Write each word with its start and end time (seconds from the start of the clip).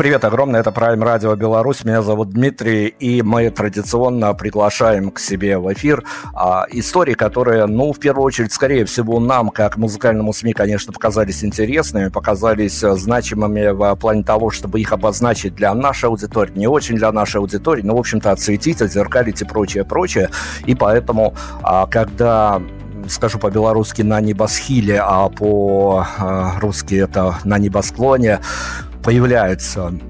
Привет 0.00 0.24
огромное, 0.24 0.60
это 0.60 0.70
Prime 0.70 1.02
Radio 1.02 1.36
Беларусь, 1.36 1.84
меня 1.84 2.00
зовут 2.00 2.30
Дмитрий, 2.30 2.86
и 2.86 3.20
мы 3.20 3.50
традиционно 3.50 4.32
приглашаем 4.32 5.10
к 5.10 5.18
себе 5.18 5.58
в 5.58 5.70
эфир 5.74 6.04
а, 6.32 6.64
истории, 6.70 7.12
которые, 7.12 7.66
ну, 7.66 7.92
в 7.92 7.98
первую 7.98 8.24
очередь, 8.24 8.50
скорее 8.50 8.86
всего, 8.86 9.20
нам, 9.20 9.50
как 9.50 9.76
музыкальному 9.76 10.32
СМИ, 10.32 10.54
конечно, 10.54 10.94
показались 10.94 11.44
интересными, 11.44 12.08
показались 12.08 12.82
э, 12.82 12.96
значимыми 12.96 13.72
в 13.72 13.94
плане 13.96 14.24
того, 14.24 14.50
чтобы 14.50 14.80
их 14.80 14.90
обозначить 14.92 15.54
для 15.54 15.74
нашей 15.74 16.06
аудитории, 16.06 16.52
не 16.54 16.66
очень 16.66 16.96
для 16.96 17.12
нашей 17.12 17.36
аудитории, 17.36 17.82
но, 17.82 17.94
в 17.94 17.98
общем-то, 17.98 18.30
отсветить, 18.30 18.80
отзеркалить 18.80 19.42
и 19.42 19.44
прочее, 19.44 19.84
прочее, 19.84 20.30
и 20.64 20.74
поэтому, 20.74 21.34
а, 21.62 21.86
когда 21.86 22.62
скажу 23.06 23.38
по-белорусски 23.38 24.00
на 24.00 24.22
небосхиле, 24.22 24.98
а 25.04 25.28
по-русски 25.28 26.94
э, 26.94 27.04
это 27.04 27.36
на 27.44 27.58
небосклоне, 27.58 28.40
появляются 29.02 29.92
Э, 29.92 30.09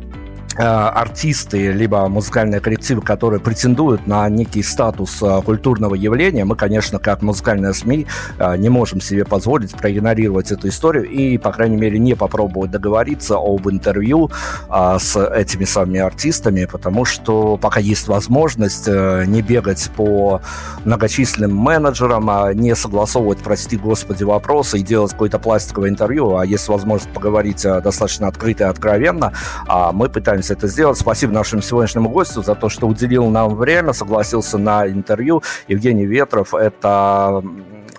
артисты, 0.56 1.72
либо 1.72 2.08
музыкальные 2.08 2.60
коллективы, 2.60 3.02
которые 3.02 3.40
претендуют 3.40 4.06
на 4.06 4.28
некий 4.28 4.62
статус 4.62 5.22
э, 5.22 5.42
культурного 5.42 5.94
явления, 5.94 6.44
мы, 6.44 6.56
конечно, 6.56 6.98
как 6.98 7.22
музыкальная 7.22 7.72
СМИ 7.72 8.06
э, 8.38 8.56
не 8.56 8.68
можем 8.68 9.00
себе 9.00 9.24
позволить 9.24 9.72
проигнорировать 9.72 10.50
эту 10.50 10.68
историю 10.68 11.08
и, 11.08 11.38
по 11.38 11.52
крайней 11.52 11.76
мере, 11.76 11.98
не 11.98 12.14
попробовать 12.14 12.72
договориться 12.72 13.36
об 13.36 13.68
интервью 13.68 14.30
с 14.68 15.16
этими 15.16 15.64
самыми 15.64 16.00
артистами, 16.00 16.64
потому 16.64 17.04
что 17.04 17.56
пока 17.56 17.80
есть 17.80 18.08
возможность 18.08 18.86
не 18.88 19.42
бегать 19.42 19.90
по 19.96 20.40
многочисленным 20.84 21.54
менеджерам, 21.54 22.28
а 22.30 22.52
не 22.52 22.74
согласовывать, 22.74 23.38
прости 23.38 23.76
господи, 23.76 24.24
вопросы 24.24 24.78
и 24.78 24.82
делать 24.82 25.12
какое-то 25.12 25.38
пластиковое 25.38 25.90
интервью, 25.90 26.36
а 26.36 26.44
есть 26.44 26.68
возможность 26.68 27.12
поговорить 27.12 27.62
достаточно 27.62 28.28
открыто 28.28 28.64
и 28.64 28.66
откровенно, 28.66 29.32
а 29.66 29.92
мы 29.92 30.08
пытаемся 30.08 30.39
постараемся 30.40 30.54
это 30.54 30.66
сделать. 30.68 30.98
Спасибо 30.98 31.32
нашему 31.32 31.62
сегодняшнему 31.62 32.08
гостю 32.08 32.42
за 32.42 32.54
то, 32.54 32.68
что 32.68 32.86
уделил 32.86 33.28
нам 33.28 33.54
время, 33.54 33.92
согласился 33.92 34.58
на 34.58 34.86
интервью. 34.86 35.42
Евгений 35.68 36.06
Ветров– 36.06 36.54
это 36.54 37.42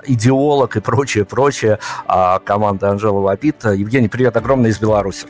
идеолог 0.08 0.76
и 0.78 0.80
прочее, 0.80 1.26
прочее 1.26 1.78
а 2.08 2.40
команда 2.40 2.90
Анжела 2.90 3.20
Вапит. 3.20 3.64
Евгений, 3.64 4.10
привет 4.10 4.36
огромный 4.38 4.70
из 4.70 4.80
Беларуси. 4.80 5.28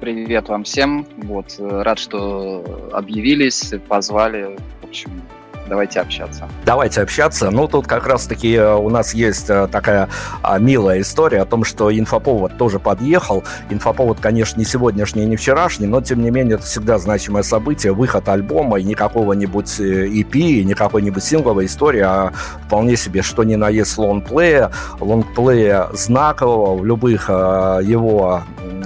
Привет 0.00 0.48
вам 0.48 0.64
всем. 0.64 1.06
Вот, 1.16 1.54
э, 1.58 1.82
рад, 1.82 1.98
что 1.98 2.90
объявились, 2.92 3.72
позвали. 3.88 4.58
В 4.82 4.88
общем, 4.88 5.10
Давайте 5.68 6.00
общаться. 6.00 6.48
Давайте 6.64 7.00
общаться. 7.00 7.50
Ну, 7.50 7.66
тут 7.66 7.86
как 7.86 8.06
раз-таки 8.06 8.54
э, 8.54 8.74
у 8.74 8.88
нас 8.88 9.14
есть 9.14 9.50
э, 9.50 9.66
такая 9.66 10.08
а, 10.42 10.58
милая 10.58 11.00
история 11.00 11.42
о 11.42 11.44
том, 11.44 11.64
что 11.64 11.90
инфоповод 11.90 12.56
тоже 12.56 12.78
подъехал. 12.78 13.42
Инфоповод, 13.70 14.20
конечно, 14.20 14.60
не 14.60 14.64
сегодняшний, 14.64 15.24
не 15.24 15.36
вчерашний, 15.36 15.86
но, 15.86 16.00
тем 16.00 16.22
не 16.22 16.30
менее, 16.30 16.54
это 16.54 16.64
всегда 16.64 16.98
значимое 16.98 17.42
событие. 17.42 17.92
Выход 17.92 18.28
альбома 18.28 18.78
и 18.78 18.84
не 18.84 18.94
какого-нибудь 18.94 19.80
EP, 19.80 20.36
и 20.36 20.64
не 20.64 20.74
какой-нибудь 20.74 21.22
сингловой 21.22 21.66
истории, 21.66 22.02
а 22.02 22.32
вполне 22.66 22.96
себе, 22.96 23.22
что 23.22 23.42
ни 23.42 23.56
на 23.56 23.68
есть 23.68 23.98
лонгплея. 23.98 24.70
Лонгплея 25.00 25.88
знакового 25.92 26.76
в 26.76 26.84
любых 26.84 27.26
э, 27.28 27.80
его 27.82 28.42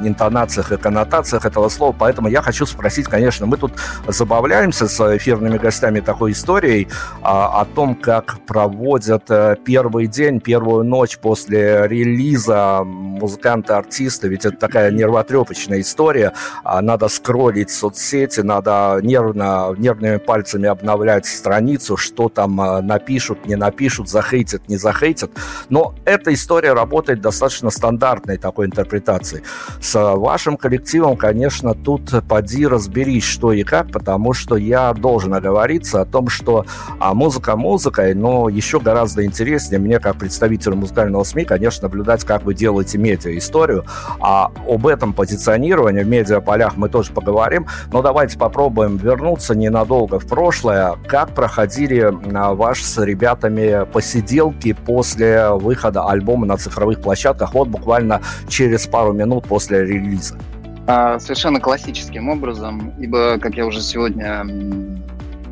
интонациях 0.09 0.73
и 0.73 0.77
коннотациях 0.77 1.45
этого 1.45 1.69
слова, 1.69 1.95
поэтому 1.99 2.29
я 2.29 2.43
хочу 2.43 2.67
спросить, 2.67 3.07
конечно, 3.07 3.47
мы 3.47 3.57
тут 3.57 3.73
забавляемся 4.07 4.89
с 4.89 5.17
эфирными 5.17 5.59
гостями 5.59 6.01
такой 6.01 6.33
историей 6.33 6.89
а, 7.23 7.61
о 7.61 7.65
том, 7.65 7.95
как 7.95 8.39
проводят 8.47 9.31
э, 9.31 9.57
первый 9.65 10.07
день, 10.07 10.41
первую 10.41 10.85
ночь 10.85 11.19
после 11.19 11.87
релиза 11.89 12.83
музыканты-артисты, 12.85 14.29
ведь 14.29 14.45
это 14.45 14.57
такая 14.57 14.91
нервотрепочная 14.91 15.81
история, 15.81 16.33
а, 16.65 16.81
надо 16.81 17.09
скроллить 17.09 17.71
соцсети, 17.71 18.41
надо 18.41 19.01
нервно, 19.03 19.75
нервными 19.77 20.17
пальцами 20.17 20.69
обновлять 20.69 21.27
страницу, 21.27 21.97
что 21.97 22.29
там 22.29 22.61
э, 22.61 22.81
напишут, 22.81 23.47
не 23.47 23.57
напишут, 23.57 24.09
захейтят, 24.09 24.69
не 24.69 24.77
захейтят, 24.77 25.31
но 25.69 25.95
эта 26.05 26.33
история 26.33 26.73
работает 26.73 27.21
достаточно 27.21 27.71
стандартной 27.71 28.39
такой 28.39 28.67
интерпретацией. 28.67 29.45
С 29.91 30.15
вашим 30.15 30.57
коллективом, 30.57 31.17
конечно, 31.17 31.75
тут 31.75 32.13
поди 32.29 32.65
разберись, 32.65 33.25
что 33.25 33.53
и 33.53 33.65
как, 33.65 33.91
потому 33.91 34.35
что 34.35 34.55
я 34.55 34.93
должен 34.93 35.35
оговориться 35.35 36.01
о 36.01 36.05
том, 36.05 36.29
что 36.29 36.65
а 37.01 37.13
музыка 37.13 37.57
музыкой, 37.57 38.15
но 38.15 38.49
еще 38.49 38.79
гораздо 38.79 39.25
интереснее 39.25 39.81
мне, 39.81 39.99
как 39.99 40.15
представителю 40.15 40.77
музыкального 40.77 41.25
СМИ, 41.25 41.45
конечно, 41.45 41.89
наблюдать, 41.89 42.23
как 42.23 42.45
вы 42.45 42.55
делаете 42.55 42.99
медиа-историю. 42.99 43.85
А 44.21 44.53
об 44.69 44.87
этом 44.87 45.13
позиционировании 45.13 46.05
в 46.05 46.09
медиаполях 46.09 46.77
мы 46.77 46.89
тоже 46.89 47.13
поговорим. 47.13 47.67
Но 47.93 48.01
давайте 48.01 48.39
попробуем 48.39 48.97
вернуться 48.97 49.57
ненадолго 49.57 50.21
в 50.21 50.29
прошлое. 50.29 50.99
Как 51.09 51.35
проходили 51.35 52.15
а, 52.33 52.55
ваши 52.55 52.85
с 52.85 52.97
ребятами 53.03 53.85
посиделки 53.93 54.73
после 54.73 55.51
выхода 55.51 56.09
альбома 56.09 56.47
на 56.47 56.57
цифровых 56.59 57.01
площадках? 57.01 57.55
Вот 57.55 57.67
буквально 57.67 58.21
через 58.47 58.87
пару 58.87 59.13
минут 59.13 59.49
после 59.49 59.80
релиза. 59.85 60.39
А, 60.87 61.19
совершенно 61.19 61.61
классическим 61.61 62.29
образом, 62.29 62.93
ибо, 62.99 63.39
как 63.39 63.57
я 63.57 63.67
уже 63.67 63.81
сегодня 63.81 64.45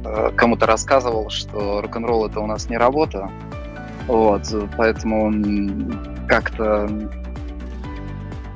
э, 0.05 0.31
кому-то 0.37 0.67
рассказывал, 0.67 1.31
что 1.31 1.81
рок-н-ролл 1.81 2.27
это 2.27 2.41
у 2.41 2.47
нас 2.47 2.69
не 2.69 2.77
работа, 2.77 3.31
вот, 4.07 4.43
поэтому 4.77 5.33
как-то 6.27 6.89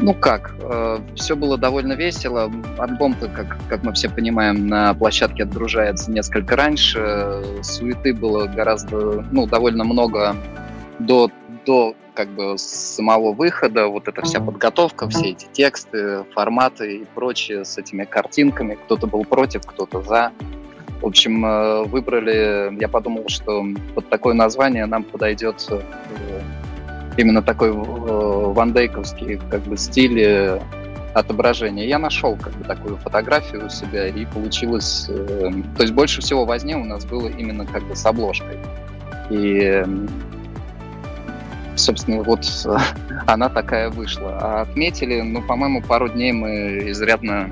ну 0.03 0.15
как, 0.15 0.55
э, 0.61 0.99
все 1.15 1.37
было 1.37 1.57
довольно 1.57 1.93
весело. 1.93 2.51
Альбом-то, 2.79 3.29
как, 3.29 3.57
как 3.69 3.85
мы 3.85 3.93
все 3.93 4.09
понимаем, 4.09 4.67
на 4.67 4.95
площадке 4.95 5.45
отгружается 5.45 6.11
несколько 6.11 6.57
раньше. 6.57 7.43
Суеты 7.63 8.13
было 8.13 8.47
гораздо, 8.47 9.25
ну, 9.31 9.47
довольно 9.47 9.85
много 9.85 10.35
до, 10.99 11.31
до 11.65 11.95
как 12.15 12.29
бы 12.29 12.59
самого 12.59 13.33
выхода, 13.33 13.87
вот 13.87 14.09
эта 14.09 14.23
вся 14.23 14.41
подготовка, 14.41 15.09
все 15.09 15.31
эти 15.31 15.47
тексты, 15.53 16.25
форматы 16.35 16.99
и 16.99 17.05
прочее 17.15 17.65
с 17.65 17.79
этими 17.79 18.05
картинками. 18.05 18.75
Кто-то 18.75 19.07
был 19.07 19.25
против, 19.25 19.63
кто-то 19.67 20.03
за. 20.03 20.33
В 21.01 21.07
общем, 21.07 21.45
э, 21.45 21.85
выбрали, 21.85 22.79
я 22.81 22.89
подумал, 22.89 23.25
что 23.29 23.65
под 23.95 24.09
такое 24.09 24.35
название 24.35 24.87
нам 24.87 25.03
подойдет 25.03 25.67
э, 25.71 25.81
именно 27.17 27.43
такой 27.43 27.71
э, 27.71 27.73
вандейковский 27.75 29.41
как 29.51 29.63
бы 29.63 29.77
стиль 29.77 30.61
отображения. 31.15 31.87
Я 31.87 31.99
нашел 31.99 32.37
как 32.37 32.53
бы 32.55 32.65
такую 32.65 32.97
фотографию 32.99 33.67
у 33.67 33.69
себя 33.69 34.07
и 34.09 34.25
получилось... 34.27 35.07
То 35.09 35.83
есть 35.83 35.93
больше 35.93 36.21
всего 36.23 36.45
возни 36.45 36.75
у 36.75 36.85
нас 36.85 37.05
было 37.05 37.29
именно 37.29 37.67
как 37.67 37.83
бы 37.83 37.97
с 37.97 38.07
обложкой. 38.07 38.59
И 39.31 39.85
собственно, 41.77 42.23
вот 42.23 42.47
она 43.27 43.49
такая 43.49 43.91
вышла. 43.91 44.39
А 44.41 44.61
отметили, 44.63 45.21
ну, 45.21 45.43
по-моему, 45.43 45.83
пару 45.83 46.09
дней 46.09 46.33
мы 46.33 46.91
изрядно 46.91 47.51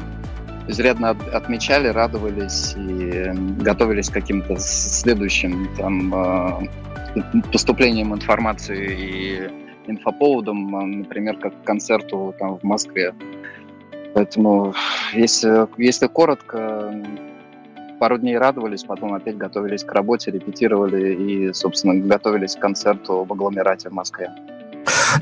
изрядно 0.68 1.10
отмечали, 1.32 1.88
радовались 1.88 2.74
и 2.76 3.32
готовились 3.60 4.08
к 4.08 4.12
каким-то 4.12 4.56
следующим 4.58 5.68
там 5.76 6.14
э, 6.14 6.68
поступлением 7.50 8.14
информации 8.14 9.50
и 9.86 9.90
инфоповодом, 9.90 10.76
а, 10.76 10.82
например, 10.82 11.36
как 11.38 11.60
к 11.62 11.64
концерту 11.64 12.34
там 12.38 12.58
в 12.58 12.62
Москве. 12.62 13.12
Поэтому, 14.14 14.74
если, 15.12 15.66
если 15.80 16.06
коротко, 16.06 16.94
пару 18.00 18.16
дней 18.16 18.38
радовались, 18.38 18.82
потом 18.82 19.12
опять 19.12 19.36
готовились 19.36 19.84
к 19.84 19.92
работе, 19.92 20.30
репетировали 20.30 21.14
и, 21.14 21.52
собственно, 21.52 21.94
готовились 21.94 22.56
к 22.56 22.58
концерту 22.58 23.24
в 23.24 23.32
агломерате 23.32 23.90
в 23.90 23.92
Москве. 23.92 24.30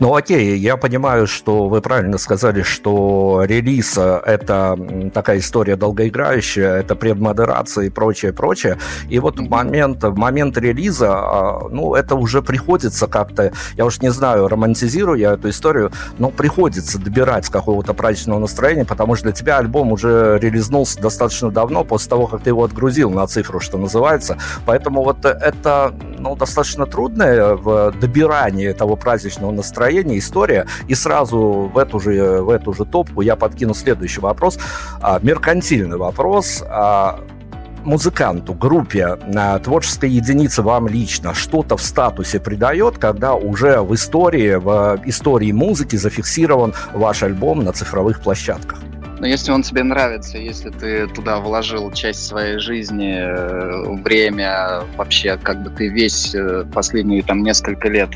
Ну 0.01 0.15
окей, 0.15 0.57
я 0.59 0.77
понимаю, 0.77 1.27
что 1.27 1.69
вы 1.69 1.81
правильно 1.81 2.19
сказали, 2.19 2.63
что 2.63 3.43
релиз– 3.45 3.97
это 3.99 4.79
такая 5.15 5.39
история 5.39 5.77
долгоиграющая, 5.77 6.77
это 6.77 6.95
предмодерация 6.95 7.87
и 7.87 7.91
прочее, 7.91 8.33
прочее. 8.33 8.79
И 9.09 9.19
вот 9.19 9.39
в 9.39 9.49
момент, 9.49 10.05
в 10.05 10.17
момент 10.17 10.59
релиза, 10.59 11.13
а, 11.13 11.69
ну, 11.71 11.95
это 11.95 12.15
уже 12.17 12.43
приходится 12.43 13.07
как-то, 13.07 13.53
я 13.77 13.85
уж 13.87 14.01
не 14.01 14.11
знаю, 14.11 14.49
романтизирую 14.49 15.19
я 15.19 15.33
эту 15.33 15.49
историю, 15.49 15.91
но 16.19 16.31
приходится 16.31 16.99
добирать 16.99 17.49
какого-то 17.49 17.95
праздничного 17.95 18.41
настроения, 18.41 18.85
потому 18.85 19.15
что 19.15 19.25
для 19.25 19.33
тебя 19.33 19.59
альбом 19.59 19.93
уже 19.93 20.39
релизнулся 20.41 21.01
достаточно 21.01 21.51
давно, 21.51 21.85
после 21.85 22.11
того, 22.11 22.27
как 22.27 22.43
ты 22.43 22.51
его 22.51 22.65
отгрузил 22.65 23.11
на 23.11 23.27
цифру, 23.27 23.61
что 23.61 23.79
называется. 23.79 24.39
Поэтому 24.67 25.03
вот 25.03 25.25
это, 25.25 25.95
ну, 26.19 26.37
достаточно 26.37 26.87
трудное 26.87 27.55
в 27.55 27.93
добирании 27.99 28.73
того 28.73 28.97
праздничного 28.97 29.51
настроения, 29.51 29.78
настроение, 29.79 30.19
история. 30.19 30.67
И 30.89 30.95
сразу 30.95 31.71
в 31.73 31.79
эту 31.79 32.01
же, 32.01 32.43
в 32.43 32.51
эту 32.51 32.73
же 32.73 32.85
топку 32.85 33.21
я 33.21 33.37
подкину 33.37 33.75
следующий 33.75 34.21
вопрос. 34.21 34.59
А, 35.01 35.21
меркантильный 35.23 35.97
вопрос. 35.97 36.65
А, 36.69 37.21
музыканту, 37.85 38.55
группе, 38.55 39.17
а, 39.37 39.59
творческой 39.61 40.11
единице 40.11 40.63
вам 40.63 40.89
лично 40.89 41.33
что-то 41.33 41.77
в 41.77 41.83
статусе 41.83 42.41
придает, 42.41 42.99
когда 42.99 43.35
уже 43.35 43.81
в 43.81 43.95
истории, 43.95 44.57
в 44.57 45.01
истории 45.05 45.53
музыки 45.53 45.97
зафиксирован 45.97 46.75
ваш 46.93 47.23
альбом 47.23 47.65
на 47.65 47.73
цифровых 47.73 48.21
площадках? 48.21 48.81
Но 49.21 49.27
если 49.27 49.53
он 49.53 49.63
тебе 49.63 49.83
нравится, 49.83 50.39
если 50.39 50.71
ты 50.71 51.09
туда 51.09 51.39
вложил 51.39 51.91
часть 51.93 52.25
своей 52.27 52.59
жизни, 52.59 53.17
э, 53.19 54.03
время, 54.03 54.83
вообще 54.97 55.37
как 55.43 55.63
бы 55.63 55.71
ты 55.71 55.89
весь 55.89 56.35
э, 56.35 56.65
последние 56.73 57.23
там 57.23 57.43
несколько 57.43 57.89
лет 57.89 58.11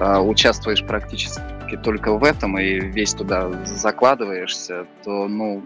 участвуешь 0.00 0.84
практически 0.84 1.40
только 1.82 2.12
в 2.12 2.24
этом 2.24 2.58
и 2.58 2.78
весь 2.78 3.14
туда 3.14 3.50
закладываешься, 3.64 4.86
то, 5.04 5.26
ну, 5.26 5.64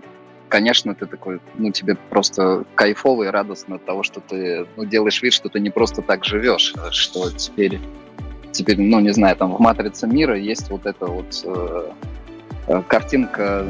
конечно, 0.48 0.94
ты 0.94 1.06
такой, 1.06 1.40
ну, 1.56 1.70
тебе 1.70 1.94
просто 1.94 2.64
кайфово 2.74 3.24
и 3.24 3.26
радостно 3.28 3.76
от 3.76 3.84
того, 3.84 4.02
что 4.02 4.20
ты 4.20 4.66
ну, 4.76 4.84
делаешь 4.84 5.22
вид, 5.22 5.32
что 5.32 5.48
ты 5.48 5.60
не 5.60 5.70
просто 5.70 6.02
так 6.02 6.24
живешь, 6.24 6.74
а 6.76 6.90
что 6.90 7.30
теперь, 7.30 7.80
теперь, 8.52 8.80
ну, 8.80 9.00
не 9.00 9.10
знаю, 9.10 9.36
там 9.36 9.54
в 9.54 9.60
«Матрице 9.60 10.06
мира» 10.06 10.36
есть 10.38 10.70
вот 10.70 10.86
эта 10.86 11.06
вот 11.06 11.42
э, 11.44 11.90
э 12.66 12.82
картинка 12.88 13.66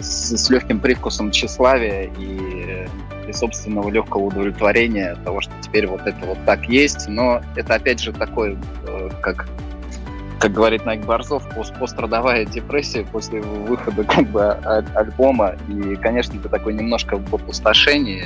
с, 0.00 0.36
с 0.36 0.50
легким 0.50 0.80
привкусом 0.80 1.30
тщеславия 1.30 2.10
и 2.18 2.86
и 3.28 3.32
собственного 3.32 3.88
легкого 3.90 4.24
удовлетворения 4.24 5.16
того, 5.24 5.40
что 5.40 5.52
теперь 5.60 5.86
вот 5.86 6.06
это 6.06 6.26
вот 6.26 6.38
так 6.44 6.68
есть. 6.68 7.08
Но 7.08 7.40
это 7.56 7.74
опять 7.74 8.00
же 8.00 8.12
такой, 8.12 8.56
э, 8.86 9.10
как 9.20 9.46
как 10.38 10.52
говорит 10.52 10.86
Найк 10.86 11.04
Борзов, 11.04 11.48
пост 11.52 11.74
пострадовая 11.80 12.44
депрессия 12.44 13.04
после 13.04 13.40
выхода 13.40 14.04
как 14.04 14.28
бы 14.28 14.52
альбома. 14.94 15.54
И, 15.68 15.96
конечно, 15.96 16.38
ты 16.40 16.48
такой 16.48 16.74
немножко 16.74 17.16
в 17.18 17.34
опустошении 17.34 18.24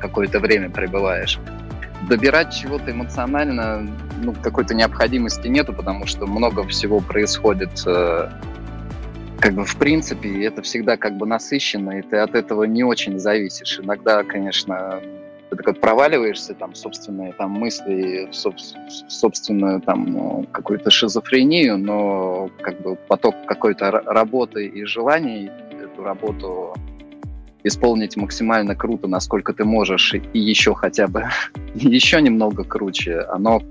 какое-то 0.00 0.40
время 0.40 0.70
пребываешь. 0.70 1.38
Добирать 2.08 2.54
чего-то 2.54 2.90
эмоционально 2.90 3.86
ну, 4.22 4.32
какой-то 4.34 4.74
необходимости 4.74 5.48
нету, 5.48 5.72
потому 5.72 6.06
что 6.06 6.26
много 6.26 6.66
всего 6.66 7.00
происходит 7.00 7.82
э, 7.86 8.28
как 9.40 9.54
бы 9.54 9.64
в 9.64 9.76
принципе 9.76 10.44
это 10.44 10.62
всегда 10.62 10.96
как 10.96 11.16
бы 11.16 11.26
насыщенно, 11.26 11.98
и 11.98 12.02
ты 12.02 12.16
от 12.16 12.34
этого 12.34 12.64
не 12.64 12.84
очень 12.84 13.18
зависишь. 13.18 13.80
Иногда, 13.80 14.24
конечно, 14.24 15.00
ты 15.50 15.56
так 15.56 15.66
вот 15.66 15.80
проваливаешься 15.80 16.54
там 16.54 16.74
собственные 16.74 17.32
там 17.34 17.52
мысли, 17.52 18.28
в 18.30 19.10
собственную 19.10 19.80
там 19.80 20.04
ну, 20.06 20.46
какую-то 20.52 20.90
шизофрению, 20.90 21.78
но 21.78 22.50
как 22.60 22.80
бы 22.80 22.96
поток 23.08 23.34
какой-то 23.46 23.90
работы 23.90 24.66
и 24.66 24.84
желаний 24.84 25.50
эту 25.80 26.02
работу 26.02 26.74
исполнить 27.62 28.16
максимально 28.16 28.76
круто, 28.76 29.08
насколько 29.08 29.52
ты 29.52 29.64
можешь, 29.64 30.14
и 30.14 30.38
еще 30.38 30.74
хотя 30.74 31.08
бы 31.08 31.28
еще 31.74 32.20
немного 32.22 32.64
круче, 32.64 33.20
оно 33.20 33.62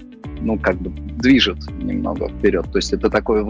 ну 0.41 0.59
как 0.59 0.75
бы 0.75 0.89
движет 0.89 1.57
немного 1.81 2.29
вперед. 2.29 2.71
То 2.71 2.77
есть 2.77 2.93
это 2.93 3.09
такой 3.09 3.43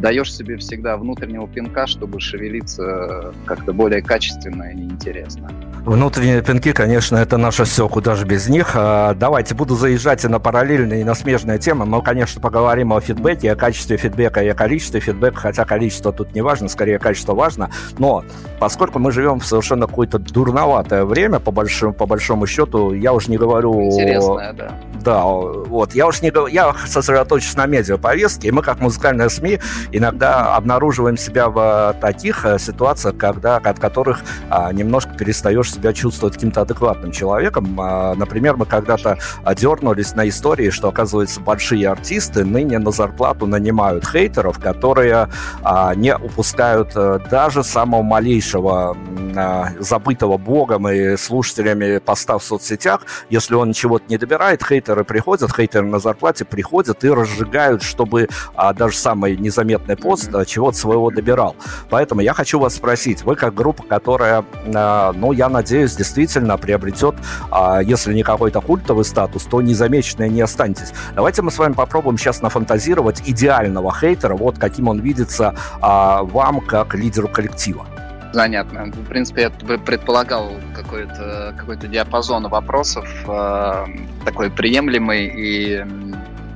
даешь 0.00 0.34
себе 0.34 0.56
всегда 0.56 0.96
внутреннего 0.96 1.46
пинка, 1.46 1.86
чтобы 1.86 2.20
шевелиться 2.20 3.32
как-то 3.44 3.72
более 3.72 4.02
качественно 4.02 4.64
и 4.72 4.76
интересно. 4.76 5.50
Внутренние 5.84 6.42
пинки, 6.42 6.72
конечно, 6.72 7.16
это 7.16 7.38
наше 7.38 7.64
все, 7.64 7.88
куда 7.88 8.14
же 8.14 8.26
без 8.26 8.48
них. 8.48 8.72
А, 8.74 9.14
давайте, 9.14 9.54
буду 9.54 9.76
заезжать 9.76 10.24
и 10.24 10.28
на 10.28 10.38
параллельные, 10.38 11.00
и 11.00 11.04
на 11.04 11.14
смежные 11.14 11.58
темы. 11.58 11.86
Мы, 11.86 12.02
конечно, 12.02 12.38
поговорим 12.40 12.92
о 12.92 13.00
фидбэке, 13.00 13.52
о 13.52 13.56
качестве 13.56 13.96
фидбэка 13.96 14.42
и 14.42 14.48
о 14.48 14.54
количестве 14.54 15.00
фидбэка, 15.00 15.36
хотя 15.38 15.64
количество 15.64 16.12
тут 16.12 16.34
не 16.34 16.42
важно, 16.42 16.68
скорее 16.68 16.98
качество 16.98 17.34
важно. 17.34 17.70
Но 17.98 18.24
поскольку 18.58 18.98
мы 18.98 19.10
живем 19.10 19.40
в 19.40 19.46
совершенно 19.46 19.86
какое-то 19.86 20.18
дурноватое 20.18 21.06
время, 21.06 21.40
по 21.40 21.50
большому, 21.50 21.94
по 21.94 22.04
большому 22.04 22.46
счету, 22.46 22.92
я 22.92 23.14
уже 23.14 23.30
не 23.30 23.38
говорю... 23.38 23.80
Интересное, 23.82 24.52
да. 24.52 24.72
Да, 25.02 25.24
вот, 25.24 25.94
я 25.94 26.06
уж 26.06 26.20
не 26.20 26.30
говорю, 26.30 26.52
я 26.52 26.74
сосредоточусь 26.86 27.56
на 27.56 27.64
медиаповестке, 27.64 28.48
и 28.48 28.50
мы, 28.50 28.60
как 28.62 28.80
музыкальные 28.80 29.30
СМИ, 29.30 29.58
иногда 29.92 30.54
обнаруживаем 30.56 31.16
себя 31.16 31.48
в 31.48 31.96
таких 32.00 32.44
э, 32.44 32.58
ситуациях, 32.58 33.16
когда, 33.16 33.56
от 33.56 33.78
которых 33.78 34.20
а, 34.48 34.72
немножко 34.72 35.12
перестаешь 35.16 35.72
себя 35.72 35.92
чувствовать 35.92 36.34
каким-то 36.34 36.62
адекватным 36.62 37.12
человеком. 37.12 37.80
А, 37.80 38.14
например, 38.14 38.56
мы 38.56 38.66
когда-то 38.66 39.18
дернулись 39.56 40.14
на 40.14 40.28
истории, 40.28 40.70
что, 40.70 40.88
оказывается, 40.88 41.40
большие 41.40 41.88
артисты 41.88 42.44
ныне 42.44 42.78
на 42.78 42.90
зарплату 42.90 43.46
нанимают 43.46 44.06
хейтеров, 44.06 44.58
которые 44.58 45.28
а, 45.62 45.94
не 45.94 46.14
упускают 46.14 46.92
а, 46.94 47.18
даже 47.30 47.64
самого 47.64 48.02
малейшего 48.02 48.96
а, 49.36 49.68
забытого 49.78 50.36
богом 50.36 50.88
и 50.88 51.16
слушателями 51.16 51.98
поста 51.98 52.38
в 52.38 52.44
соцсетях. 52.44 53.02
Если 53.30 53.54
он 53.54 53.72
чего-то 53.72 54.04
не 54.08 54.18
добирает, 54.18 54.62
хейтер 54.62 54.90
хейтеры 54.90 55.04
приходят, 55.04 55.54
хейтеры 55.54 55.86
на 55.86 55.98
зарплате 55.98 56.44
приходят 56.44 57.04
и 57.04 57.10
разжигают, 57.10 57.82
чтобы 57.82 58.28
а, 58.54 58.72
даже 58.72 58.96
самый 58.96 59.36
незаметный 59.36 59.79
пост 60.00 60.34
а, 60.34 60.44
чего-то 60.44 60.76
своего 60.76 61.10
добирал. 61.10 61.56
Поэтому 61.88 62.20
я 62.20 62.34
хочу 62.34 62.58
вас 62.58 62.76
спросить, 62.76 63.22
вы 63.22 63.36
как 63.36 63.54
группа, 63.54 63.82
которая, 63.82 64.44
а, 64.74 65.12
ну, 65.12 65.32
я 65.32 65.48
надеюсь, 65.48 65.94
действительно 65.96 66.56
приобретет, 66.58 67.14
а, 67.50 67.80
если 67.80 68.14
не 68.14 68.22
какой-то 68.22 68.60
культовый 68.60 69.04
статус, 69.04 69.44
то 69.44 69.60
незамеченные 69.60 70.28
не 70.28 70.40
останетесь. 70.40 70.92
Давайте 71.14 71.42
мы 71.42 71.50
с 71.50 71.58
вами 71.58 71.72
попробуем 71.72 72.18
сейчас 72.18 72.42
нафантазировать 72.42 73.22
идеального 73.26 73.92
хейтера, 73.92 74.36
вот 74.36 74.58
каким 74.58 74.88
он 74.88 75.00
видится 75.00 75.54
а, 75.80 76.22
вам 76.22 76.60
как 76.60 76.94
лидеру 76.94 77.28
коллектива. 77.28 77.86
Занятно. 78.32 78.84
В 78.84 79.08
принципе, 79.08 79.42
я 79.42 79.78
предполагал 79.78 80.52
какой-то 80.74 81.52
какой 81.58 81.76
диапазон 81.76 82.48
вопросов, 82.48 83.08
э, 83.26 83.86
такой 84.24 84.50
приемлемый 84.50 85.26
и 85.26 85.78
э, 85.78 85.86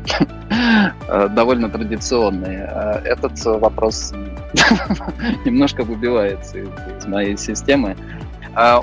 довольно 1.30 1.68
традиционный. 1.68 2.56
Э, 2.56 3.00
этот 3.04 3.42
вопрос 3.44 4.12
немножко 5.44 5.84
выбивается 5.84 6.58
из, 6.58 7.06
моей 7.06 7.36
системы. 7.36 7.96
Э, 8.56 8.80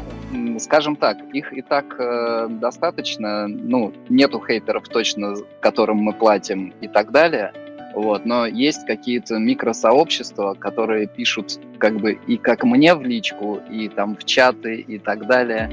скажем 0.59 0.95
так, 0.95 1.17
их 1.33 1.53
и 1.53 1.61
так 1.61 1.95
э, 1.99 2.47
достаточно. 2.49 3.47
Ну, 3.47 3.93
нету 4.09 4.41
хейтеров 4.45 4.87
точно, 4.87 5.35
которым 5.59 5.97
мы 5.97 6.13
платим 6.13 6.73
и 6.81 6.87
так 6.87 7.11
далее. 7.11 7.53
Вот, 7.93 8.25
но 8.25 8.45
есть 8.45 8.85
какие-то 8.85 9.37
микросообщества, 9.37 10.53
которые 10.53 11.07
пишут 11.07 11.59
как 11.77 11.97
бы 11.97 12.13
и 12.25 12.37
как 12.37 12.63
мне 12.63 12.95
в 12.95 13.01
личку, 13.01 13.59
и 13.69 13.89
там 13.89 14.15
в 14.15 14.23
чаты 14.23 14.75
и 14.75 14.97
так 14.97 15.27
далее. 15.27 15.69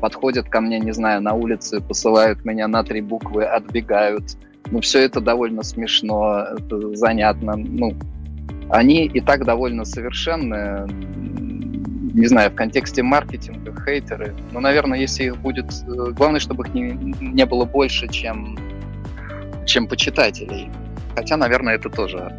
Подходят 0.00 0.48
ко 0.48 0.60
мне, 0.60 0.80
не 0.80 0.92
знаю, 0.92 1.20
на 1.20 1.34
улице, 1.34 1.80
посылают 1.80 2.44
меня 2.44 2.66
на 2.66 2.82
три 2.82 3.00
буквы, 3.00 3.44
отбегают. 3.44 4.36
Ну, 4.70 4.80
все 4.80 5.00
это 5.00 5.20
довольно 5.20 5.62
смешно, 5.62 6.46
это 6.56 6.94
занятно. 6.94 7.56
Ну, 7.56 7.96
они 8.70 9.06
и 9.06 9.20
так 9.20 9.44
довольно 9.44 9.84
совершенны. 9.84 10.86
Не 12.14 12.26
знаю, 12.26 12.50
в 12.50 12.54
контексте 12.54 13.02
маркетинга, 13.02 13.74
хейтеры. 13.84 14.34
Ну, 14.52 14.60
наверное, 14.60 14.98
если 14.98 15.24
их 15.24 15.36
будет... 15.38 15.66
Э, 15.86 16.10
главное, 16.12 16.40
чтобы 16.40 16.66
их 16.66 16.74
не, 16.74 16.92
не 17.20 17.46
было 17.46 17.64
больше, 17.64 18.08
чем, 18.08 18.58
чем 19.64 19.86
почитателей. 19.86 20.70
Хотя, 21.14 21.36
наверное, 21.36 21.74
это 21.74 21.88
тоже 21.88 22.32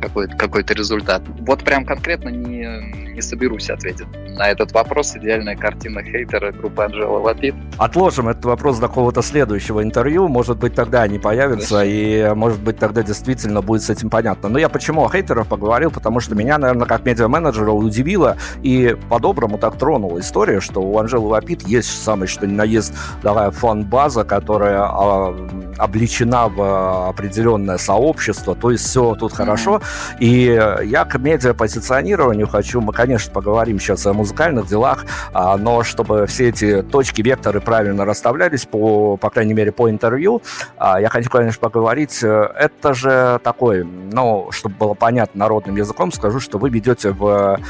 какой-то 0.00 0.36
какой 0.36 0.62
результат. 0.62 1.22
Вот 1.40 1.64
прям 1.64 1.84
конкретно 1.84 2.28
не, 2.28 3.05
не 3.16 3.22
соберусь 3.22 3.70
ответить 3.70 4.06
на 4.36 4.48
этот 4.48 4.72
вопрос. 4.72 5.16
Идеальная 5.16 5.56
картина 5.56 6.02
хейтера 6.04 6.52
группы 6.52 6.84
Анжела 6.84 7.18
Вапит. 7.18 7.54
Отложим 7.78 8.28
этот 8.28 8.44
вопрос 8.44 8.78
до 8.78 8.88
какого-то 8.88 9.22
следующего 9.22 9.82
интервью. 9.82 10.28
Может 10.28 10.58
быть, 10.58 10.74
тогда 10.74 11.02
они 11.02 11.18
появятся, 11.18 11.80
Конечно. 11.80 12.30
и 12.30 12.34
может 12.34 12.60
быть, 12.60 12.78
тогда 12.78 13.02
действительно 13.02 13.62
будет 13.62 13.82
с 13.82 13.90
этим 13.90 14.10
понятно. 14.10 14.48
Но 14.48 14.58
я 14.58 14.68
почему 14.68 15.04
о 15.04 15.08
хейтерах 15.08 15.46
поговорил? 15.46 15.90
Потому 15.90 16.20
что 16.20 16.34
меня, 16.34 16.58
наверное, 16.58 16.86
как 16.86 17.04
медиа-менеджера 17.04 17.70
удивило 17.70 18.36
и 18.62 18.96
по-доброму 19.08 19.58
так 19.58 19.78
тронула 19.78 20.20
история, 20.20 20.60
что 20.60 20.80
у 20.80 20.98
Анжелы 20.98 21.30
Вапит 21.30 21.62
есть 21.62 22.04
самый 22.04 22.28
что 22.28 22.46
ни 22.46 22.52
на 22.52 22.64
есть 22.64 22.92
такая 23.22 23.50
фан-база, 23.50 24.24
которая 24.24 24.82
а, 24.82 25.34
обличена 25.78 26.48
в 26.48 27.08
определенное 27.08 27.78
сообщество, 27.78 28.54
то 28.54 28.70
есть 28.70 28.84
все 28.84 29.14
тут 29.14 29.32
mm-hmm. 29.32 29.36
хорошо. 29.36 29.80
И 30.20 30.42
я 30.84 31.04
к 31.04 31.18
медиапозиционированию 31.18 32.46
хочу, 32.46 32.80
конечно, 33.06 33.32
поговорим 33.32 33.78
сейчас 33.78 34.04
о 34.06 34.12
музыкальных 34.12 34.66
делах, 34.66 35.06
а, 35.32 35.56
но 35.56 35.84
чтобы 35.84 36.26
все 36.26 36.48
эти 36.48 36.82
точки, 36.82 37.22
векторы 37.22 37.60
правильно 37.60 38.04
расставлялись, 38.04 38.64
по, 38.64 39.16
по 39.16 39.30
крайней 39.30 39.54
мере, 39.54 39.70
по 39.70 39.88
интервью, 39.88 40.42
а, 40.76 41.00
я 41.00 41.08
хочу, 41.08 41.30
конечно, 41.30 41.60
поговорить, 41.60 42.18
э, 42.24 42.50
это 42.58 42.94
же 42.94 43.38
такой, 43.44 43.84
ну, 43.84 44.48
чтобы 44.50 44.74
было 44.74 44.94
понятно 44.94 45.38
народным 45.38 45.76
языком, 45.76 46.10
скажу, 46.10 46.40
что 46.40 46.58
вы 46.58 46.68
ведете 46.68 47.10
в 47.10 47.60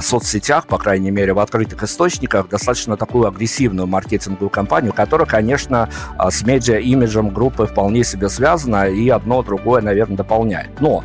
соцсетях, 0.00 0.66
по 0.66 0.78
крайней 0.78 1.10
мере, 1.10 1.32
в 1.32 1.38
открытых 1.38 1.82
источниках, 1.82 2.48
достаточно 2.48 2.96
такую 2.96 3.26
агрессивную 3.26 3.86
маркетинговую 3.86 4.50
кампанию, 4.50 4.92
которая, 4.92 5.26
конечно, 5.26 5.88
а, 6.16 6.30
с 6.30 6.42
медиа-имиджем 6.42 7.30
группы 7.30 7.66
вполне 7.66 8.04
себе 8.04 8.28
связана, 8.28 8.88
и 8.88 9.08
одно 9.08 9.42
другое, 9.42 9.82
наверное, 9.82 10.16
дополняет. 10.16 10.80
Но 10.80 11.04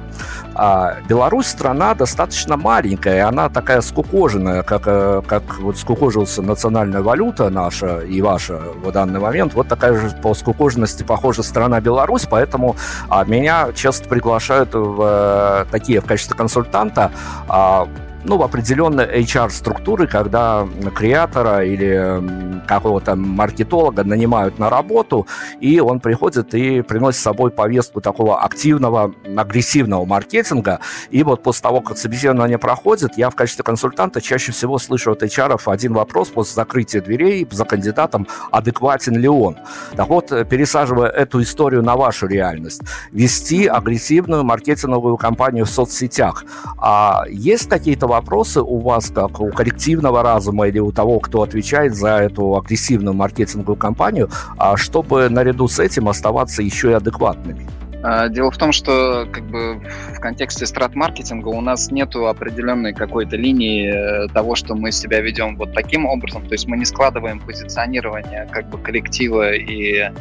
а, 0.55 0.97
Беларусь 1.07 1.47
страна 1.47 1.93
достаточно 1.93 2.57
маленькая, 2.57 3.17
и 3.17 3.19
она 3.19 3.49
такая 3.49 3.81
скукоженная, 3.81 4.63
как, 4.63 4.83
э, 4.85 5.21
как 5.25 5.59
вот 5.59 5.77
скукожился 5.77 6.41
национальная 6.41 7.01
валюта 7.01 7.49
наша 7.49 8.01
и 8.01 8.21
ваша 8.21 8.59
в 8.83 8.91
данный 8.91 9.19
момент. 9.19 9.53
Вот 9.53 9.67
такая 9.67 9.93
же 9.93 10.15
по 10.21 10.33
скукоженности 10.33 11.03
похожа 11.03 11.43
страна 11.43 11.79
Беларусь, 11.79 12.25
поэтому 12.29 12.75
а, 13.09 13.23
меня 13.23 13.69
часто 13.73 14.09
приглашают 14.09 14.73
в 14.73 14.99
а, 15.01 15.65
такие 15.71 16.01
в 16.01 16.05
качестве 16.05 16.35
консультанта 16.35 17.11
а, 17.47 17.87
ну, 18.23 18.37
в 18.37 18.43
определенной 18.43 19.05
HR-структуры, 19.21 20.07
когда 20.07 20.67
креатора 20.95 21.63
или 21.63 22.67
какого-то 22.67 23.15
маркетолога 23.15 24.03
нанимают 24.03 24.59
на 24.59 24.69
работу, 24.69 25.27
и 25.59 25.79
он 25.79 25.99
приходит 25.99 26.53
и 26.53 26.81
приносит 26.81 27.19
с 27.19 27.23
собой 27.23 27.51
повестку 27.51 28.01
такого 28.01 28.41
активного, 28.41 29.13
агрессивного 29.37 30.05
маркетинга. 30.05 30.79
И 31.09 31.23
вот 31.23 31.43
после 31.43 31.63
того, 31.63 31.81
как 31.81 31.97
собеседование 31.97 32.57
проходит, 32.57 33.17
я 33.17 33.29
в 33.29 33.35
качестве 33.35 33.63
консультанта 33.63 34.21
чаще 34.21 34.51
всего 34.51 34.77
слышу 34.77 35.11
от 35.11 35.23
HR 35.23 35.59
один 35.65 35.93
вопрос 35.93 36.29
после 36.29 36.55
закрытия 36.55 37.01
дверей 37.01 37.47
за 37.49 37.65
кандидатом, 37.65 38.27
адекватен 38.51 39.15
ли 39.17 39.27
он. 39.27 39.57
Так 39.95 40.09
вот, 40.09 40.29
пересаживая 40.49 41.09
эту 41.09 41.41
историю 41.41 41.83
на 41.83 41.95
вашу 41.95 42.27
реальность, 42.27 42.81
вести 43.11 43.67
агрессивную 43.67 44.43
маркетинговую 44.43 45.17
кампанию 45.17 45.65
в 45.65 45.69
соцсетях. 45.69 46.43
А 46.77 47.23
есть 47.29 47.69
какие-то 47.69 48.08
вопросы 48.09 48.61
у 48.61 48.79
вас, 48.79 49.09
как 49.09 49.39
у 49.39 49.49
коллективного 49.51 50.23
разума 50.23 50.67
или 50.67 50.79
у 50.79 50.91
того, 50.91 51.19
кто 51.19 51.43
отвечает 51.43 51.95
за 51.95 52.17
эту 52.17 52.57
агрессивную 52.57 53.13
маркетинговую 53.13 53.77
кампанию, 53.77 54.29
а 54.57 54.75
чтобы 54.75 55.29
наряду 55.29 55.67
с 55.67 55.79
этим 55.79 56.09
оставаться 56.09 56.61
еще 56.61 56.91
и 56.91 56.93
адекватными? 56.93 57.67
А, 58.01 58.29
дело 58.29 58.49
в 58.49 58.57
том, 58.57 58.71
что 58.71 59.27
как 59.31 59.43
бы 59.43 59.81
в 60.15 60.19
контексте 60.19 60.65
страт-маркетинга 60.65 61.49
у 61.49 61.61
нас 61.61 61.91
нет 61.91 62.15
определенной 62.15 62.93
какой-то 62.93 63.35
линии 63.35 64.25
э, 64.25 64.27
того, 64.29 64.55
что 64.55 64.75
мы 64.75 64.91
себя 64.91 65.19
ведем 65.19 65.57
вот 65.57 65.73
таким 65.73 66.05
образом. 66.05 66.45
То 66.45 66.53
есть 66.53 66.67
мы 66.67 66.77
не 66.77 66.85
складываем 66.85 67.39
позиционирование 67.39 68.47
как 68.51 68.69
бы 68.69 68.77
коллектива 68.77 69.53
и 69.53 70.11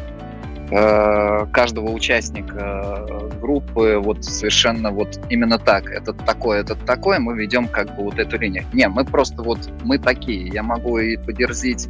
каждого 0.71 1.91
участника 1.91 3.07
э, 3.09 3.31
группы 3.41 3.99
вот 4.03 4.25
совершенно 4.25 4.91
вот 4.91 5.19
именно 5.31 5.59
так. 5.59 5.91
Этот 5.91 6.19
такой, 6.25 6.61
этот 6.61 6.85
такой, 6.85 7.19
мы 7.19 7.37
ведем 7.37 7.69
как 7.69 7.95
бы 7.97 8.05
вот 8.05 8.19
эту 8.19 8.39
линию. 8.39 8.65
Не, 8.73 8.89
мы 8.89 9.05
просто 9.05 9.43
вот, 9.43 9.59
мы 9.85 9.99
такие. 9.99 10.49
Я 10.49 10.63
могу 10.63 10.99
и 10.99 11.17
подерзить, 11.17 11.89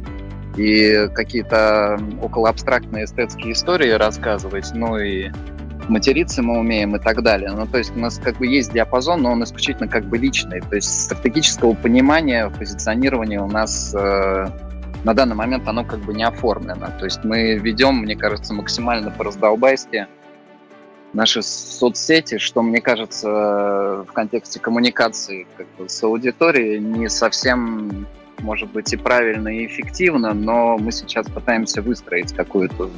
и 0.57 1.09
какие-то 1.13 1.99
около 2.21 2.49
абстрактные 2.49 3.05
эстетские 3.05 3.53
истории 3.53 3.91
рассказывать, 3.91 4.71
ну 4.73 4.97
и 4.97 5.29
материться 5.89 6.41
мы 6.41 6.59
умеем 6.59 6.95
и 6.95 6.99
так 6.99 7.21
далее. 7.21 7.51
Ну, 7.51 7.65
то 7.65 7.77
есть 7.77 7.95
у 7.95 7.99
нас 7.99 8.19
как 8.23 8.37
бы 8.37 8.47
есть 8.47 8.73
диапазон, 8.73 9.23
но 9.23 9.31
он 9.31 9.43
исключительно 9.43 9.87
как 9.87 10.05
бы 10.05 10.17
личный. 10.17 10.61
То 10.61 10.75
есть 10.75 11.05
стратегического 11.05 11.73
понимания, 11.73 12.49
позиционирования 12.49 13.41
у 13.41 13.47
нас 13.47 13.93
э, 13.97 14.47
на 15.03 15.13
данный 15.13 15.35
момент 15.35 15.67
оно 15.67 15.83
как 15.83 15.99
бы 15.99 16.13
не 16.13 16.23
оформлено. 16.23 16.87
То 16.97 17.05
есть 17.05 17.23
мы 17.23 17.55
ведем, 17.55 17.97
мне 17.99 18.15
кажется, 18.15 18.53
максимально 18.53 19.11
по 19.11 19.23
раздолбайски 19.23 20.07
наши 21.13 21.41
соцсети, 21.41 22.37
что, 22.37 22.61
мне 22.61 22.81
кажется, 22.81 23.27
в 24.07 24.11
контексте 24.13 24.59
коммуникации 24.59 25.47
как 25.57 25.67
бы, 25.77 25.89
с 25.89 26.03
аудиторией 26.03 26.79
не 26.79 27.09
совсем, 27.09 28.05
может 28.39 28.69
быть, 28.71 28.93
и 28.93 28.97
правильно, 28.97 29.47
и 29.49 29.65
эффективно, 29.65 30.33
но 30.33 30.77
мы 30.77 30.91
сейчас 30.91 31.27
пытаемся 31.27 31.81
выстроить 31.81 32.33
какую-то 32.33 32.89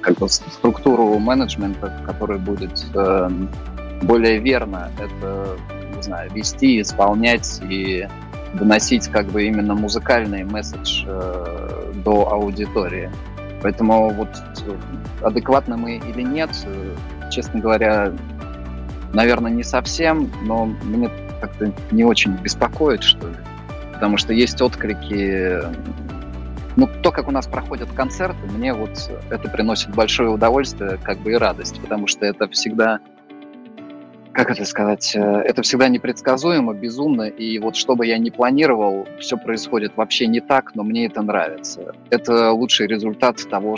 как 0.00 0.18
бы, 0.18 0.28
структуру 0.28 1.18
менеджмента, 1.18 2.02
которая 2.06 2.38
будет 2.38 2.86
э, 2.94 3.30
более 4.02 4.38
верно 4.38 4.90
это, 4.98 5.58
не 5.94 6.02
знаю, 6.02 6.30
вести, 6.32 6.80
исполнять 6.80 7.60
и 7.68 8.08
доносить 8.54 9.08
как 9.08 9.26
бы 9.26 9.44
именно 9.44 9.74
музыкальный 9.74 10.44
месседж 10.44 11.04
э, 11.06 11.92
до 12.04 12.32
аудитории. 12.32 13.10
Поэтому 13.62 14.10
вот 14.10 14.28
адекватно 15.22 15.76
мы 15.76 15.96
или 15.96 16.22
нет, 16.22 16.50
э, 16.64 16.94
честно 17.30 17.60
говоря, 17.60 18.12
наверное, 19.12 19.52
не 19.52 19.62
совсем, 19.62 20.30
но 20.42 20.66
мне 20.66 21.10
как-то 21.40 21.72
не 21.90 22.04
очень 22.04 22.32
беспокоит, 22.36 23.02
что 23.02 23.28
ли. 23.28 23.36
Потому 23.92 24.16
что 24.16 24.32
есть 24.32 24.60
отклики. 24.60 25.58
Ну, 26.76 26.88
то, 27.02 27.10
как 27.10 27.28
у 27.28 27.30
нас 27.32 27.46
проходят 27.46 27.90
концерты, 27.92 28.38
мне 28.46 28.72
вот 28.72 29.10
это 29.28 29.48
приносит 29.50 29.90
большое 29.90 30.30
удовольствие, 30.30 30.98
как 31.02 31.18
бы 31.18 31.32
и 31.32 31.34
радость, 31.34 31.80
потому 31.80 32.06
что 32.06 32.24
это 32.24 32.48
всегда 32.48 33.00
как 34.32 34.50
это 34.50 34.64
сказать, 34.64 35.12
э, 35.14 35.20
это 35.20 35.62
всегда 35.62 35.88
непредсказуемо, 35.88 36.72
безумно, 36.74 37.22
и 37.22 37.58
вот 37.58 37.76
что 37.76 37.96
бы 37.96 38.06
я 38.06 38.18
ни 38.18 38.30
планировал, 38.30 39.06
все 39.18 39.36
происходит 39.36 39.96
вообще 39.96 40.26
не 40.26 40.40
так, 40.40 40.74
но 40.74 40.82
мне 40.82 41.06
это 41.06 41.22
нравится. 41.22 41.94
Это 42.10 42.52
лучший 42.52 42.86
результат 42.86 43.38
того, 43.48 43.76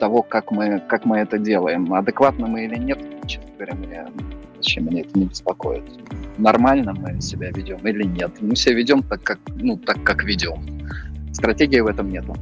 того 0.00 0.22
как, 0.22 0.50
мы, 0.50 0.80
как 0.88 1.04
мы 1.04 1.18
это 1.18 1.38
делаем. 1.38 1.92
Адекватно 1.94 2.46
мы 2.46 2.64
или 2.64 2.76
нет, 2.76 2.98
честно 3.26 3.48
говоря, 3.56 3.74
меня, 3.74 4.06
зачем 4.56 4.86
меня 4.86 5.02
это 5.02 5.18
не 5.18 5.26
беспокоит. 5.26 5.84
Нормально 6.38 6.94
мы 6.94 7.20
себя 7.20 7.50
ведем 7.50 7.78
или 7.86 8.04
нет. 8.04 8.32
Мы 8.40 8.56
себя 8.56 8.74
ведем 8.74 9.02
так, 9.02 9.22
как, 9.22 9.38
ну, 9.56 9.76
так, 9.76 10.02
как 10.02 10.24
ведем. 10.24 10.64
Стратегии 11.32 11.80
в 11.80 11.86
этом 11.86 12.10
нету. 12.10 12.34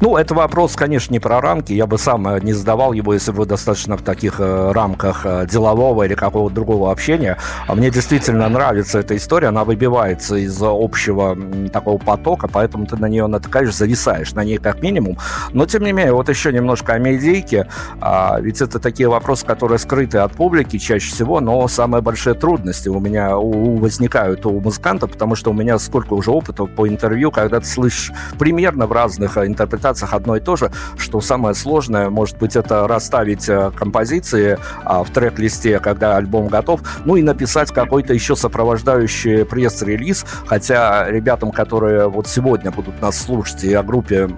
Ну, 0.00 0.16
это 0.16 0.34
вопрос, 0.34 0.76
конечно, 0.76 1.12
не 1.12 1.20
про 1.20 1.40
рамки. 1.40 1.72
Я 1.72 1.86
бы 1.86 1.98
сам 1.98 2.26
э, 2.28 2.40
не 2.40 2.52
задавал 2.52 2.92
его, 2.92 3.14
если 3.14 3.32
бы 3.32 3.46
достаточно 3.46 3.96
в 3.96 4.02
таких 4.02 4.40
э, 4.40 4.72
рамках 4.72 5.22
э, 5.24 5.46
делового 5.50 6.02
или 6.02 6.14
какого-то 6.14 6.54
другого 6.54 6.90
общения. 6.90 7.38
А 7.66 7.74
мне 7.74 7.90
действительно 7.90 8.48
нравится 8.48 8.98
эта 8.98 9.16
история. 9.16 9.48
Она 9.48 9.64
выбивается 9.64 10.36
из 10.36 10.60
общего 10.60 11.38
такого 11.72 11.98
потока, 11.98 12.48
поэтому 12.48 12.86
ты 12.86 12.96
на 12.96 13.06
нее 13.06 13.26
натыкаешь, 13.26 13.74
зависаешь 13.74 14.32
на 14.32 14.44
ней 14.44 14.58
как 14.58 14.82
минимум. 14.82 15.18
Но, 15.52 15.66
тем 15.66 15.84
не 15.84 15.92
менее, 15.92 16.12
вот 16.12 16.28
еще 16.28 16.52
немножко 16.52 16.94
о 16.94 16.98
медийке. 16.98 17.68
А, 18.00 18.38
ведь 18.40 18.60
это 18.60 18.78
такие 18.78 19.08
вопросы, 19.08 19.46
которые 19.46 19.78
скрыты 19.78 20.18
от 20.18 20.32
публики 20.32 20.78
чаще 20.78 21.10
всего, 21.10 21.40
но 21.40 21.66
самые 21.68 22.02
большие 22.02 22.34
трудности 22.34 22.88
у 22.88 23.00
меня 23.00 23.36
возникают 23.36 24.46
у 24.46 24.60
музыканта, 24.60 25.06
потому 25.06 25.36
что 25.36 25.50
у 25.50 25.54
меня 25.54 25.78
сколько 25.78 26.14
уже 26.14 26.30
опыта 26.30 26.64
по 26.64 26.88
интервью, 26.88 27.30
когда 27.30 27.60
ты 27.60 27.66
слышишь 27.66 28.12
примерно 28.38 28.86
в 28.86 28.92
разных 28.92 29.38
интервью 29.38 29.61
интерпретациях 29.62 30.12
одно 30.12 30.36
и 30.36 30.40
то 30.40 30.56
же, 30.56 30.70
что 30.96 31.20
самое 31.20 31.54
сложное, 31.54 32.10
может 32.10 32.38
быть, 32.38 32.56
это 32.56 32.86
расставить 32.88 33.48
э, 33.48 33.70
композиции 33.74 34.58
а, 34.84 35.04
в 35.04 35.10
трек-листе, 35.10 35.78
когда 35.78 36.16
альбом 36.16 36.48
готов, 36.48 36.80
ну 37.04 37.16
и 37.16 37.22
написать 37.22 37.70
какой-то 37.72 38.12
еще 38.12 38.34
сопровождающий 38.36 39.44
пресс-релиз, 39.44 40.24
хотя 40.46 41.08
ребятам, 41.10 41.52
которые 41.52 42.08
вот 42.08 42.26
сегодня 42.26 42.70
будут 42.70 43.00
нас 43.00 43.20
слушать, 43.20 43.64
и 43.64 43.72
о 43.72 43.82
группе 43.82 44.28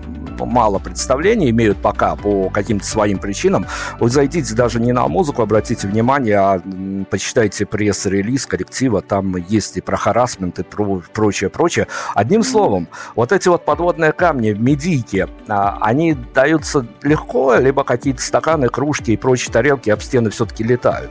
мало 0.40 0.78
представлений 0.78 1.50
имеют 1.50 1.78
пока 1.78 2.16
по 2.16 2.50
каким-то 2.50 2.86
своим 2.86 3.18
причинам, 3.18 3.66
вы 4.00 4.10
зайдите 4.10 4.54
даже 4.54 4.80
не 4.80 4.92
на 4.92 5.06
музыку, 5.08 5.42
обратите 5.42 5.88
внимание, 5.88 6.38
а 6.38 6.62
почитайте 7.10 7.66
пресс-релиз 7.66 8.46
коллектива, 8.46 9.02
там 9.02 9.36
есть 9.36 9.76
и 9.76 9.80
про 9.80 9.96
харасмент, 9.96 10.58
и 10.58 10.62
про 10.62 11.02
прочее, 11.12 11.50
прочее. 11.50 11.86
Одним 12.14 12.42
словом, 12.42 12.88
вот 13.14 13.32
эти 13.32 13.48
вот 13.48 13.64
подводные 13.64 14.12
камни 14.12 14.52
в 14.52 14.60
медийке, 14.60 15.28
а, 15.48 15.78
они 15.80 16.14
даются 16.34 16.86
легко, 17.02 17.54
либо 17.56 17.84
какие-то 17.84 18.22
стаканы, 18.22 18.68
кружки 18.68 19.12
и 19.12 19.16
прочие 19.16 19.52
тарелки 19.52 19.90
об 19.90 20.00
стены 20.00 20.30
все-таки 20.30 20.64
летают? 20.64 21.10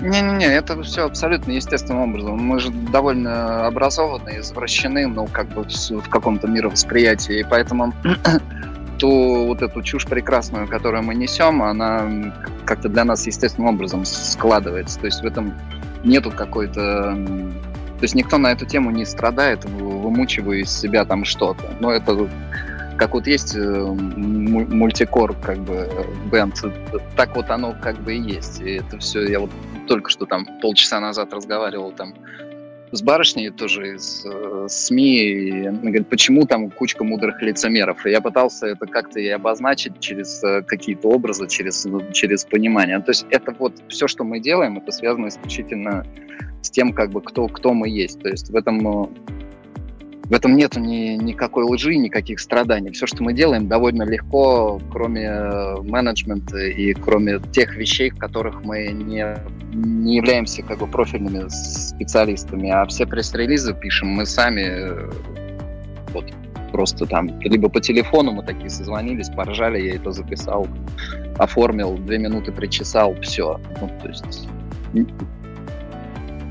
Не-не-не, 0.00 0.46
это 0.46 0.80
все 0.82 1.06
абсолютно 1.06 1.52
естественным 1.52 2.10
образом. 2.10 2.38
Мы 2.38 2.60
же 2.60 2.70
довольно 2.70 3.66
образованы, 3.66 4.38
извращены, 4.38 5.06
ну, 5.06 5.26
как 5.26 5.48
бы 5.48 5.64
в 5.64 6.08
каком-то 6.08 6.46
мировосприятии, 6.46 7.40
и 7.40 7.44
поэтому 7.44 7.92
ту 8.98 9.46
вот 9.46 9.62
эту 9.62 9.82
чушь 9.82 10.06
прекрасную, 10.06 10.68
которую 10.68 11.02
мы 11.02 11.14
несем, 11.14 11.62
она 11.62 12.32
как-то 12.64 12.88
для 12.88 13.04
нас 13.04 13.26
естественным 13.26 13.74
образом 13.74 14.04
складывается. 14.04 15.00
То 15.00 15.06
есть 15.06 15.22
в 15.22 15.26
этом 15.26 15.54
нету 16.04 16.30
какой-то... 16.30 17.16
То 17.98 18.04
есть 18.04 18.14
никто 18.14 18.38
на 18.38 18.52
эту 18.52 18.64
тему 18.64 18.90
не 18.90 19.04
страдает, 19.04 19.64
вымучивая 19.64 20.58
из 20.58 20.70
себя 20.70 21.04
там 21.04 21.24
что-то. 21.24 21.64
Но 21.80 21.90
это 21.90 22.28
как 22.98 23.14
вот 23.14 23.26
есть 23.26 23.54
э, 23.54 23.60
мультикор, 23.60 25.34
как 25.34 25.58
бы, 25.58 25.88
бенд, 26.30 26.60
так 27.16 27.34
вот 27.36 27.48
оно 27.48 27.74
как 27.80 27.96
бы 28.00 28.14
и 28.14 28.20
есть. 28.20 28.60
И 28.60 28.72
это 28.74 28.98
все, 28.98 29.26
я 29.26 29.40
вот 29.40 29.50
только 29.88 30.10
что 30.10 30.26
там 30.26 30.46
полчаса 30.60 31.00
назад 31.00 31.32
разговаривал 31.32 31.92
там 31.92 32.14
с 32.92 33.02
барышней 33.02 33.50
тоже 33.50 33.96
из 33.96 34.24
э, 34.24 34.66
СМИ, 34.68 35.18
и 35.20 35.66
она 35.66 35.78
говорит, 35.78 36.08
почему 36.08 36.46
там 36.46 36.70
кучка 36.70 37.04
мудрых 37.04 37.42
лицемеров? 37.42 38.06
И 38.06 38.10
я 38.10 38.20
пытался 38.20 38.66
это 38.66 38.86
как-то 38.86 39.20
и 39.20 39.28
обозначить 39.28 40.00
через 40.00 40.42
э, 40.42 40.62
какие-то 40.62 41.08
образы, 41.08 41.48
через, 41.48 41.86
через 42.12 42.44
понимание. 42.44 42.98
То 43.00 43.10
есть 43.10 43.26
это 43.30 43.54
вот 43.58 43.74
все, 43.88 44.08
что 44.08 44.24
мы 44.24 44.40
делаем, 44.40 44.78
это 44.78 44.90
связано 44.92 45.28
исключительно 45.28 46.06
с 46.62 46.70
тем, 46.70 46.92
как 46.92 47.10
бы, 47.10 47.20
кто, 47.20 47.48
кто 47.48 47.74
мы 47.74 47.88
есть. 47.88 48.22
То 48.22 48.28
есть 48.28 48.48
в 48.48 48.56
этом 48.56 49.04
э, 49.04 49.08
в 50.28 50.34
этом 50.34 50.56
нет 50.56 50.76
ни, 50.76 51.16
никакой 51.16 51.64
лжи, 51.64 51.96
никаких 51.96 52.38
страданий. 52.38 52.90
Все, 52.90 53.06
что 53.06 53.22
мы 53.22 53.32
делаем, 53.32 53.66
довольно 53.66 54.02
легко, 54.02 54.78
кроме 54.90 55.24
э, 55.24 55.76
менеджмента 55.82 56.58
и 56.58 56.92
кроме 56.92 57.38
тех 57.52 57.74
вещей, 57.76 58.10
в 58.10 58.18
которых 58.18 58.62
мы 58.62 58.88
не, 58.88 59.24
не 59.72 60.16
являемся 60.16 60.62
как 60.62 60.80
бы 60.80 60.86
профильными 60.86 61.48
специалистами. 61.48 62.70
А 62.70 62.84
все 62.86 63.06
пресс-релизы 63.06 63.72
пишем 63.72 64.08
мы 64.08 64.26
сами. 64.26 64.66
Э, 64.68 65.10
вот 66.12 66.26
просто 66.72 67.06
там 67.06 67.40
либо 67.40 67.70
по 67.70 67.80
телефону 67.80 68.32
мы 68.32 68.42
такие 68.42 68.68
созвонились, 68.68 69.30
поржали, 69.30 69.80
я 69.80 69.94
это 69.94 70.12
записал, 70.12 70.68
оформил, 71.38 71.96
две 71.96 72.18
минуты 72.18 72.52
причесал, 72.52 73.14
все. 73.22 73.58
Ну, 73.80 73.90
то 74.02 74.08
есть 74.08 74.46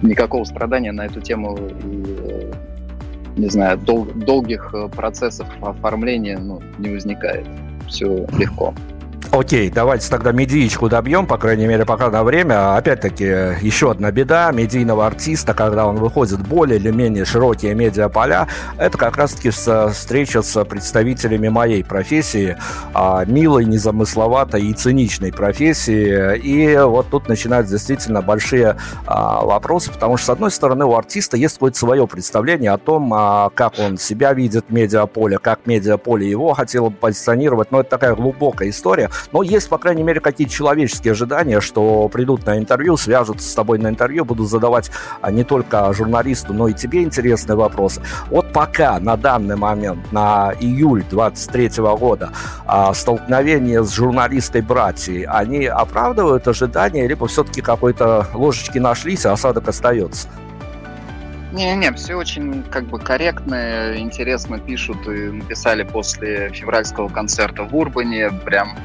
никакого 0.01 0.43
страдания 0.45 0.91
на 0.91 1.05
эту 1.05 1.21
тему 1.21 1.57
э, 1.59 2.51
не 3.37 3.49
знаю, 3.49 3.77
дол- 3.77 4.07
долгих 4.13 4.73
э, 4.73 4.89
процессов 4.89 5.47
оформления 5.61 6.37
ну, 6.37 6.61
не 6.77 6.89
возникает. 6.89 7.47
Все 7.87 8.25
легко. 8.37 8.73
Окей, 9.31 9.69
давайте 9.69 10.09
тогда 10.09 10.31
медиичку 10.31 10.87
добьем, 10.87 11.27
по 11.27 11.37
крайней 11.37 11.67
мере, 11.67 11.85
пока 11.85 12.09
на 12.09 12.23
время. 12.23 12.77
Опять-таки, 12.77 13.25
еще 13.61 13.91
одна 13.91 14.09
беда 14.09 14.51
медийного 14.51 15.05
артиста, 15.05 15.53
когда 15.53 15.85
он 15.85 15.97
выходит 15.97 16.39
в 16.39 16.47
более 16.47 16.79
или 16.79 16.91
менее 16.91 17.25
широкие 17.25 17.75
медиаполя, 17.75 18.47
это 18.77 18.97
как 18.97 19.17
раз-таки 19.17 19.49
встреча 19.49 20.41
с 20.41 20.63
представителями 20.63 21.49
моей 21.49 21.83
профессии, 21.83 22.57
а, 22.93 23.25
милой, 23.25 23.65
незамысловатой 23.65 24.63
и 24.63 24.73
циничной 24.73 25.33
профессии. 25.33 26.37
И 26.37 26.77
вот 26.77 27.09
тут 27.09 27.27
начинаются 27.27 27.73
действительно 27.73 28.21
большие 28.21 28.77
а, 29.05 29.41
вопросы, 29.43 29.91
потому 29.91 30.15
что, 30.15 30.27
с 30.27 30.29
одной 30.29 30.51
стороны, 30.51 30.85
у 30.85 30.95
артиста 30.95 31.35
есть 31.35 31.55
какое-то 31.55 31.77
свое 31.77 32.07
представление 32.07 32.71
о 32.71 32.77
том, 32.77 33.13
а, 33.13 33.49
как 33.53 33.77
он 33.77 33.97
себя 33.97 34.31
видит 34.31 34.65
в 34.69 34.73
медиаполе, 34.73 35.37
как 35.37 35.65
медиаполе 35.65 36.29
его 36.29 36.53
хотело 36.53 36.89
бы 36.89 36.95
позиционировать, 36.95 37.71
но 37.71 37.81
это 37.81 37.89
такая 37.89 38.15
глубокая 38.15 38.69
история. 38.69 39.09
Но 39.31 39.43
есть, 39.43 39.69
по 39.69 39.77
крайней 39.77 40.03
мере, 40.03 40.19
какие-то 40.19 40.53
человеческие 40.53 41.11
ожидания, 41.11 41.61
что 41.61 42.07
придут 42.09 42.45
на 42.45 42.57
интервью, 42.57 42.97
свяжутся 42.97 43.49
с 43.49 43.53
тобой 43.53 43.79
на 43.79 43.87
интервью, 43.87 44.25
будут 44.25 44.49
задавать 44.49 44.91
а, 45.21 45.31
не 45.31 45.43
только 45.43 45.91
журналисту, 45.93 46.53
но 46.53 46.67
и 46.67 46.73
тебе 46.73 47.03
интересные 47.03 47.55
вопросы. 47.55 48.01
Вот 48.29 48.51
пока, 48.53 48.99
на 48.99 49.17
данный 49.17 49.55
момент, 49.55 50.11
на 50.11 50.53
июль 50.59 51.03
23 51.09 51.69
года, 51.97 52.31
а, 52.65 52.93
столкновение 52.93 53.83
с 53.83 53.91
журналистой 53.93 54.61
братьей, 54.61 55.23
они 55.23 55.65
оправдывают 55.65 56.47
ожидания, 56.47 57.07
либо 57.07 57.27
все-таки 57.27 57.61
какой-то 57.61 58.27
ложечки 58.33 58.77
нашлись, 58.77 59.25
а 59.25 59.33
осадок 59.33 59.67
остается? 59.67 60.27
Не-не, 61.53 61.93
все 61.93 62.15
очень 62.15 62.63
как 62.63 62.85
бы 62.85 62.99
корректно, 62.99 63.97
интересно 63.97 64.59
пишут 64.59 65.07
и 65.07 65.31
написали 65.31 65.83
после 65.83 66.49
февральского 66.49 67.07
концерта 67.07 67.63
в 67.63 67.75
Урбане, 67.75 68.31
прям 68.45 68.77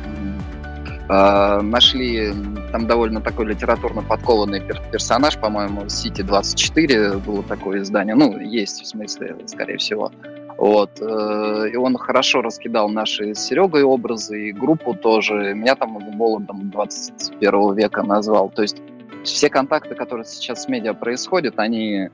э, 1.08 1.60
нашли 1.60 2.32
там 2.70 2.86
довольно 2.86 3.20
такой 3.20 3.46
литературно 3.46 4.02
подкованный 4.02 4.60
пер 4.60 4.80
персонаж, 4.92 5.38
по-моему, 5.38 5.82
City 5.82 6.22
24 6.22 7.18
было 7.18 7.42
такое 7.42 7.80
издание, 7.80 8.14
ну, 8.14 8.38
есть 8.38 8.80
в 8.80 8.86
смысле, 8.86 9.36
скорее 9.46 9.78
всего. 9.78 10.12
Вот. 10.56 11.00
Э, 11.00 11.68
и 11.72 11.76
он 11.76 11.96
хорошо 11.98 12.42
раскидал 12.42 12.88
наши 12.88 13.34
с 13.34 13.40
Серегой 13.40 13.82
образы, 13.82 14.50
и 14.50 14.52
группу 14.52 14.94
тоже. 14.94 15.54
Меня 15.54 15.74
там 15.74 15.90
молодом 15.90 16.70
21 16.70 17.74
века 17.74 18.04
назвал. 18.04 18.48
То 18.50 18.62
есть 18.62 18.80
все 19.24 19.50
контакты, 19.50 19.96
которые 19.96 20.24
сейчас 20.24 20.62
с 20.62 20.68
медиа 20.68 20.94
происходят, 20.94 21.58
они 21.58 22.10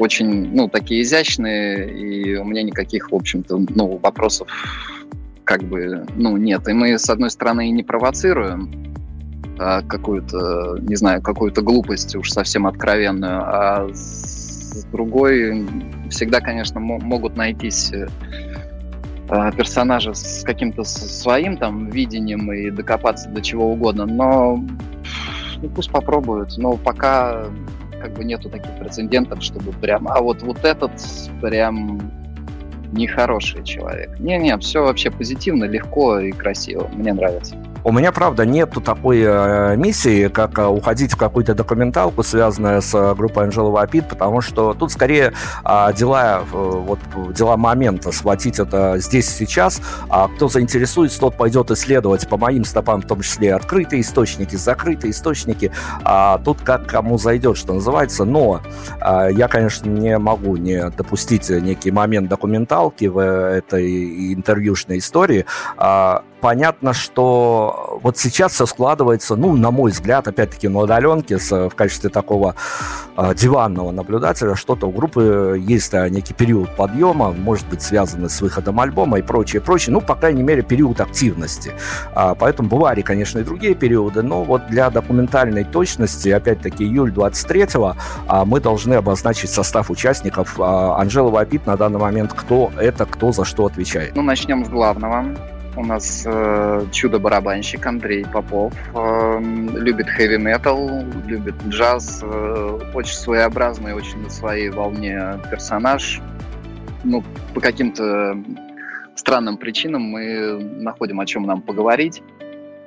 очень, 0.00 0.54
ну, 0.54 0.68
такие 0.68 1.02
изящные, 1.02 1.90
и 1.90 2.36
у 2.36 2.44
меня 2.44 2.62
никаких, 2.62 3.10
в 3.10 3.14
общем-то, 3.14 3.66
ну, 3.74 3.98
вопросов 4.02 4.48
как 5.44 5.64
бы, 5.64 6.06
ну, 6.14 6.36
нет. 6.36 6.68
И 6.68 6.72
мы, 6.72 6.96
с 6.96 7.10
одной 7.10 7.30
стороны, 7.30 7.68
и 7.68 7.72
не 7.72 7.82
провоцируем 7.82 8.90
а 9.62 9.82
какую-то, 9.82 10.78
не 10.80 10.96
знаю, 10.96 11.20
какую-то 11.20 11.60
глупость 11.60 12.16
уж 12.16 12.30
совсем 12.30 12.66
откровенную, 12.66 13.42
а 13.42 13.90
с 13.92 14.86
другой 14.90 15.66
всегда, 16.08 16.40
конечно, 16.40 16.80
могут 16.80 17.36
найтись 17.36 17.92
э, 17.92 18.08
а, 19.28 19.52
персонажи 19.52 20.14
с 20.14 20.44
каким-то 20.44 20.82
своим 20.84 21.58
там 21.58 21.90
видением 21.90 22.50
и 22.50 22.70
докопаться 22.70 23.28
до 23.28 23.42
чего 23.42 23.70
угодно, 23.70 24.06
но 24.06 24.64
ну, 25.60 25.68
пусть 25.68 25.90
попробуют. 25.90 26.56
Но 26.56 26.78
пока 26.78 27.44
как 28.00 28.12
бы 28.14 28.24
нету 28.24 28.48
таких 28.48 28.76
прецедентов, 28.78 29.42
чтобы 29.42 29.72
прям, 29.72 30.08
а 30.08 30.20
вот 30.20 30.42
вот 30.42 30.64
этот 30.64 30.92
прям 31.40 32.00
нехороший 32.92 33.62
человек. 33.64 34.18
Не-не, 34.18 34.56
все 34.58 34.82
вообще 34.82 35.10
позитивно, 35.10 35.64
легко 35.64 36.18
и 36.18 36.32
красиво. 36.32 36.88
Мне 36.92 37.12
нравится. 37.12 37.56
У 37.82 37.92
меня, 37.92 38.12
правда, 38.12 38.44
нету 38.44 38.80
такой 38.82 39.22
э, 39.24 39.74
миссии, 39.76 40.28
как 40.28 40.58
э, 40.58 40.66
уходить 40.66 41.14
в 41.14 41.16
какую-то 41.16 41.54
документалку, 41.54 42.22
связанную 42.22 42.82
с 42.82 42.94
э, 42.94 43.14
группой 43.14 43.44
Анжела 43.44 43.70
Вапит, 43.70 44.06
потому 44.06 44.42
что 44.42 44.74
тут 44.74 44.92
скорее 44.92 45.32
э, 45.64 45.92
дела, 45.96 46.40
э, 46.40 46.44
вот, 46.52 46.98
дела 47.32 47.56
момента, 47.56 48.12
схватить 48.12 48.58
это 48.58 48.98
здесь 48.98 49.28
и 49.28 49.46
сейчас. 49.46 49.80
А 50.10 50.28
кто 50.28 50.48
заинтересуется, 50.48 51.20
тот 51.20 51.36
пойдет 51.36 51.70
исследовать 51.70 52.28
по 52.28 52.36
моим 52.36 52.66
стопам, 52.66 53.00
в 53.00 53.06
том 53.06 53.22
числе 53.22 53.54
открытые 53.54 54.02
источники, 54.02 54.56
закрытые 54.56 55.12
источники. 55.12 55.72
А 56.04 56.38
тут 56.44 56.60
как 56.60 56.86
кому 56.86 57.16
зайдет, 57.16 57.56
что 57.56 57.72
называется. 57.72 58.26
Но 58.26 58.60
э, 59.00 59.28
я, 59.32 59.48
конечно, 59.48 59.88
не 59.88 60.18
могу 60.18 60.56
не 60.58 60.90
допустить 60.90 61.48
некий 61.48 61.90
момент 61.90 62.28
документалки 62.28 63.06
в 63.06 63.18
этой 63.18 64.34
интервьюшной 64.34 64.98
истории. 64.98 65.46
А, 65.78 66.24
понятно, 66.40 66.92
что 66.92 67.98
вот 68.02 68.18
сейчас 68.18 68.52
все 68.52 68.66
складывается, 68.66 69.36
ну, 69.36 69.56
на 69.56 69.70
мой 69.70 69.90
взгляд, 69.90 70.26
опять-таки 70.28 70.68
на 70.68 70.80
удаленке 70.80 71.38
с, 71.38 71.68
в 71.68 71.74
качестве 71.74 72.10
такого 72.10 72.54
э, 73.16 73.34
диванного 73.34 73.90
наблюдателя, 73.90 74.54
что-то 74.54 74.86
у 74.86 74.90
группы 74.90 75.56
есть 75.60 75.92
да, 75.92 76.08
некий 76.08 76.34
период 76.34 76.74
подъема, 76.76 77.32
может 77.32 77.68
быть, 77.68 77.82
связанный 77.82 78.30
с 78.30 78.40
выходом 78.40 78.80
альбома 78.80 79.18
и 79.18 79.22
прочее, 79.22 79.60
прочее, 79.60 79.92
ну, 79.92 80.00
по 80.00 80.14
крайней 80.14 80.42
мере, 80.42 80.62
период 80.62 81.00
активности. 81.00 81.72
А, 82.14 82.34
поэтому 82.34 82.68
бывали, 82.68 83.02
конечно, 83.02 83.38
и 83.38 83.44
другие 83.44 83.74
периоды, 83.74 84.22
но 84.22 84.42
вот 84.42 84.66
для 84.68 84.90
документальной 84.90 85.64
точности, 85.64 86.28
опять-таки, 86.28 86.84
июль 86.84 87.12
23-го 87.12 87.96
а, 88.26 88.44
мы 88.44 88.60
должны 88.60 88.94
обозначить 88.94 89.50
состав 89.50 89.90
участников. 89.90 90.58
А, 90.58 91.00
Анжела 91.00 91.30
Вапит 91.30 91.66
на 91.66 91.76
данный 91.76 91.98
момент, 91.98 92.32
кто 92.32 92.70
это, 92.78 93.06
кто 93.06 93.32
за 93.32 93.44
что 93.44 93.66
отвечает. 93.66 94.16
Ну, 94.16 94.22
начнем 94.22 94.64
с 94.64 94.68
главного. 94.68 95.24
У 95.76 95.84
нас 95.84 96.24
э, 96.26 96.86
чудо-барабанщик 96.90 97.86
Андрей 97.86 98.24
Попов. 98.24 98.72
Э, 98.94 99.40
любит 99.40 100.08
хэви-метал, 100.08 101.04
любит 101.26 101.54
джаз. 101.68 102.20
Э, 102.22 102.80
очень 102.92 103.14
своеобразный, 103.14 103.94
очень 103.94 104.18
на 104.18 104.30
своей 104.30 104.68
волне 104.70 105.38
персонаж. 105.50 106.20
Ну, 107.04 107.22
по 107.54 107.60
каким-то 107.60 108.36
странным 109.14 109.56
причинам 109.58 110.02
мы 110.02 110.58
находим, 110.58 111.20
о 111.20 111.26
чем 111.26 111.44
нам 111.44 111.62
поговорить 111.62 112.22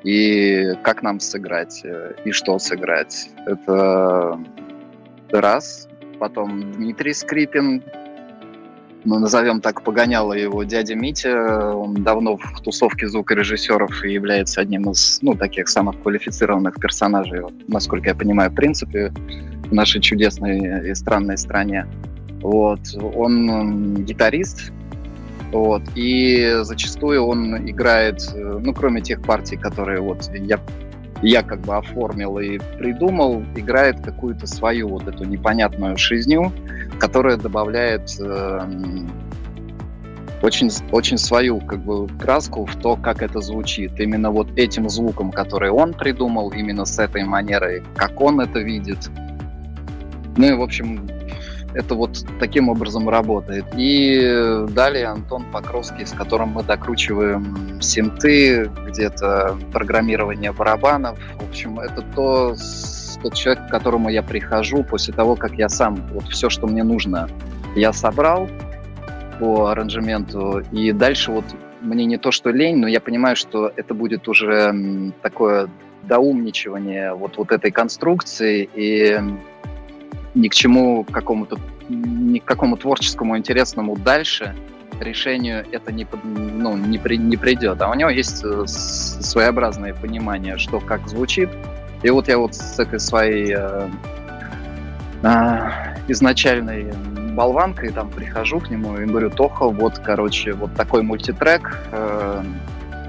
и 0.03 0.73
как 0.83 1.01
нам 1.03 1.19
сыграть, 1.19 1.81
э, 1.85 2.15
и 2.25 2.31
что 2.31 2.59
сыграть. 2.59 3.29
Это 3.45 4.39
раз. 5.31 5.87
Потом 6.19 6.73
Дмитрий 6.73 7.13
Скрипин, 7.13 7.81
ну, 9.05 9.19
назовем 9.19 9.61
так, 9.61 9.83
погоняла 9.83 10.33
его 10.33 10.63
дядя 10.63 10.95
Митя. 10.95 11.75
Он 11.75 12.03
давно 12.03 12.37
в 12.37 12.61
тусовке 12.61 13.07
звукорежиссеров 13.07 14.03
и 14.03 14.11
является 14.11 14.61
одним 14.61 14.91
из, 14.91 15.19
ну, 15.21 15.35
таких 15.35 15.67
самых 15.69 16.01
квалифицированных 16.01 16.75
персонажей, 16.79 17.41
насколько 17.67 18.09
я 18.09 18.15
понимаю, 18.15 18.51
в 18.51 18.55
принципе, 18.55 19.13
в 19.65 19.73
нашей 19.73 20.01
чудесной 20.01 20.89
и 20.89 20.95
странной 20.95 21.37
стране. 21.37 21.87
Вот. 22.41 22.81
Он 23.15 24.03
гитарист, 24.03 24.71
вот. 25.51 25.83
И 25.95 26.59
зачастую 26.61 27.23
он 27.25 27.69
играет, 27.69 28.21
ну, 28.35 28.73
кроме 28.73 29.01
тех 29.01 29.21
партий, 29.21 29.57
которые 29.57 30.01
вот 30.01 30.29
я 30.33 30.59
я 31.23 31.41
как 31.41 31.61
бы 31.61 31.77
оформил 31.77 32.37
и 32.37 32.59
придумал, 32.77 33.43
играет 33.55 34.01
какую-то 34.01 34.45
свою 34.45 34.89
вот 34.89 35.07
эту 35.07 35.23
непонятную 35.23 35.97
жизнью, 35.97 36.51
которая 36.99 37.37
добавляет 37.37 38.09
э, 38.19 38.67
очень, 40.41 40.69
очень 40.91 41.17
свою 41.17 41.59
как 41.61 41.79
бы 41.79 42.07
краску 42.19 42.65
в 42.65 42.75
то, 42.75 42.95
как 42.97 43.21
это 43.21 43.39
звучит. 43.39 43.99
Именно 43.99 44.29
вот 44.29 44.47
этим 44.57 44.89
звуком, 44.89 45.31
который 45.31 45.71
он 45.71 45.93
придумал, 45.93 46.49
именно 46.51 46.85
с 46.85 46.99
этой 46.99 47.23
манерой, 47.23 47.83
как 47.95 48.19
он 48.19 48.41
это 48.41 48.59
видит. 48.59 49.09
Ну 50.35 50.45
и, 50.47 50.53
в 50.53 50.61
общем, 50.61 51.07
это 51.73 51.95
вот 51.95 52.25
таким 52.39 52.69
образом 52.69 53.09
работает. 53.09 53.65
И 53.77 54.65
далее 54.69 55.07
Антон 55.07 55.45
Покровский, 55.51 56.05
с 56.05 56.11
которым 56.11 56.49
мы 56.49 56.63
докручиваем 56.63 57.81
синты, 57.81 58.69
где-то 58.87 59.57
программирование 59.71 60.51
барабанов. 60.51 61.17
В 61.39 61.49
общем, 61.49 61.79
это 61.79 62.03
то, 62.15 62.55
тот 63.23 63.35
человек, 63.35 63.67
к 63.67 63.71
которому 63.71 64.09
я 64.09 64.21
прихожу 64.21 64.83
после 64.83 65.13
того, 65.13 65.35
как 65.35 65.53
я 65.53 65.69
сам 65.69 65.95
вот 66.13 66.25
все, 66.25 66.49
что 66.49 66.67
мне 66.67 66.83
нужно, 66.83 67.29
я 67.75 67.93
собрал 67.93 68.49
по 69.39 69.67
аранжементу, 69.67 70.61
и 70.71 70.91
дальше 70.91 71.31
вот 71.31 71.45
мне 71.81 72.05
не 72.05 72.17
то, 72.17 72.31
что 72.31 72.51
лень, 72.51 72.77
но 72.77 72.87
я 72.87 72.99
понимаю, 72.99 73.35
что 73.35 73.71
это 73.75 73.93
будет 73.93 74.27
уже 74.27 75.11
такое 75.21 75.69
доумничивание 76.03 77.13
вот, 77.13 77.37
вот 77.37 77.51
этой 77.51 77.71
конструкции, 77.71 78.69
и 78.75 79.19
ни 80.35 80.47
к 80.49 80.53
чему 80.53 81.03
какому-то, 81.03 81.57
ни 81.89 82.39
к 82.39 82.45
какому 82.45 82.77
творческому 82.77 83.37
интересному 83.37 83.95
дальше 83.95 84.53
решению 84.99 85.65
это 85.71 85.91
не, 85.91 86.05
ну, 86.23 86.77
не, 86.77 86.97
при, 86.97 87.17
не 87.17 87.37
придет. 87.37 87.81
А 87.81 87.89
у 87.89 87.93
него 87.93 88.09
есть 88.09 88.43
э, 88.43 88.63
своеобразное 88.67 89.93
понимание, 89.93 90.57
что 90.57 90.79
как 90.79 91.07
звучит. 91.07 91.49
И 92.03 92.09
вот 92.09 92.27
я 92.27 92.37
вот 92.37 92.53
с 92.53 92.79
этой 92.79 92.99
своей 92.99 93.55
э, 93.55 93.89
э, 95.23 95.69
изначальной 96.07 96.91
болванкой 97.33 97.91
там 97.91 98.09
прихожу 98.09 98.59
к 98.59 98.69
нему 98.69 98.97
и 98.97 99.05
говорю, 99.05 99.29
Тоха, 99.29 99.67
вот, 99.67 99.99
короче, 99.99 100.53
вот 100.53 100.73
такой 100.75 101.01
мультитрек, 101.01 101.79
э, 101.91 102.43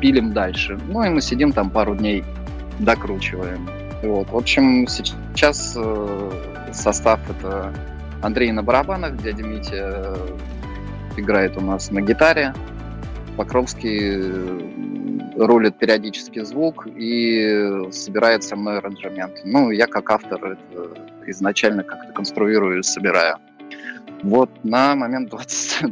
пилим 0.01 0.33
дальше. 0.33 0.79
Ну 0.89 1.03
и 1.03 1.09
мы 1.09 1.21
сидим 1.21 1.53
там 1.53 1.71
пару 1.71 1.95
дней, 1.95 2.25
докручиваем. 2.79 3.69
Вот. 4.03 4.31
В 4.31 4.37
общем, 4.37 4.87
сейчас 4.87 5.75
э, 5.77 6.31
состав 6.73 7.21
это 7.31 7.73
Андрей 8.23 8.53
на 8.53 8.63
барабанах, 8.63 9.17
дядя 9.17 9.43
Митя 9.43 9.71
э, 9.73 10.17
играет 11.17 11.57
у 11.57 11.61
нас 11.61 11.91
на 11.91 12.01
гитаре, 12.01 12.55
Покровский 13.37 13.99
э, 14.01 14.94
рулит 15.37 15.79
периодически 15.79 16.41
звук 16.45 16.87
и 16.87 17.89
собирает 17.91 18.45
со 18.45 18.57
мной 18.57 18.79
аранжемент. 18.79 19.41
Ну, 19.45 19.71
я 19.71 19.87
как 19.87 20.11
автор 20.11 20.59
изначально 21.27 21.83
как-то 21.83 22.13
конструирую 22.13 22.81
и 22.81 22.83
собираю. 22.83 23.39
Вот 24.23 24.49
на 24.63 24.95
момент 24.95 25.31
20, 25.31 25.85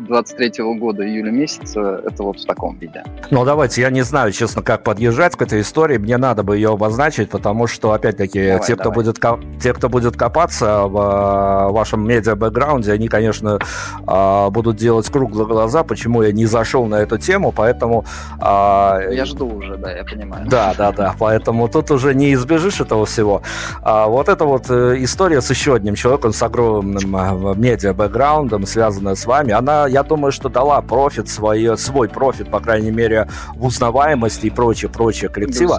23 0.00 0.52
года, 0.78 1.06
июля 1.06 1.30
месяца, 1.30 2.00
это 2.04 2.22
вот 2.22 2.38
в 2.38 2.46
таком 2.46 2.78
виде. 2.78 3.02
Ну, 3.30 3.44
давайте, 3.44 3.80
я 3.80 3.90
не 3.90 4.02
знаю, 4.02 4.32
честно, 4.32 4.62
как 4.62 4.84
подъезжать 4.84 5.36
к 5.36 5.42
этой 5.42 5.60
истории. 5.60 5.98
Мне 5.98 6.16
надо 6.16 6.42
бы 6.42 6.56
ее 6.56 6.72
обозначить, 6.72 7.30
потому 7.30 7.66
что, 7.66 7.92
опять-таки, 7.92 8.46
давай, 8.52 8.66
те, 8.66 8.76
кто 8.76 8.90
будет, 8.90 9.18
те, 9.60 9.72
кто 9.72 9.88
будет 9.88 10.16
копаться 10.16 10.84
в 10.86 10.96
э, 10.96 11.72
вашем 11.72 12.06
медиа-бэкграунде, 12.06 12.92
они, 12.92 13.08
конечно, 13.08 13.58
э, 14.06 14.50
будут 14.50 14.76
делать 14.76 15.08
круглые 15.10 15.46
глаза, 15.46 15.82
почему 15.82 16.22
я 16.22 16.32
не 16.32 16.46
зашел 16.46 16.86
на 16.86 16.96
эту 16.96 17.18
тему, 17.18 17.52
поэтому... 17.54 18.04
Э, 18.40 19.08
я 19.12 19.24
жду 19.24 19.48
уже, 19.48 19.76
да, 19.76 19.90
я 19.92 20.04
понимаю. 20.04 20.46
Да, 20.48 20.74
да, 20.76 20.92
да, 20.92 21.14
поэтому 21.18 21.68
тут 21.68 21.90
уже 21.90 22.14
не 22.14 22.34
избежишь 22.34 22.80
этого 22.80 23.06
всего. 23.06 23.42
А 23.82 24.06
вот 24.06 24.28
эта 24.28 24.44
вот 24.44 24.70
история 24.70 25.40
с 25.40 25.50
еще 25.50 25.74
одним 25.74 25.94
человеком, 25.94 26.32
с 26.32 26.42
огромным 26.42 27.52
медиа-бэкграундом, 27.62 28.66
связанная 28.66 29.14
с 29.14 29.24
вами, 29.24 29.52
она, 29.52 29.86
я 29.86 30.02
думаю, 30.02 30.32
что 30.32 30.48
дала 30.48 30.82
профит, 30.82 31.28
свой, 31.28 31.78
свой 31.78 32.08
профит, 32.08 32.50
по 32.50 32.60
крайней 32.60 32.90
мере, 32.90 33.28
в 33.54 33.64
узнаваемости 33.64 34.46
и 34.46 34.50
прочее, 34.50 34.90
прочее 34.90 35.30
коллектива. 35.30 35.78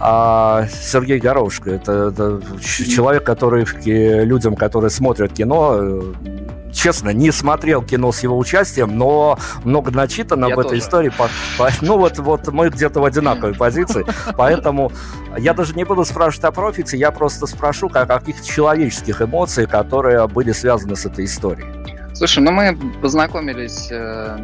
А 0.00 0.66
Сергей 0.82 1.20
Горошко, 1.20 1.70
это, 1.70 1.92
это 2.12 2.40
человек, 2.60 3.24
который 3.24 3.64
людям, 4.24 4.56
которые 4.56 4.90
смотрят 4.90 5.32
кино, 5.32 6.02
честно, 6.72 7.10
не 7.10 7.30
смотрел 7.30 7.82
кино 7.82 8.12
с 8.12 8.22
его 8.22 8.36
участием, 8.38 8.96
но 8.96 9.38
много 9.64 9.90
начитано 9.90 10.46
я 10.46 10.54
об 10.54 10.62
тоже. 10.62 10.76
этой 10.76 10.78
истории. 10.80 11.10
По, 11.10 11.28
по, 11.58 11.70
ну 11.80 11.98
вот, 11.98 12.18
вот 12.18 12.48
мы 12.48 12.70
где-то 12.70 13.00
в 13.00 13.04
одинаковой 13.04 13.54
позиции, 13.54 14.04
поэтому 14.36 14.90
я 15.38 15.54
даже 15.54 15.74
не 15.74 15.84
буду 15.84 16.04
спрашивать 16.04 16.44
о 16.44 16.52
профите, 16.52 16.96
я 16.96 17.10
просто 17.10 17.46
спрошу 17.46 17.88
о 17.92 18.06
каких-то 18.06 18.46
человеческих 18.46 19.22
эмоциях, 19.22 19.70
которые 19.70 20.26
были 20.28 20.52
связаны 20.52 20.96
с 20.96 21.06
этой 21.06 21.24
историей. 21.24 21.66
Слушай, 22.14 22.42
ну 22.42 22.52
мы 22.52 22.76
познакомились 23.00 23.88
э, 23.90 24.38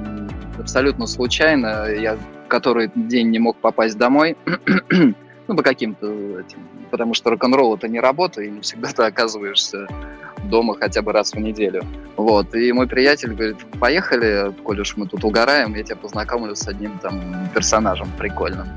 абсолютно 0.59 1.07
случайно. 1.07 1.87
Я 1.93 2.17
который 2.49 2.91
день 2.95 3.29
не 3.29 3.39
мог 3.39 3.59
попасть 3.59 3.97
домой, 3.97 4.37
ну, 4.91 5.57
по 5.57 5.63
каким-то 5.63 6.41
этим, 6.41 6.67
потому 6.89 7.15
что 7.15 7.31
рок-н-ролл 7.31 7.77
это 7.77 7.89
не 7.89 8.01
работа, 8.01 8.43
и 8.43 8.51
не 8.51 8.61
всегда 8.61 8.89
ты 8.89 9.03
оказываешься 9.05 9.87
дома 10.45 10.77
хотя 10.79 11.03
бы 11.03 11.13
раз 11.13 11.33
в 11.33 11.39
неделю. 11.39 11.83
Вот. 12.17 12.55
И 12.55 12.73
мой 12.73 12.87
приятель 12.87 13.35
говорит, 13.35 13.59
поехали, 13.79 14.53
коль 14.65 14.81
уж 14.81 14.97
мы 14.97 15.07
тут 15.07 15.25
угораем, 15.25 15.75
я 15.75 15.83
тебя 15.83 15.97
познакомлю 15.97 16.55
с 16.55 16.67
одним 16.67 16.99
там 16.99 17.49
персонажем 17.55 18.09
прикольным. 18.19 18.69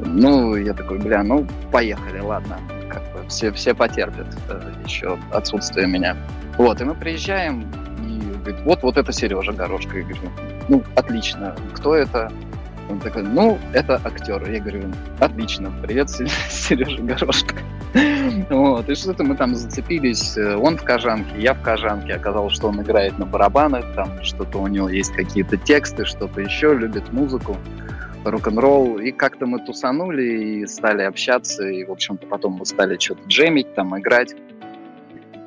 Ну, 0.00 0.56
я 0.56 0.74
такой, 0.74 0.98
бля, 0.98 1.22
ну, 1.22 1.46
поехали, 1.70 2.20
ладно. 2.20 2.58
Как 2.90 3.02
бы 3.12 3.28
все, 3.28 3.52
все 3.52 3.74
потерпят 3.74 4.26
э, 4.48 4.72
еще 4.84 5.18
отсутствие 5.32 5.86
меня. 5.86 6.16
Вот, 6.58 6.80
и 6.80 6.84
мы 6.84 6.94
приезжаем, 6.94 7.62
и 8.06 8.38
говорит, 8.38 8.60
вот, 8.64 8.82
вот 8.82 8.96
это 8.96 9.12
Сережа 9.12 9.52
Горошко. 9.52 9.98
Я 9.98 10.04
говорю, 10.04 10.30
ну, 10.68 10.82
отлично. 10.96 11.56
Кто 11.74 11.94
это? 11.94 12.30
Он 12.90 13.00
такой, 13.00 13.22
ну, 13.22 13.58
это 13.72 14.00
актер. 14.04 14.48
Я 14.50 14.60
говорю, 14.60 14.82
отлично, 15.20 15.72
привет, 15.82 16.10
Сережа 16.50 17.02
Горошко. 17.02 17.54
Вот, 18.50 18.88
и 18.88 18.94
что-то 18.94 19.24
мы 19.24 19.36
там 19.36 19.54
зацепились. 19.54 20.36
Он 20.36 20.76
в 20.76 20.82
Кожанке, 20.82 21.40
я 21.40 21.54
в 21.54 21.62
Кожанке. 21.62 22.14
Оказалось, 22.14 22.54
что 22.54 22.68
он 22.68 22.82
играет 22.82 23.18
на 23.18 23.26
барабанах, 23.26 23.84
там 23.94 24.22
что-то 24.22 24.58
у 24.58 24.66
него 24.66 24.88
есть 24.88 25.12
какие-то 25.12 25.56
тексты, 25.56 26.04
что-то 26.04 26.40
еще, 26.40 26.74
любит 26.74 27.12
музыку, 27.12 27.56
рок-н-ролл. 28.24 28.98
И 28.98 29.12
как-то 29.12 29.46
мы 29.46 29.60
тусанули 29.60 30.22
и 30.22 30.66
стали 30.66 31.02
общаться. 31.02 31.66
И, 31.68 31.84
в 31.84 31.92
общем-то, 31.92 32.26
потом 32.26 32.54
мы 32.54 32.66
стали 32.66 32.98
что-то 32.98 33.22
джемить, 33.28 33.74
там, 33.74 33.96
играть. 33.98 34.34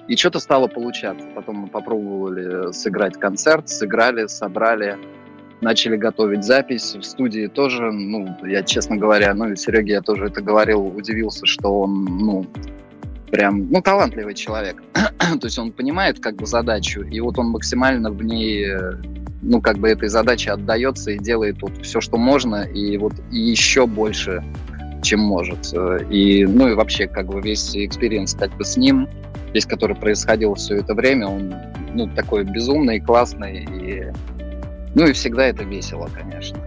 И 0.07 0.15
что-то 0.15 0.39
стало 0.39 0.67
получаться. 0.67 1.27
Потом 1.35 1.57
мы 1.57 1.67
попробовали 1.67 2.71
сыграть 2.71 3.19
концерт, 3.19 3.67
сыграли, 3.67 4.27
собрали 4.27 4.97
начали 5.61 5.97
готовить 5.97 6.43
запись. 6.43 6.95
В 6.95 7.03
студии 7.03 7.47
тоже, 7.47 7.91
ну, 7.91 8.35
я, 8.45 8.63
честно 8.63 8.97
говоря, 8.97 9.33
ну, 9.33 9.51
и 9.51 9.55
Сереге 9.55 9.93
я 9.93 10.01
тоже 10.01 10.25
это 10.25 10.41
говорил, 10.41 10.85
удивился, 10.85 11.45
что 11.45 11.81
он, 11.81 12.05
ну, 12.05 12.45
прям, 13.31 13.69
ну, 13.71 13.81
талантливый 13.81 14.35
человек. 14.35 14.83
То 14.93 15.43
есть 15.43 15.57
он 15.57 15.71
понимает, 15.71 16.19
как 16.19 16.35
бы, 16.35 16.45
задачу, 16.45 17.01
и 17.01 17.19
вот 17.19 17.39
он 17.39 17.47
максимально 17.47 18.11
в 18.11 18.23
ней, 18.23 18.67
ну, 19.41 19.61
как 19.61 19.77
бы, 19.77 19.89
этой 19.89 20.09
задаче 20.09 20.51
отдается 20.51 21.11
и 21.11 21.17
делает 21.17 21.61
вот 21.61 21.71
все, 21.81 22.01
что 22.01 22.17
можно, 22.17 22.63
и 22.63 22.97
вот 22.97 23.13
и 23.31 23.39
еще 23.39 23.87
больше, 23.87 24.43
чем 25.01 25.21
может. 25.21 25.73
И, 26.09 26.45
ну, 26.45 26.69
и 26.69 26.73
вообще, 26.73 27.07
как 27.07 27.27
бы, 27.27 27.41
весь 27.41 27.75
experience, 27.75 28.35
как 28.35 28.55
бы, 28.57 28.63
с 28.63 28.77
ним, 28.77 29.09
весь, 29.53 29.65
который 29.65 29.95
происходил 29.95 30.53
все 30.53 30.75
это 30.75 30.93
время, 30.93 31.27
он, 31.27 31.53
ну, 31.93 32.07
такой 32.15 32.43
безумный, 32.43 32.99
классный, 32.99 33.65
и 33.65 34.11
ну 34.97 35.05
и 35.05 35.13
всегда 35.13 35.45
это 35.45 35.63
весело, 35.63 36.09
конечно. 36.11 36.57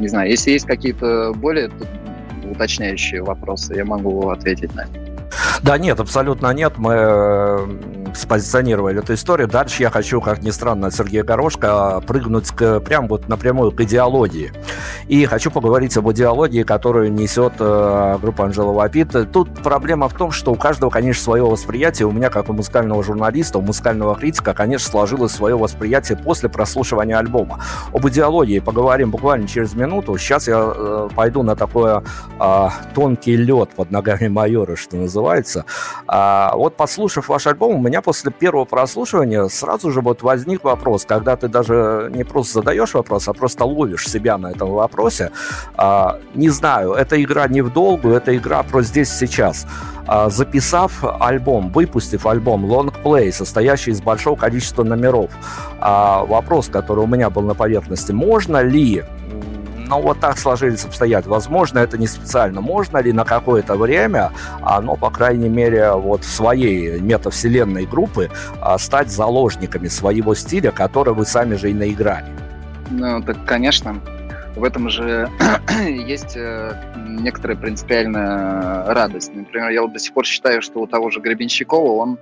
Не 0.00 0.08
знаю, 0.08 0.30
если 0.30 0.52
есть 0.52 0.66
какие-то 0.66 1.34
более 1.36 1.70
уточняющие 2.50 3.22
вопросы, 3.22 3.74
я 3.74 3.84
могу 3.84 4.30
ответить 4.30 4.74
на 4.74 4.86
них. 4.86 5.02
Да 5.62 5.76
нет, 5.76 6.00
абсолютно 6.00 6.50
нет. 6.54 6.78
Мы 6.78 7.60
спозиционировали 8.14 9.00
эту 9.00 9.14
историю. 9.14 9.48
Дальше 9.48 9.82
я 9.82 9.90
хочу, 9.90 10.20
как 10.20 10.42
ни 10.42 10.50
странно, 10.50 10.90
Сергея 10.90 11.24
Горошка 11.24 12.00
прыгнуть 12.06 12.48
к, 12.48 12.80
прям 12.80 13.08
вот 13.08 13.28
напрямую 13.28 13.72
к 13.72 13.80
идеологии. 13.80 14.52
И 15.08 15.24
хочу 15.26 15.50
поговорить 15.50 15.96
об 15.96 16.10
идеологии, 16.10 16.62
которую 16.62 17.12
несет 17.12 17.54
э, 17.58 18.18
группа 18.20 18.44
Анжела 18.44 18.72
Вапит. 18.72 19.14
Тут 19.32 19.62
проблема 19.62 20.08
в 20.08 20.14
том, 20.14 20.30
что 20.30 20.52
у 20.52 20.54
каждого, 20.54 20.90
конечно, 20.90 21.22
свое 21.22 21.44
восприятие. 21.44 22.06
У 22.06 22.12
меня, 22.12 22.30
как 22.30 22.48
у 22.48 22.52
музыкального 22.52 23.02
журналиста, 23.02 23.58
у 23.58 23.62
музыкального 23.62 24.14
критика, 24.14 24.54
конечно, 24.54 24.90
сложилось 24.90 25.32
свое 25.32 25.56
восприятие 25.56 26.16
после 26.16 26.48
прослушивания 26.48 27.18
альбома. 27.18 27.60
Об 27.92 28.06
идеологии 28.08 28.60
поговорим 28.60 29.10
буквально 29.10 29.48
через 29.48 29.74
минуту. 29.74 30.16
Сейчас 30.18 30.48
я 30.48 30.72
э, 30.74 31.08
пойду 31.14 31.42
на 31.42 31.56
такое 31.56 32.02
э, 32.40 32.68
тонкий 32.94 33.36
лед 33.36 33.70
под 33.74 33.90
ногами 33.90 34.28
майора, 34.28 34.76
что 34.76 34.96
называется. 34.96 35.64
А, 36.06 36.52
вот 36.54 36.76
послушав 36.76 37.28
ваш 37.28 37.46
альбом, 37.46 37.76
у 37.76 37.82
меня 37.82 38.00
после 38.04 38.30
первого 38.30 38.64
прослушивания 38.66 39.48
сразу 39.48 39.90
же 39.90 40.00
вот 40.00 40.22
возник 40.22 40.62
вопрос, 40.64 41.04
когда 41.04 41.36
ты 41.36 41.48
даже 41.48 42.10
не 42.14 42.24
просто 42.24 42.54
задаешь 42.54 42.94
вопрос, 42.94 43.28
а 43.28 43.32
просто 43.32 43.64
ловишь 43.64 44.06
себя 44.06 44.38
на 44.38 44.50
этом 44.50 44.70
вопросе. 44.70 45.32
А, 45.76 46.20
не 46.34 46.50
знаю, 46.50 46.92
эта 46.92 47.22
игра 47.22 47.48
не 47.48 47.62
в 47.62 47.72
долгую, 47.72 48.14
это 48.14 48.36
игра 48.36 48.62
про 48.62 48.82
здесь 48.82 49.10
сейчас. 49.10 49.66
А, 50.06 50.28
записав 50.28 51.02
альбом, 51.20 51.70
выпустив 51.70 52.26
альбом 52.26 52.66
Long 52.66 52.94
Play, 53.02 53.32
состоящий 53.32 53.90
из 53.90 54.02
большого 54.02 54.36
количества 54.36 54.84
номеров, 54.84 55.30
а, 55.80 56.24
вопрос, 56.24 56.68
который 56.68 57.04
у 57.04 57.06
меня 57.06 57.30
был 57.30 57.42
на 57.42 57.54
поверхности, 57.54 58.12
можно 58.12 58.62
ли 58.62 59.02
но 59.88 60.00
вот 60.00 60.20
так 60.20 60.38
сложились 60.38 60.84
обстоятельства. 60.84 61.34
Возможно, 61.34 61.78
это 61.78 61.98
не 61.98 62.06
специально. 62.06 62.60
Можно 62.60 62.98
ли 62.98 63.12
на 63.12 63.24
какое-то 63.24 63.74
время, 63.76 64.32
но, 64.82 64.96
по 64.96 65.10
крайней 65.10 65.48
мере, 65.48 65.92
вот 65.92 66.24
в 66.24 66.30
своей 66.30 67.00
метавселенной 67.00 67.86
группы 67.86 68.30
а, 68.60 68.78
стать 68.78 69.10
заложниками 69.10 69.88
своего 69.88 70.34
стиля, 70.34 70.70
который 70.70 71.14
вы 71.14 71.26
сами 71.26 71.56
же 71.56 71.70
и 71.70 71.74
наиграли? 71.74 72.26
Ну, 72.90 73.22
так, 73.22 73.36
конечно. 73.44 74.00
В 74.56 74.62
этом 74.62 74.88
же 74.88 75.28
есть 75.80 76.36
э, 76.36 76.72
некоторая 76.96 77.56
принципиальная 77.56 78.84
радость. 78.86 79.34
Например, 79.34 79.70
я 79.70 79.82
вот 79.82 79.92
до 79.92 79.98
сих 79.98 80.14
пор 80.14 80.24
считаю, 80.24 80.62
что 80.62 80.80
у 80.80 80.86
того 80.86 81.10
же 81.10 81.20
Гребенщикова 81.20 81.90
он 81.90 82.18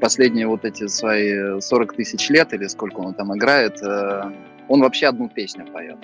последние 0.00 0.48
вот 0.48 0.64
эти 0.64 0.88
свои 0.88 1.60
40 1.60 1.94
тысяч 1.94 2.28
лет, 2.28 2.52
или 2.52 2.66
сколько 2.66 3.00
он 3.00 3.14
там 3.14 3.36
играет, 3.36 3.80
э, 3.82 4.22
он 4.68 4.80
вообще 4.80 5.06
одну 5.06 5.28
песню 5.28 5.64
поет. 5.66 5.98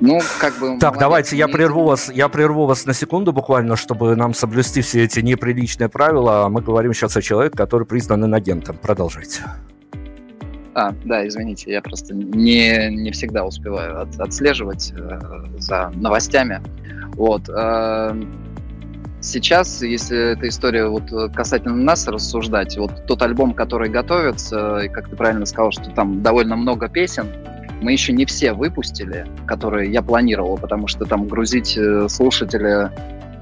Ну, 0.00 0.20
как 0.40 0.58
бы... 0.58 0.78
Так, 0.78 0.98
давайте 0.98 1.36
я 1.36 1.48
прерву 1.48 1.84
вас, 1.84 2.10
я 2.12 2.28
прерву 2.28 2.66
вас 2.66 2.84
на 2.84 2.92
секунду 2.92 3.32
буквально, 3.32 3.76
чтобы 3.76 4.14
нам 4.14 4.34
соблюсти 4.34 4.82
все 4.82 5.04
эти 5.04 5.20
неприличные 5.20 5.88
правила. 5.88 6.48
Мы 6.50 6.60
говорим 6.60 6.92
сейчас 6.92 7.16
о 7.16 7.22
человеке, 7.22 7.56
который 7.56 7.86
признан 7.86 8.24
инагентом. 8.24 8.76
Продолжайте. 8.76 9.42
А, 10.74 10.92
да, 11.04 11.26
извините, 11.26 11.72
я 11.72 11.80
просто 11.80 12.14
не, 12.14 12.90
не 12.94 13.10
всегда 13.10 13.46
успеваю 13.46 14.02
от, 14.02 14.20
отслеживать 14.20 14.92
э, 14.94 15.20
за 15.56 15.90
новостями. 15.94 16.60
Вот. 17.14 17.48
Э, 17.48 18.12
сейчас, 19.22 19.80
если 19.80 20.32
эта 20.32 20.46
история 20.48 20.88
вот 20.88 21.10
касательно 21.34 21.76
нас 21.76 22.06
рассуждать, 22.06 22.76
вот 22.76 23.06
тот 23.06 23.22
альбом, 23.22 23.54
который 23.54 23.88
готовится, 23.88 24.80
и 24.80 24.88
как 24.88 25.08
ты 25.08 25.16
правильно 25.16 25.46
сказал, 25.46 25.72
что 25.72 25.88
там 25.92 26.20
довольно 26.20 26.56
много 26.56 26.90
песен, 26.90 27.28
мы 27.80 27.92
еще 27.92 28.12
не 28.12 28.24
все 28.24 28.52
выпустили, 28.52 29.26
которые 29.46 29.92
я 29.92 30.02
планировал, 30.02 30.56
потому 30.58 30.88
что 30.88 31.04
там 31.04 31.26
грузить 31.26 31.76
э, 31.76 32.08
слушателя 32.08 32.92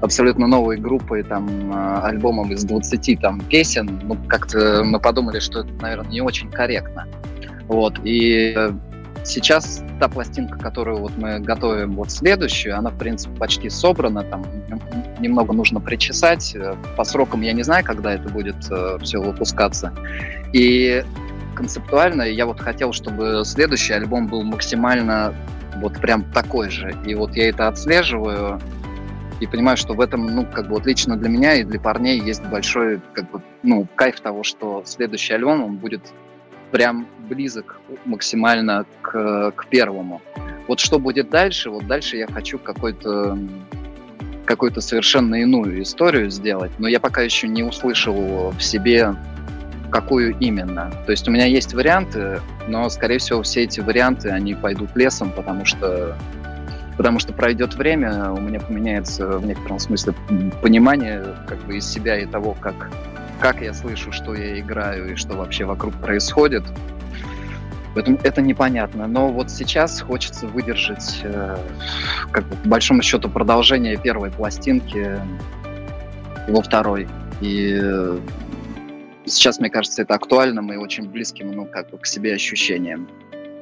абсолютно 0.01 0.47
новой 0.47 0.77
группой, 0.77 1.23
там, 1.23 1.47
э, 1.71 1.99
альбомом 2.03 2.51
из 2.51 2.63
20 2.63 3.19
там, 3.21 3.41
песен, 3.41 3.99
ну, 4.03 4.17
как-то 4.27 4.83
мы 4.83 4.99
подумали, 4.99 5.39
что 5.39 5.61
это, 5.61 5.69
наверное, 5.81 6.11
не 6.11 6.21
очень 6.21 6.49
корректно. 6.51 7.07
Вот, 7.67 7.99
и 8.03 8.53
э, 8.55 8.71
сейчас 9.23 9.83
та 9.99 10.07
пластинка, 10.07 10.59
которую 10.59 10.99
вот 10.99 11.17
мы 11.17 11.39
готовим 11.39 11.95
вот 11.95 12.11
следующую, 12.11 12.77
она, 12.77 12.89
в 12.91 12.97
принципе, 12.97 13.35
почти 13.37 13.69
собрана, 13.69 14.23
там 14.23 14.45
немного 15.19 15.53
нужно 15.53 15.79
причесать. 15.79 16.55
По 16.95 17.03
срокам 17.03 17.41
я 17.41 17.53
не 17.53 17.63
знаю, 17.63 17.83
когда 17.83 18.13
это 18.13 18.29
будет 18.29 18.55
э, 18.69 18.97
все 19.01 19.19
выпускаться. 19.19 19.93
И 20.53 21.03
концептуально 21.55 22.23
я 22.23 22.45
вот 22.45 22.59
хотел, 22.59 22.93
чтобы 22.93 23.41
следующий 23.45 23.93
альбом 23.93 24.27
был 24.27 24.43
максимально 24.43 25.33
вот 25.77 25.99
прям 25.99 26.23
такой 26.31 26.69
же. 26.69 26.95
И 27.05 27.15
вот 27.15 27.35
я 27.35 27.49
это 27.49 27.67
отслеживаю 27.67 28.59
и 29.39 29.47
понимаю, 29.47 29.77
что 29.77 29.93
в 29.93 30.01
этом, 30.01 30.27
ну, 30.27 30.45
как 30.45 30.67
бы 30.67 30.75
вот 30.75 30.85
лично 30.85 31.17
для 31.17 31.29
меня 31.29 31.55
и 31.55 31.63
для 31.63 31.79
парней 31.79 32.19
есть 32.19 32.43
большой, 32.45 33.01
как 33.13 33.29
бы, 33.31 33.41
ну, 33.63 33.87
кайф 33.95 34.19
того, 34.19 34.43
что 34.43 34.83
следующий 34.85 35.33
альбом, 35.33 35.63
он 35.63 35.75
будет 35.77 36.01
прям 36.71 37.07
близок 37.29 37.79
максимально 38.05 38.85
к, 39.01 39.51
к 39.51 39.65
первому. 39.67 40.21
Вот 40.67 40.79
что 40.79 40.99
будет 40.99 41.29
дальше? 41.29 41.69
Вот 41.69 41.85
дальше 41.87 42.17
я 42.17 42.27
хочу 42.27 42.57
какой-то 42.59 43.37
какую-то 44.45 44.79
совершенно 44.79 45.35
иную 45.35 45.81
историю 45.81 46.29
сделать, 46.29 46.71
но 46.77 46.87
я 46.87 46.99
пока 46.99 47.21
еще 47.21 47.47
не 47.47 47.63
услышал 47.63 48.51
в 48.51 48.61
себе 48.61 49.15
какую 49.89 50.37
именно. 50.39 50.91
То 51.05 51.11
есть 51.11 51.27
у 51.27 51.31
меня 51.31 51.45
есть 51.45 51.73
варианты, 51.73 52.41
но, 52.67 52.89
скорее 52.89 53.19
всего, 53.19 53.41
все 53.43 53.63
эти 53.63 53.79
варианты, 53.79 54.29
они 54.29 54.55
пойдут 54.55 54.95
лесом, 54.95 55.31
потому 55.31 55.65
что 55.65 56.15
потому 56.97 57.19
что 57.19 57.33
пройдет 57.33 57.75
время, 57.75 58.31
у 58.31 58.39
меня 58.39 58.59
поменяется 58.59 59.27
в 59.37 59.45
некотором 59.45 59.79
смысле 59.79 60.13
понимание 60.61 61.23
как 61.47 61.59
бы 61.65 61.77
из 61.77 61.87
себя 61.87 62.17
и 62.17 62.25
того, 62.25 62.55
как, 62.59 62.89
как 63.39 63.61
я 63.61 63.73
слышу, 63.73 64.11
что 64.11 64.33
я 64.33 64.59
играю 64.59 65.11
и 65.11 65.15
что 65.15 65.35
вообще 65.35 65.65
вокруг 65.65 65.93
происходит. 65.95 66.63
Поэтому 67.93 68.17
это 68.23 68.41
непонятно. 68.41 69.07
Но 69.07 69.29
вот 69.29 69.49
сейчас 69.49 70.01
хочется 70.01 70.47
выдержать, 70.47 71.21
э, 71.23 71.57
как 72.31 72.43
бы, 72.45 72.55
по 72.57 72.69
большому 72.69 73.01
счету, 73.01 73.29
продолжение 73.29 73.95
первой 73.95 74.31
пластинки 74.31 75.17
во 76.49 76.61
второй. 76.61 77.07
И 77.39 77.81
сейчас, 79.25 79.59
мне 79.59 79.69
кажется, 79.69 80.01
это 80.01 80.15
актуальным 80.15 80.71
и 80.71 80.77
очень 80.77 81.09
близким 81.09 81.51
ну, 81.51 81.65
как 81.65 81.89
бы 81.89 81.97
к 81.97 82.05
себе 82.05 82.33
ощущением. 82.33 83.07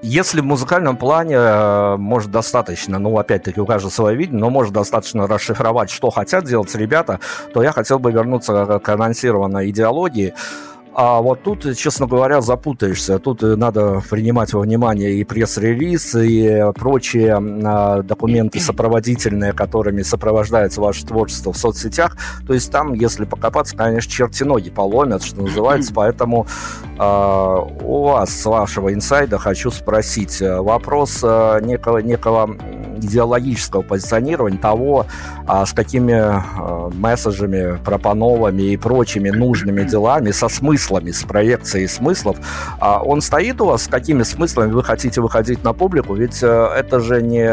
Если 0.01 0.41
в 0.41 0.45
музыкальном 0.45 0.97
плане 0.97 1.35
э, 1.35 1.95
может 1.95 2.29
достаточно, 2.29 2.99
ну, 2.99 3.17
опять-таки, 3.17 3.61
у 3.61 3.65
каждого 3.65 3.89
свое 3.89 4.17
видение, 4.17 4.41
но 4.41 4.49
может 4.49 4.73
достаточно 4.73 5.27
расшифровать, 5.27 5.89
что 5.89 6.09
хотят 6.09 6.43
делать 6.43 6.75
ребята, 6.75 7.21
то 7.53 7.63
я 7.63 7.71
хотел 7.71 7.99
бы 7.99 8.11
вернуться 8.11 8.81
к 8.83 8.89
анонсированной 8.89 9.69
идеологии. 9.69 10.33
А 10.95 11.21
вот 11.21 11.41
тут, 11.41 11.75
честно 11.75 12.05
говоря, 12.05 12.41
запутаешься. 12.41 13.17
Тут 13.17 13.41
надо 13.41 14.03
принимать 14.09 14.53
во 14.53 14.61
внимание 14.61 15.13
и 15.13 15.23
пресс-релиз, 15.23 16.15
и 16.15 16.71
прочие 16.75 17.35
а, 17.35 18.03
документы 18.03 18.59
сопроводительные, 18.59 19.53
которыми 19.53 20.03
сопровождается 20.03 20.81
ваше 20.81 21.05
творчество 21.05 21.51
в 21.51 21.57
соцсетях. 21.57 22.15
То 22.45 22.53
есть 22.53 22.71
там, 22.71 22.93
если 22.93 23.25
покопаться, 23.25 23.75
конечно, 23.75 24.11
черти 24.11 24.43
ноги 24.43 24.69
поломят, 24.69 25.23
что 25.23 25.41
называется. 25.41 25.93
Поэтому 25.95 26.45
а, 26.99 27.57
у 27.57 28.03
вас, 28.03 28.29
с 28.29 28.45
вашего 28.45 28.93
инсайда, 28.93 29.39
хочу 29.39 29.71
спросить 29.71 30.41
вопрос 30.41 31.21
а, 31.23 31.59
некого, 31.59 31.99
некого 31.99 32.55
идеологического 32.97 33.81
позиционирования 33.81 34.59
того, 34.59 35.07
а, 35.47 35.65
с 35.65 35.73
какими 35.73 36.93
месседжами, 36.95 37.77
пропановами 37.83 38.73
и 38.73 38.77
прочими 38.77 39.29
нужными 39.29 39.83
делами, 39.89 40.31
со 40.31 40.47
смыслами, 40.83 41.11
с 41.11 41.23
проекцией 41.23 41.87
смыслов, 41.87 42.37
а, 42.79 43.01
он 43.01 43.21
стоит 43.21 43.61
у 43.61 43.65
вас, 43.65 43.83
с 43.83 43.87
какими 43.87 44.23
смыслами 44.23 44.71
вы 44.71 44.83
хотите 44.83 45.21
выходить 45.21 45.63
на 45.63 45.73
публику, 45.73 46.15
ведь 46.15 46.43
э, 46.43 46.47
это 46.47 46.99
же 46.99 47.21
не 47.21 47.43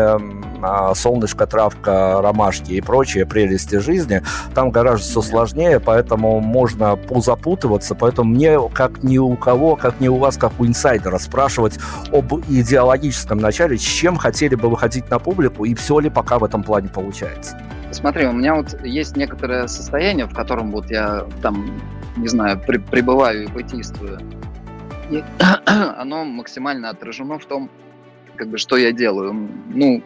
солнышко, 0.94 1.46
травка, 1.46 2.20
ромашки 2.20 2.72
и 2.72 2.80
прочие 2.80 3.24
прелести 3.24 3.76
жизни, 3.76 4.22
там 4.54 4.70
гораздо 4.70 5.06
все 5.06 5.22
сложнее, 5.22 5.80
поэтому 5.80 6.40
можно 6.40 6.96
позапутываться, 6.96 7.94
поэтому 7.94 8.34
мне, 8.34 8.58
как 8.74 9.02
ни 9.02 9.16
у 9.16 9.36
кого, 9.36 9.76
как 9.76 10.00
ни 10.00 10.08
у 10.08 10.16
вас, 10.16 10.36
как 10.36 10.52
у 10.58 10.66
инсайдера, 10.66 11.18
спрашивать 11.18 11.78
об 12.12 12.34
идеологическом 12.48 13.38
начале, 13.38 13.78
с 13.78 13.82
чем 13.82 14.16
хотели 14.16 14.54
бы 14.54 14.68
выходить 14.68 15.08
на 15.10 15.18
публику, 15.18 15.64
и 15.64 15.74
все 15.74 15.98
ли 15.98 16.10
пока 16.10 16.38
в 16.38 16.44
этом 16.44 16.62
плане 16.62 16.88
получается? 16.88 17.56
Смотри, 17.92 18.26
у 18.26 18.32
меня 18.32 18.54
вот 18.54 18.80
есть 18.84 19.16
некоторое 19.16 19.66
состояние, 19.66 20.26
в 20.26 20.34
котором 20.34 20.70
вот 20.70 20.90
я 20.90 21.26
там, 21.42 21.80
не 22.16 22.28
знаю, 22.28 22.60
при, 22.64 22.78
пребываю 22.78 23.44
и 23.44 23.46
бытийствую. 23.46 24.20
И 25.10 25.24
оно 25.66 26.24
максимально 26.24 26.90
отражено 26.90 27.38
в 27.38 27.46
том, 27.46 27.68
как 28.36 28.48
бы, 28.48 28.58
что 28.58 28.76
я 28.76 28.92
делаю. 28.92 29.48
Ну, 29.68 30.02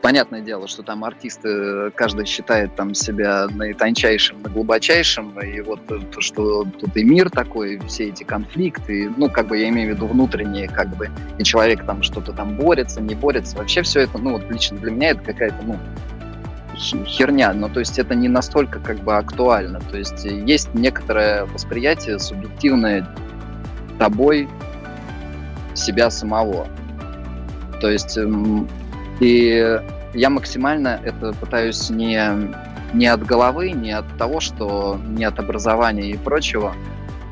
понятное 0.00 0.40
дело, 0.40 0.66
что 0.66 0.82
там 0.82 1.04
артисты, 1.04 1.90
каждый 1.90 2.24
считает 2.24 2.74
там 2.74 2.94
себя 2.94 3.46
наитончайшим, 3.50 4.42
наглубочайшим, 4.42 5.38
и 5.40 5.60
вот 5.60 5.80
то, 5.86 6.20
что 6.20 6.64
тут 6.64 6.96
и 6.96 7.04
мир 7.04 7.30
такой, 7.30 7.78
все 7.86 8.08
эти 8.08 8.24
конфликты, 8.24 9.12
ну, 9.16 9.28
как 9.28 9.48
бы 9.48 9.58
я 9.58 9.68
имею 9.68 9.92
в 9.92 9.96
виду 9.96 10.06
внутренние, 10.06 10.68
как 10.68 10.88
бы, 10.96 11.10
и 11.38 11.44
человек 11.44 11.84
там 11.84 12.02
что-то 12.02 12.32
там 12.32 12.56
борется, 12.56 13.00
не 13.00 13.14
борется, 13.14 13.56
вообще 13.56 13.82
все 13.82 14.00
это, 14.00 14.18
ну, 14.18 14.32
вот 14.32 14.50
лично 14.50 14.78
для 14.78 14.90
меня 14.90 15.10
это 15.10 15.22
какая-то, 15.22 15.62
ну, 15.64 15.78
херня, 16.78 17.52
но 17.52 17.68
то 17.68 17.80
есть 17.80 17.98
это 17.98 18.14
не 18.14 18.28
настолько 18.28 18.78
как 18.80 18.98
бы 18.98 19.16
актуально, 19.16 19.80
то 19.80 19.96
есть 19.96 20.24
есть 20.24 20.72
некоторое 20.74 21.44
восприятие 21.44 22.18
субъективное 22.18 23.06
тобой 23.98 24.48
себя 25.74 26.10
самого. 26.10 26.66
То 27.80 27.90
есть 27.90 28.18
и 29.20 29.80
я 30.14 30.30
максимально 30.30 31.00
это 31.04 31.32
пытаюсь 31.32 31.90
не, 31.90 32.20
не 32.94 33.06
от 33.06 33.24
головы, 33.24 33.72
не 33.72 33.92
от 33.92 34.06
того, 34.16 34.40
что 34.40 35.00
не 35.06 35.24
от 35.24 35.38
образования 35.38 36.10
и 36.10 36.16
прочего, 36.16 36.74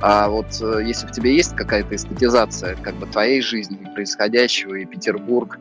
а 0.02 0.28
вот 0.28 0.46
э, 0.60 0.82
если 0.84 1.06
в 1.06 1.12
тебе 1.12 1.34
есть 1.34 1.56
какая-то 1.56 1.94
эстетизация 1.94 2.76
как 2.76 2.94
бы 2.96 3.06
твоей 3.06 3.40
жизни, 3.40 3.78
происходящего, 3.94 4.74
и 4.74 4.84
Петербург, 4.84 5.58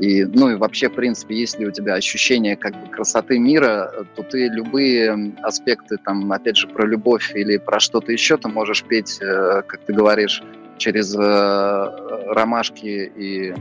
и, 0.00 0.24
ну 0.24 0.50
и 0.50 0.54
вообще, 0.54 0.88
в 0.88 0.94
принципе, 0.94 1.38
если 1.38 1.66
у 1.66 1.70
тебя 1.70 1.94
ощущение 1.94 2.56
как 2.56 2.72
бы 2.72 2.90
красоты 2.90 3.38
мира, 3.38 3.92
то 4.16 4.22
ты 4.22 4.48
любые 4.48 5.34
аспекты, 5.42 5.98
там, 5.98 6.32
опять 6.32 6.56
же, 6.56 6.68
про 6.68 6.86
любовь 6.86 7.32
или 7.34 7.58
про 7.58 7.80
что-то 7.80 8.10
еще, 8.10 8.38
ты 8.38 8.48
можешь 8.48 8.82
петь, 8.82 9.18
э, 9.20 9.62
как 9.66 9.80
ты 9.84 9.92
говоришь, 9.92 10.42
через 10.78 11.14
э, 11.14 12.30
ромашки 12.32 13.12
и, 13.14 13.54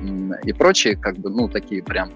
и 0.45 0.53
прочие, 0.53 0.95
как 0.95 1.17
бы, 1.17 1.29
ну, 1.29 1.49
такие 1.49 1.83
прям 1.83 2.09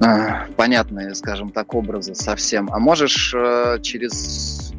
э, 0.00 0.46
понятные, 0.56 1.14
скажем 1.14 1.50
так, 1.50 1.74
образы 1.74 2.14
совсем. 2.14 2.70
А 2.72 2.78
можешь 2.78 3.34
э, 3.36 3.80
через 3.82 4.72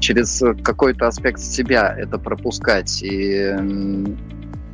через 0.00 0.42
какой-то 0.62 1.06
аспект 1.06 1.40
себя 1.40 1.94
это 1.96 2.18
пропускать. 2.18 3.02
И, 3.02 3.54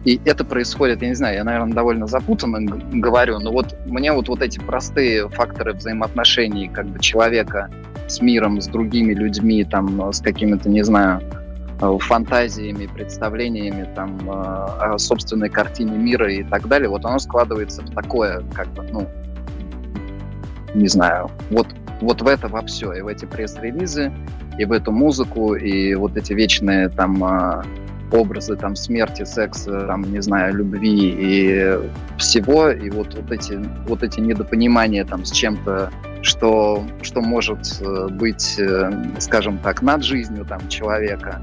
и 0.04 0.20
это 0.24 0.44
происходит, 0.44 1.02
я 1.02 1.08
не 1.08 1.14
знаю, 1.14 1.36
я, 1.36 1.44
наверное, 1.44 1.74
довольно 1.74 2.06
запутанно 2.06 2.60
говорю, 2.92 3.38
но 3.38 3.52
вот 3.52 3.76
мне 3.86 4.12
вот, 4.12 4.28
вот 4.28 4.42
эти 4.42 4.58
простые 4.58 5.28
факторы 5.28 5.72
взаимоотношений 5.72 6.68
как 6.68 6.86
бы 6.86 6.98
человека 7.00 7.70
с 8.06 8.20
миром, 8.20 8.60
с 8.60 8.66
другими 8.66 9.14
людьми, 9.14 9.64
там, 9.64 10.12
с 10.12 10.20
какими-то, 10.20 10.68
не 10.68 10.82
знаю, 10.82 11.22
Э, 11.80 11.98
фантазиями, 12.00 12.86
представлениями 12.86 13.88
там, 13.94 14.18
э, 14.30 14.32
о 14.32 14.98
собственной 14.98 15.48
картине 15.48 15.96
мира 15.98 16.32
и 16.32 16.44
так 16.44 16.68
далее, 16.68 16.88
вот 16.88 17.04
оно 17.04 17.18
складывается 17.18 17.82
в 17.82 17.90
такое, 17.90 18.42
как 18.54 18.68
бы, 18.68 18.84
ну, 18.92 19.08
не 20.74 20.86
знаю, 20.86 21.30
вот, 21.50 21.66
вот 22.00 22.22
в 22.22 22.26
это 22.28 22.46
во 22.46 22.62
все, 22.62 22.92
и 22.92 23.00
в 23.00 23.08
эти 23.08 23.24
пресс-релизы, 23.24 24.12
и 24.56 24.64
в 24.64 24.72
эту 24.72 24.92
музыку, 24.92 25.56
и 25.56 25.94
вот 25.96 26.16
эти 26.16 26.32
вечные 26.32 26.90
там 26.90 27.22
э, 27.24 27.62
образы 28.12 28.56
там 28.56 28.76
смерти, 28.76 29.24
секса, 29.24 29.86
там, 29.86 30.02
не 30.02 30.20
знаю, 30.20 30.54
любви 30.54 31.14
и 31.18 31.78
всего, 32.18 32.70
и 32.70 32.90
вот, 32.90 33.14
вот, 33.14 33.32
эти, 33.32 33.58
вот 33.86 34.02
эти 34.02 34.20
недопонимания 34.20 35.04
там 35.04 35.24
с 35.24 35.30
чем-то, 35.30 35.90
что, 36.22 36.84
что 37.02 37.20
может 37.20 37.82
быть, 38.12 38.60
скажем 39.18 39.58
так, 39.58 39.82
над 39.82 40.04
жизнью 40.04 40.44
там 40.44 40.68
человека, 40.68 41.42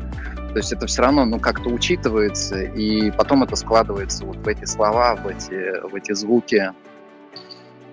то 0.52 0.58
есть 0.58 0.74
это 0.74 0.86
все 0.86 1.04
равно 1.04 1.24
ну, 1.24 1.39
как-то 1.39 1.69
учитывается, 1.69 2.62
и 2.62 3.10
потом 3.12 3.43
это 3.43 3.56
складывается 3.56 4.26
вот 4.26 4.38
в 4.38 4.47
эти 4.47 4.65
слова, 4.65 5.15
в 5.15 5.28
эти, 5.28 5.80
в 5.88 5.95
эти 5.95 6.13
звуки, 6.13 6.74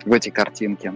в 0.05 0.13
эти 0.13 0.31
картинки. 0.31 0.93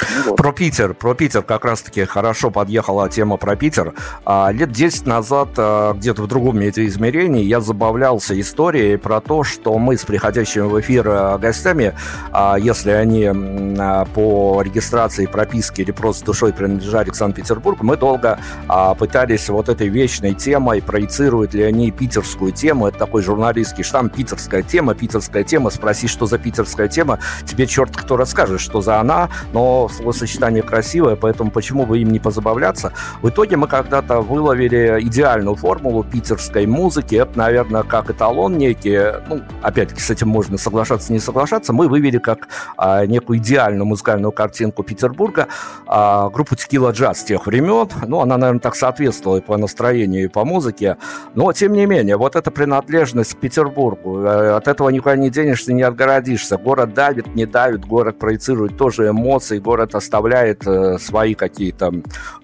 Ну, 0.00 0.30
вот. 0.30 0.36
Про 0.36 0.52
Питер, 0.52 0.94
про 0.94 1.14
Питер 1.14 1.42
как 1.42 1.64
раз-таки 1.64 2.04
хорошо 2.04 2.50
подъехала 2.50 3.08
тема 3.08 3.36
про 3.36 3.56
Питер. 3.56 3.94
А, 4.24 4.50
лет 4.50 4.72
10 4.72 5.06
назад, 5.06 5.50
а, 5.56 5.94
где-то 5.94 6.22
в 6.22 6.26
другом 6.26 6.62
измерении, 6.62 7.44
я 7.44 7.60
забавлялся 7.60 8.38
историей 8.40 8.96
про 8.96 9.20
то, 9.20 9.44
что 9.44 9.78
мы 9.78 9.96
с 9.96 10.04
приходящими 10.04 10.64
в 10.64 10.80
эфир 10.80 11.08
а, 11.08 11.38
гостями, 11.38 11.94
а, 12.32 12.56
если 12.58 12.90
они 12.90 13.30
а, 13.78 14.04
по 14.06 14.62
регистрации, 14.62 15.26
прописке 15.26 15.82
или 15.82 15.92
просто 15.92 16.24
душой 16.24 16.52
принадлежали 16.52 17.10
к 17.10 17.14
Санкт-Петербургу, 17.14 17.84
мы 17.84 17.96
долго 17.96 18.38
а, 18.68 18.94
пытались 18.94 19.48
вот 19.48 19.68
этой 19.68 19.88
вечной 19.88 20.34
темой, 20.34 20.82
проецируют 20.82 21.54
ли 21.54 21.62
они 21.62 21.90
питерскую 21.90 22.52
тему, 22.52 22.88
это 22.88 22.98
такой 22.98 23.22
журналистский 23.22 23.84
штамп, 23.84 24.14
питерская 24.14 24.62
тема, 24.62 24.94
питерская 24.94 25.44
тема, 25.44 25.70
спроси, 25.70 26.08
что 26.08 26.26
за 26.26 26.38
питерская 26.38 26.88
тема, 26.88 27.18
тебе 27.46 27.66
черт 27.66 27.96
кто 27.96 28.16
расскажет, 28.16 28.60
что 28.60 28.80
за 28.80 29.00
она, 29.00 29.28
но 29.52 29.83
словосочетание 29.88 30.62
красивое, 30.62 31.16
поэтому 31.16 31.50
почему 31.50 31.86
бы 31.86 31.98
им 31.98 32.10
не 32.10 32.18
позабавляться. 32.18 32.92
В 33.22 33.28
итоге 33.28 33.56
мы 33.56 33.68
когда-то 33.68 34.20
выловили 34.20 34.98
идеальную 35.00 35.56
формулу 35.56 36.04
питерской 36.04 36.66
музыки. 36.66 37.16
Это, 37.16 37.38
наверное, 37.38 37.82
как 37.82 38.10
эталон 38.10 38.58
некий. 38.58 38.98
Ну, 39.28 39.42
опять-таки, 39.62 40.00
с 40.00 40.10
этим 40.10 40.28
можно 40.28 40.58
соглашаться, 40.58 41.12
не 41.12 41.18
соглашаться. 41.18 41.72
Мы 41.72 41.88
вывели 41.88 42.18
как 42.18 42.48
а, 42.76 43.06
некую 43.06 43.38
идеальную 43.38 43.86
музыкальную 43.86 44.32
картинку 44.32 44.82
Петербурга 44.82 45.48
а, 45.86 46.30
группу 46.30 46.56
Текила 46.56 46.90
Джаз 46.90 47.24
тех 47.24 47.46
времен. 47.46 47.88
Ну, 48.06 48.20
она, 48.20 48.36
наверное, 48.36 48.60
так 48.60 48.74
соответствовала 48.74 49.38
и 49.38 49.40
по 49.40 49.56
настроению, 49.56 50.24
и 50.24 50.28
по 50.28 50.44
музыке. 50.44 50.96
Но, 51.34 51.52
тем 51.52 51.72
не 51.72 51.86
менее, 51.86 52.16
вот 52.16 52.36
эта 52.36 52.50
принадлежность 52.50 53.34
к 53.34 53.38
Петербургу, 53.38 54.20
э, 54.20 54.56
от 54.56 54.68
этого 54.68 54.88
никуда 54.88 55.16
не 55.16 55.30
денешься, 55.30 55.72
не 55.72 55.82
отгородишься. 55.82 56.56
Город 56.56 56.94
давит, 56.94 57.34
не 57.34 57.46
давит, 57.46 57.84
город 57.84 58.18
проецирует 58.18 58.76
тоже 58.76 59.08
эмоции, 59.08 59.58
город 59.58 59.73
город 59.74 59.96
оставляет 59.96 60.64
э, 60.68 60.98
свои 60.98 61.34
какие-то 61.34 61.92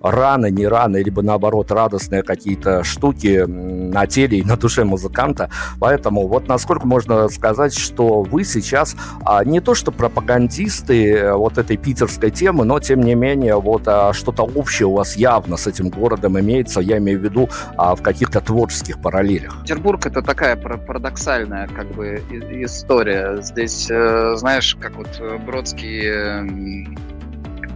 раны, 0.03 0.51
не 0.51 0.67
раны, 0.67 0.97
либо 0.97 1.23
наоборот 1.23 1.71
радостные 1.71 2.25
какие-то 2.25 2.83
штуки 2.83 3.45
на 3.47 4.07
теле 4.09 4.39
и 4.39 4.43
на 4.43 4.57
душе 4.57 4.83
музыканта. 4.83 5.49
Поэтому 5.79 6.27
вот 6.27 6.49
насколько 6.49 6.89
можно 6.89 7.29
сказать, 7.29 7.73
что 7.79 8.23
вы 8.23 8.43
сейчас 8.43 8.97
а, 9.25 9.45
не 9.45 9.61
то 9.61 9.75
что 9.75 9.93
пропагандисты 9.93 11.15
э, 11.15 11.35
вот 11.35 11.57
этой 11.57 11.77
питерской 11.77 12.33
темы, 12.33 12.65
но 12.65 12.81
тем 12.81 13.01
не 13.01 13.15
менее 13.15 13.61
вот 13.61 13.83
а, 13.87 14.13
что-то 14.13 14.43
общее 14.43 14.89
у 14.89 14.95
вас 14.95 15.17
явно 15.17 15.57
с 15.57 15.69
этим 15.69 15.89
городом 15.89 16.37
имеется, 16.41 16.81
я 16.81 16.99
имею 16.99 17.21
в 17.21 17.23
виду 17.23 17.49
а, 17.77 17.95
в 17.95 18.03
каких-то 18.03 18.41
творческих 18.41 19.01
параллелях. 19.01 19.63
Петербург 19.63 20.05
это 20.05 20.21
такая 20.21 20.57
парадоксальная 20.57 21.69
как 21.69 21.87
бы 21.93 22.21
история. 22.65 23.41
Здесь, 23.41 23.89
э, 23.89 24.35
знаешь, 24.35 24.77
как 24.81 24.97
вот 24.97 25.21
Бродский 25.47 26.01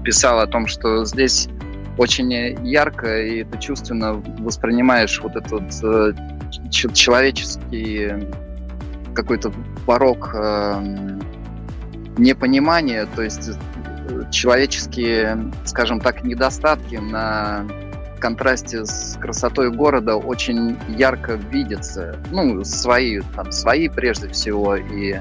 писал 0.04 0.40
о 0.40 0.46
том, 0.46 0.66
что 0.66 1.04
здесь 1.04 1.48
очень 1.96 2.32
ярко 2.66 3.22
и 3.22 3.44
ты 3.44 3.58
чувственно 3.58 4.14
воспринимаешь 4.38 5.20
вот 5.22 5.36
этот 5.36 5.62
э, 5.82 6.12
человеческий 6.70 8.10
какой-то 9.14 9.52
порог 9.86 10.34
э, 10.34 11.18
непонимания, 12.18 13.06
то 13.14 13.22
есть 13.22 13.48
э, 13.48 14.30
человеческие, 14.30 15.52
скажем 15.64 16.00
так, 16.00 16.24
недостатки 16.24 16.96
на 16.96 17.64
контрасте 18.18 18.84
с 18.86 19.18
красотой 19.20 19.70
города 19.70 20.16
очень 20.16 20.78
ярко 20.88 21.34
видятся. 21.34 22.18
Ну, 22.30 22.64
свои, 22.64 23.20
там, 23.36 23.52
свои 23.52 23.88
прежде 23.88 24.28
всего, 24.28 24.76
и, 24.76 25.16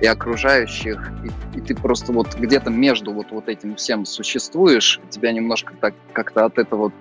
и 0.00 0.06
окружающих. 0.06 1.12
И, 1.24 1.58
и 1.58 1.60
ты 1.60 1.74
просто 1.74 2.12
вот 2.12 2.34
где-то 2.36 2.70
между 2.70 3.12
вот, 3.12 3.30
вот 3.30 3.48
этим 3.48 3.76
всем 3.76 4.04
существуешь, 4.04 5.00
тебя 5.10 5.32
немножко 5.32 5.74
так 5.80 5.94
как-то 6.12 6.44
от 6.44 6.58
этого 6.58 6.92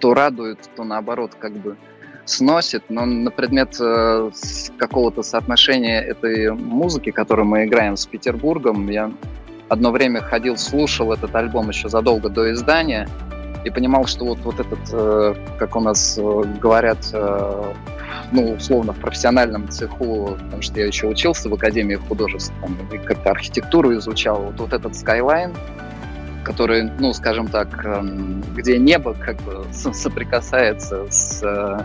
то 0.00 0.14
радует, 0.14 0.58
то 0.76 0.84
наоборот 0.84 1.32
как 1.38 1.52
бы 1.52 1.76
сносит, 2.24 2.84
но 2.88 3.06
на 3.06 3.30
предмет 3.30 3.76
э, 3.80 4.30
какого-то 4.78 5.22
соотношения 5.22 6.00
этой 6.00 6.52
музыки, 6.52 7.10
которую 7.10 7.46
мы 7.46 7.64
играем 7.64 7.96
с 7.96 8.04
Петербургом, 8.06 8.88
я 8.88 9.12
одно 9.68 9.90
время 9.90 10.20
ходил, 10.20 10.56
слушал 10.56 11.12
этот 11.12 11.34
альбом 11.34 11.68
еще 11.68 11.88
задолго 11.88 12.28
до 12.28 12.52
издания 12.52 13.08
и 13.64 13.70
понимал, 13.70 14.06
что 14.06 14.24
вот, 14.24 14.38
вот 14.40 14.60
этот, 14.60 14.78
э, 14.92 15.34
как 15.58 15.76
у 15.76 15.80
нас 15.80 16.18
э, 16.18 16.42
говорят, 16.60 16.98
э, 17.12 17.72
ну, 18.32 18.52
условно, 18.52 18.92
в 18.92 18.98
профессиональном 18.98 19.68
цеху, 19.68 20.36
потому 20.38 20.62
что 20.62 20.80
я 20.80 20.86
еще 20.86 21.06
учился 21.06 21.48
в 21.48 21.54
Академии 21.54 21.94
художеств, 21.94 22.52
там, 22.60 22.76
и 22.92 22.98
как-то 22.98 23.30
архитектуру 23.30 23.94
изучал, 23.96 24.42
вот, 24.42 24.60
вот 24.60 24.72
этот 24.72 24.92
Skyline, 24.92 25.56
который, 26.44 26.90
ну, 26.98 27.12
скажем 27.12 27.48
так, 27.48 27.84
эм, 27.84 28.42
где 28.54 28.78
небо 28.78 29.14
как 29.14 29.36
бы 29.42 29.64
соприкасается 29.72 31.06
с 31.10 31.42
э, 31.42 31.84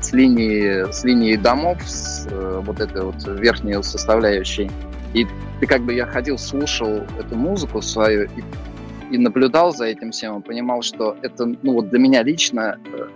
с 0.00 0.12
линии, 0.12 0.90
с 0.90 1.04
линии 1.04 1.36
домов, 1.36 1.82
с 1.84 2.26
э, 2.30 2.60
вот 2.64 2.80
этой 2.80 3.02
вот 3.02 3.26
верхней 3.26 3.82
составляющей. 3.82 4.70
И 5.14 5.26
ты 5.60 5.66
как 5.66 5.82
бы 5.82 5.94
я 5.94 6.06
ходил, 6.06 6.38
слушал 6.38 7.02
эту 7.18 7.34
музыку 7.34 7.82
свою 7.82 8.24
и, 8.24 9.14
и 9.14 9.18
наблюдал 9.18 9.74
за 9.74 9.86
этим 9.86 10.10
всем, 10.10 10.38
и 10.38 10.42
понимал, 10.42 10.82
что 10.82 11.16
это, 11.22 11.46
ну 11.46 11.72
вот 11.72 11.90
для 11.90 11.98
меня 11.98 12.22
лично 12.22 12.78
э, 12.92 13.08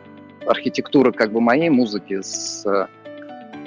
архитектура 0.47 1.12
как 1.12 1.32
бы 1.32 1.40
моей 1.40 1.70
музыки 1.70 2.20
с 2.20 2.64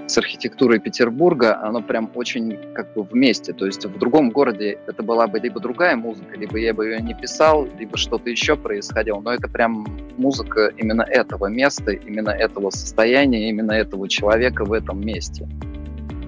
с 0.07 0.17
архитектурой 0.17 0.79
Петербурга, 0.79 1.59
оно 1.61 1.81
прям 1.81 2.11
очень 2.15 2.57
как 2.73 2.93
бы 2.93 3.03
вместе. 3.03 3.53
То 3.53 3.65
есть 3.65 3.85
в 3.85 3.97
другом 3.97 4.29
городе 4.29 4.77
это 4.87 5.03
была 5.03 5.27
бы 5.27 5.39
либо 5.39 5.59
другая 5.59 5.95
музыка, 5.95 6.37
либо 6.37 6.57
я 6.57 6.73
бы 6.73 6.85
ее 6.85 7.01
не 7.01 7.13
писал, 7.13 7.67
либо 7.79 7.97
что-то 7.97 8.29
еще 8.29 8.55
происходило. 8.55 9.19
Но 9.19 9.33
это 9.33 9.47
прям 9.47 9.85
музыка 10.17 10.71
именно 10.77 11.01
этого 11.01 11.47
места, 11.47 11.91
именно 11.91 12.29
этого 12.29 12.69
состояния, 12.69 13.49
именно 13.49 13.71
этого 13.71 14.07
человека 14.07 14.63
в 14.63 14.73
этом 14.73 15.01
месте. 15.01 15.47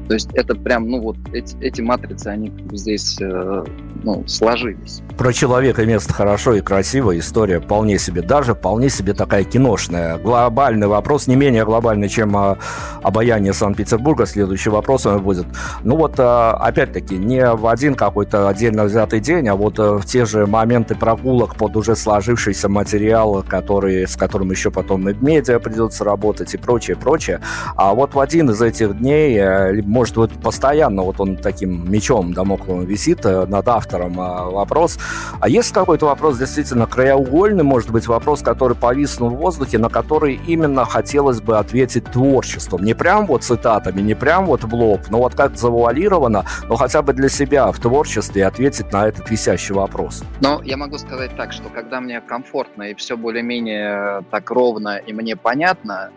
То 0.08 0.14
есть 0.14 0.30
это 0.34 0.56
прям, 0.56 0.90
ну 0.90 1.02
вот 1.02 1.18
эти, 1.34 1.56
эти 1.60 1.82
матрицы, 1.82 2.28
они 2.28 2.52
здесь 2.72 3.18
э, 3.20 3.66
ну, 4.04 4.24
сложились. 4.28 5.02
Про 5.18 5.34
человека 5.34 5.86
место 5.86 6.14
хорошо 6.14 6.54
и 6.54 6.62
красиво, 6.62 7.18
история 7.18 7.60
вполне 7.60 7.98
себе, 7.98 8.22
даже 8.22 8.54
вполне 8.54 8.90
себе 8.90 9.14
такая 9.14 9.44
киношная. 9.44 10.18
Глобальный 10.18 10.88
вопрос, 10.88 11.28
не 11.28 11.36
менее 11.36 11.66
глобальный, 11.66 12.08
чем 12.08 12.38
а, 12.38 12.58
обаяние 13.02 13.54
Санкт-Петербурга. 13.54 14.26
Следующий 14.26 14.70
вопрос 14.70 15.06
будет. 15.06 15.48
Ну 15.84 15.96
вот, 15.98 16.16
а, 16.20 16.54
опять-таки, 16.54 17.18
не 17.18 17.52
в 17.52 17.68
один 17.68 17.96
какой-то 17.96 18.48
отдельно 18.48 18.84
взятый 18.84 19.20
день, 19.20 19.48
а 19.48 19.56
вот 19.56 19.80
а, 19.80 19.98
в 19.98 20.06
те 20.06 20.26
же 20.26 20.46
моменты 20.46 20.96
прогулок 20.96 21.56
под 21.56 21.76
уже 21.76 21.96
сложившийся 21.96 22.70
материал, 22.70 23.44
который, 23.48 24.08
с 24.08 24.16
которым 24.16 24.52
еще 24.52 24.72
потом 24.72 25.10
и 25.10 25.14
в 25.14 25.24
медиа 25.24 25.60
придется 25.60 26.04
работать 26.04 26.54
и 26.54 26.58
прочее, 26.58 26.96
прочее. 26.96 27.42
А 27.76 27.94
вот 27.94 28.14
в 28.14 28.20
один 28.20 28.52
из 28.52 28.62
этих 28.62 28.98
дней, 29.00 29.38
э, 29.38 29.82
может, 29.98 30.16
вот 30.16 30.32
постоянно 30.44 31.02
вот 31.02 31.20
он 31.20 31.38
таким 31.38 31.92
мечом 31.92 32.32
домокловым 32.32 32.86
висит 32.86 33.26
э, 33.26 33.48
над 33.48 33.68
автором 33.68 34.20
а, 34.20 34.46
вопрос. 34.46 35.00
А 35.40 35.50
есть 35.50 35.74
какой-то 35.74 36.06
вопрос 36.06 36.38
действительно 36.38 36.86
краеугольный, 36.86 37.64
может 37.64 37.90
быть, 37.90 38.06
вопрос, 38.06 38.44
который 38.44 38.78
повиснул 38.78 39.32
в 39.32 39.38
воздухе, 39.38 39.80
на 39.80 39.90
который 39.90 40.40
именно 40.46 40.86
хотелось 40.86 41.42
бы 41.42 41.58
ответить 41.58 42.04
творчеством. 42.12 42.84
Не 42.84 42.94
прям 42.94 43.26
вот 43.26 43.44
цитатами, 43.44 44.02
не 44.02 44.14
прям 44.14 44.46
вот 44.46 44.64
в 44.64 44.72
лоб, 44.72 45.02
но 45.10 45.18
вот 45.18 45.34
как 45.34 45.58
завуалировано, 45.58 46.46
но 46.70 46.76
хотя 46.76 47.02
бы 47.02 47.14
для 47.14 47.30
себя 47.30 47.72
в 47.72 47.80
творчестве 47.80 48.46
ответить 48.46 48.94
на 48.94 49.08
этот 49.08 49.32
висящий 49.32 49.74
вопрос. 49.74 50.24
Ну, 50.42 50.62
я 50.62 50.78
могу 50.78 51.00
сказать 51.00 51.32
так, 51.36 51.52
что 51.54 51.70
когда 51.70 52.02
мне 52.02 52.22
комфортно 52.22 52.84
и 52.84 52.94
все 52.94 53.18
более-менее 53.18 54.24
так 54.30 54.52
ровно 54.52 54.98
и 54.98 55.12
мне 55.12 55.36
понятно, 55.36 56.12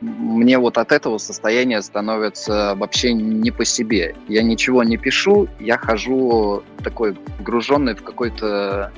мне 0.00 0.58
вот 0.58 0.78
от 0.78 0.92
этого 0.92 1.18
состояния 1.18 1.82
становится 1.82 2.74
вообще 2.76 3.12
не 3.12 3.50
по 3.50 3.64
себе. 3.64 4.14
Я 4.28 4.42
ничего 4.42 4.82
не 4.82 4.96
пишу, 4.96 5.48
я 5.58 5.76
хожу 5.76 6.62
такой 6.82 7.14
погруженный 7.14 7.94
в 7.94 8.02
какой-то, 8.02 8.92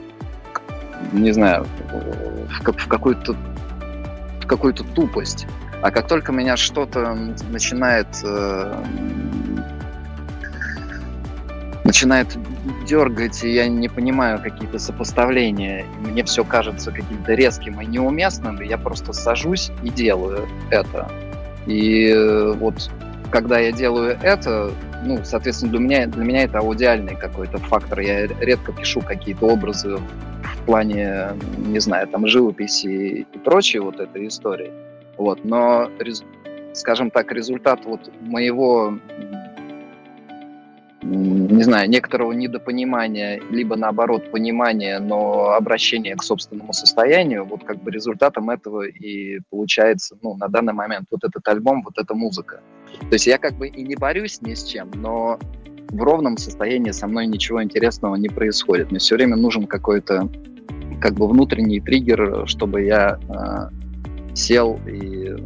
не 1.13 1.33
знаю, 1.33 1.67
в, 1.93 2.73
в 2.73 2.89
какую-то 2.89 3.37
в 4.41 4.47
какую-то 4.47 4.85
тупость. 4.85 5.47
А 5.83 5.91
как 5.91 6.07
только 6.07 6.33
меня 6.33 6.57
что-то 6.57 7.17
начинает 7.51 8.07
э, 8.23 8.85
начинает 12.03 12.37
дергать, 12.85 13.45
и 13.45 13.51
я 13.51 13.69
не 13.69 13.89
понимаю 13.89 14.41
какие-то 14.43 14.79
сопоставления, 14.79 15.85
мне 16.01 16.25
все 16.25 16.43
кажется 16.43 16.91
каким-то 16.91 17.35
резким 17.35 17.81
и 17.81 17.87
неуместным, 17.87 18.61
и 18.61 18.67
я 18.67 18.77
просто 18.77 19.13
сажусь 19.13 19.71
и 19.85 19.89
делаю 19.89 20.49
это. 20.71 21.09
И 21.67 22.09
э, 22.09 22.53
вот 22.55 22.91
когда 23.31 23.61
я 23.61 23.71
делаю 23.71 24.19
это, 24.21 24.73
ну, 25.05 25.21
соответственно, 25.23 25.71
для 25.71 25.81
меня, 25.81 26.07
для 26.09 26.25
меня 26.25 26.43
это 26.43 26.59
аудиальный 26.59 27.15
какой-то 27.15 27.59
фактор. 27.59 28.01
Я 28.01 28.27
редко 28.27 28.73
пишу 28.73 29.01
какие-то 29.01 29.47
образы 29.47 29.97
в 29.97 30.67
плане, 30.67 31.29
не 31.57 31.79
знаю, 31.79 32.09
там, 32.09 32.27
живописи 32.27 33.27
и 33.33 33.39
прочей 33.39 33.79
вот 33.79 34.01
этой 34.01 34.27
истории. 34.27 34.73
Вот, 35.17 35.45
но, 35.45 35.89
скажем 36.73 37.11
так, 37.11 37.31
результат 37.31 37.85
вот 37.85 38.11
моего 38.21 38.99
не 41.13 41.63
знаю, 41.63 41.89
некоторого 41.89 42.33
недопонимания, 42.33 43.41
либо 43.51 43.77
наоборот 43.77 44.31
понимания, 44.31 44.99
но 44.99 45.51
обращения 45.51 46.17
к 46.17 46.23
собственному 46.23 46.73
состоянию, 46.73 47.45
вот 47.45 47.65
как 47.65 47.83
бы 47.83 47.91
результатом 47.91 48.51
этого 48.51 48.87
и 48.87 49.41
получается, 49.51 50.17
ну, 50.23 50.37
на 50.37 50.49
данный 50.49 50.73
момент 50.73 51.07
вот 51.11 51.25
этот 51.25 51.47
альбом, 51.49 51.83
вот 51.85 51.99
эта 51.99 52.15
музыка. 52.15 52.61
То 53.01 53.15
есть 53.15 53.27
я 53.27 53.39
как 53.39 53.55
бы 53.55 53.69
и 53.69 53.83
не 53.83 53.97
борюсь 53.97 54.41
ни 54.43 54.55
с 54.55 54.65
чем, 54.65 54.91
но 54.95 55.39
в 55.91 56.03
ровном 56.03 56.37
состоянии 56.39 56.91
со 56.91 57.07
мной 57.07 57.27
ничего 57.27 57.63
интересного 57.63 58.17
не 58.17 58.29
происходит. 58.29 58.91
Мне 58.91 58.99
все 58.99 59.17
время 59.17 59.37
нужен 59.37 59.67
какой-то 59.67 60.29
как 61.01 61.15
бы 61.15 61.29
внутренний 61.29 61.81
триггер, 61.81 62.45
чтобы 62.47 62.83
я 62.83 63.19
э, 63.29 64.35
сел 64.35 64.79
и 64.87 65.37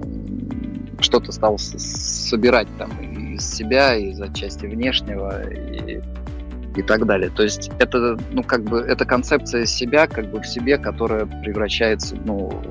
что-то 1.01 1.33
стал 1.33 1.59
собирать 1.59 2.69
там 2.79 2.91
из 3.37 3.49
себя, 3.49 3.95
из 3.95 4.21
отчасти 4.21 4.67
внешнего 4.67 5.49
и, 5.49 6.01
и 6.77 6.83
так 6.83 7.07
далее. 7.07 7.31
То 7.31 7.43
есть 7.43 7.71
это, 7.79 8.19
ну, 8.33 8.43
как 8.43 8.65
бы, 8.65 8.81
это 8.81 9.05
концепция 9.05 9.67
себя, 9.67 10.07
как 10.07 10.31
бы 10.31 10.41
в 10.41 10.47
себе, 10.47 10.79
которая 10.79 11.27
превращается, 11.27 12.17
ну, 12.25 12.63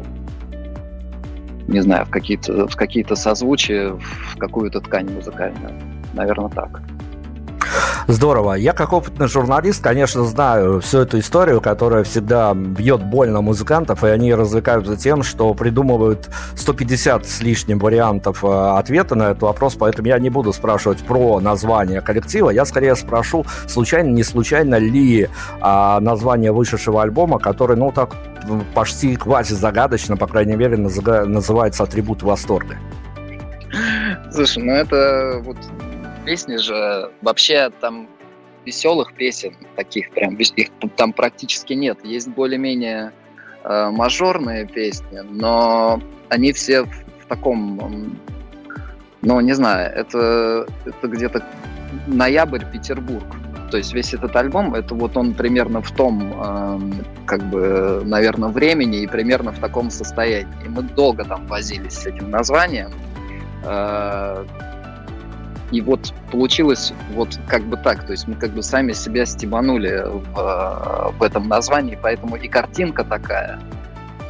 не 1.67 1.81
знаю, 1.81 2.05
в 2.05 2.09
какие-то 2.09 2.67
в 2.67 2.75
какие-то 2.75 3.15
созвучия, 3.15 3.93
в 3.93 4.37
какую-то 4.37 4.81
ткань 4.81 5.09
музыкальную. 5.11 5.73
Наверное, 6.13 6.49
так. 6.49 6.81
Здорово. 8.07 8.53
Я 8.53 8.73
как 8.73 8.93
опытный 8.93 9.27
журналист, 9.27 9.81
конечно, 9.81 10.23
знаю 10.25 10.79
всю 10.81 10.99
эту 10.99 11.19
историю, 11.19 11.61
которая 11.61 12.03
всегда 12.03 12.53
бьет 12.53 13.03
больно 13.03 13.41
музыкантов, 13.41 14.03
и 14.03 14.07
они 14.07 14.33
развлекаются 14.33 14.95
тем, 14.95 15.23
что 15.23 15.53
придумывают 15.53 16.29
150 16.55 17.25
с 17.25 17.41
лишним 17.41 17.79
вариантов 17.79 18.43
э, 18.43 18.77
ответа 18.77 19.15
на 19.15 19.31
этот 19.31 19.43
вопрос, 19.43 19.75
поэтому 19.75 20.07
я 20.07 20.19
не 20.19 20.29
буду 20.29 20.53
спрашивать 20.53 20.99
про 20.99 21.39
название 21.39 22.01
коллектива, 22.01 22.49
я 22.51 22.65
скорее 22.65 22.95
спрошу, 22.95 23.45
случайно, 23.67 24.09
не 24.09 24.23
случайно 24.23 24.75
ли 24.75 25.27
а, 25.61 25.99
название 25.99 26.51
вышедшего 26.51 27.01
альбома, 27.01 27.39
который, 27.39 27.77
ну, 27.77 27.91
так 27.91 28.15
почти 28.73 29.15
квази-загадочно, 29.15 30.17
по 30.17 30.27
крайней 30.27 30.55
мере, 30.55 30.77
называется 30.77 31.83
«Атрибут 31.83 32.23
восторга». 32.23 32.77
Слушай, 34.31 34.63
ну 34.63 34.73
это 34.73 35.41
вот 35.43 35.57
песни 36.25 36.57
же 36.57 37.11
вообще 37.21 37.69
там 37.81 38.07
веселых 38.65 39.13
песен 39.13 39.55
таких 39.75 40.11
прям 40.11 40.35
их 40.35 40.69
там 40.97 41.13
практически 41.13 41.73
нет. 41.73 42.03
Есть 42.03 42.29
более-менее 42.29 43.11
э, 43.63 43.89
мажорные 43.91 44.65
песни, 44.65 45.19
но 45.19 46.01
они 46.29 46.51
все 46.51 46.83
в, 46.83 46.89
в 47.19 47.25
таком, 47.27 48.19
ну 49.21 49.39
не 49.39 49.53
знаю, 49.53 49.93
это 49.95 50.67
это 50.85 51.07
где-то 51.07 51.45
ноябрь 52.07 52.65
Петербург. 52.71 53.25
То 53.71 53.77
есть 53.77 53.93
весь 53.93 54.13
этот 54.13 54.35
альбом, 54.35 54.75
это 54.75 54.93
вот 54.95 55.17
он 55.17 55.33
примерно 55.33 55.81
в 55.81 55.91
том, 55.91 56.33
э, 56.33 56.79
как 57.25 57.43
бы, 57.49 58.01
наверное, 58.05 58.49
времени 58.49 59.01
и 59.01 59.07
примерно 59.07 59.51
в 59.51 59.59
таком 59.59 59.89
состоянии. 59.89 60.53
И 60.65 60.69
мы 60.69 60.83
долго 60.83 61.23
там 61.25 61.45
возились 61.47 61.93
с 61.93 62.05
этим 62.05 62.29
названием. 62.29 62.91
Э, 63.63 64.45
и 65.71 65.81
вот 65.81 66.13
получилось 66.31 66.93
вот 67.13 67.39
как 67.47 67.63
бы 67.63 67.77
так, 67.77 68.05
то 68.05 68.11
есть 68.11 68.27
мы 68.27 68.35
как 68.35 68.51
бы 68.51 68.61
сами 68.61 68.91
себя 68.93 69.25
стебанули 69.25 70.03
в, 70.05 71.13
в 71.17 71.23
этом 71.23 71.47
названии, 71.47 71.97
поэтому 72.01 72.35
и 72.35 72.47
картинка 72.47 73.03
такая, 73.03 73.59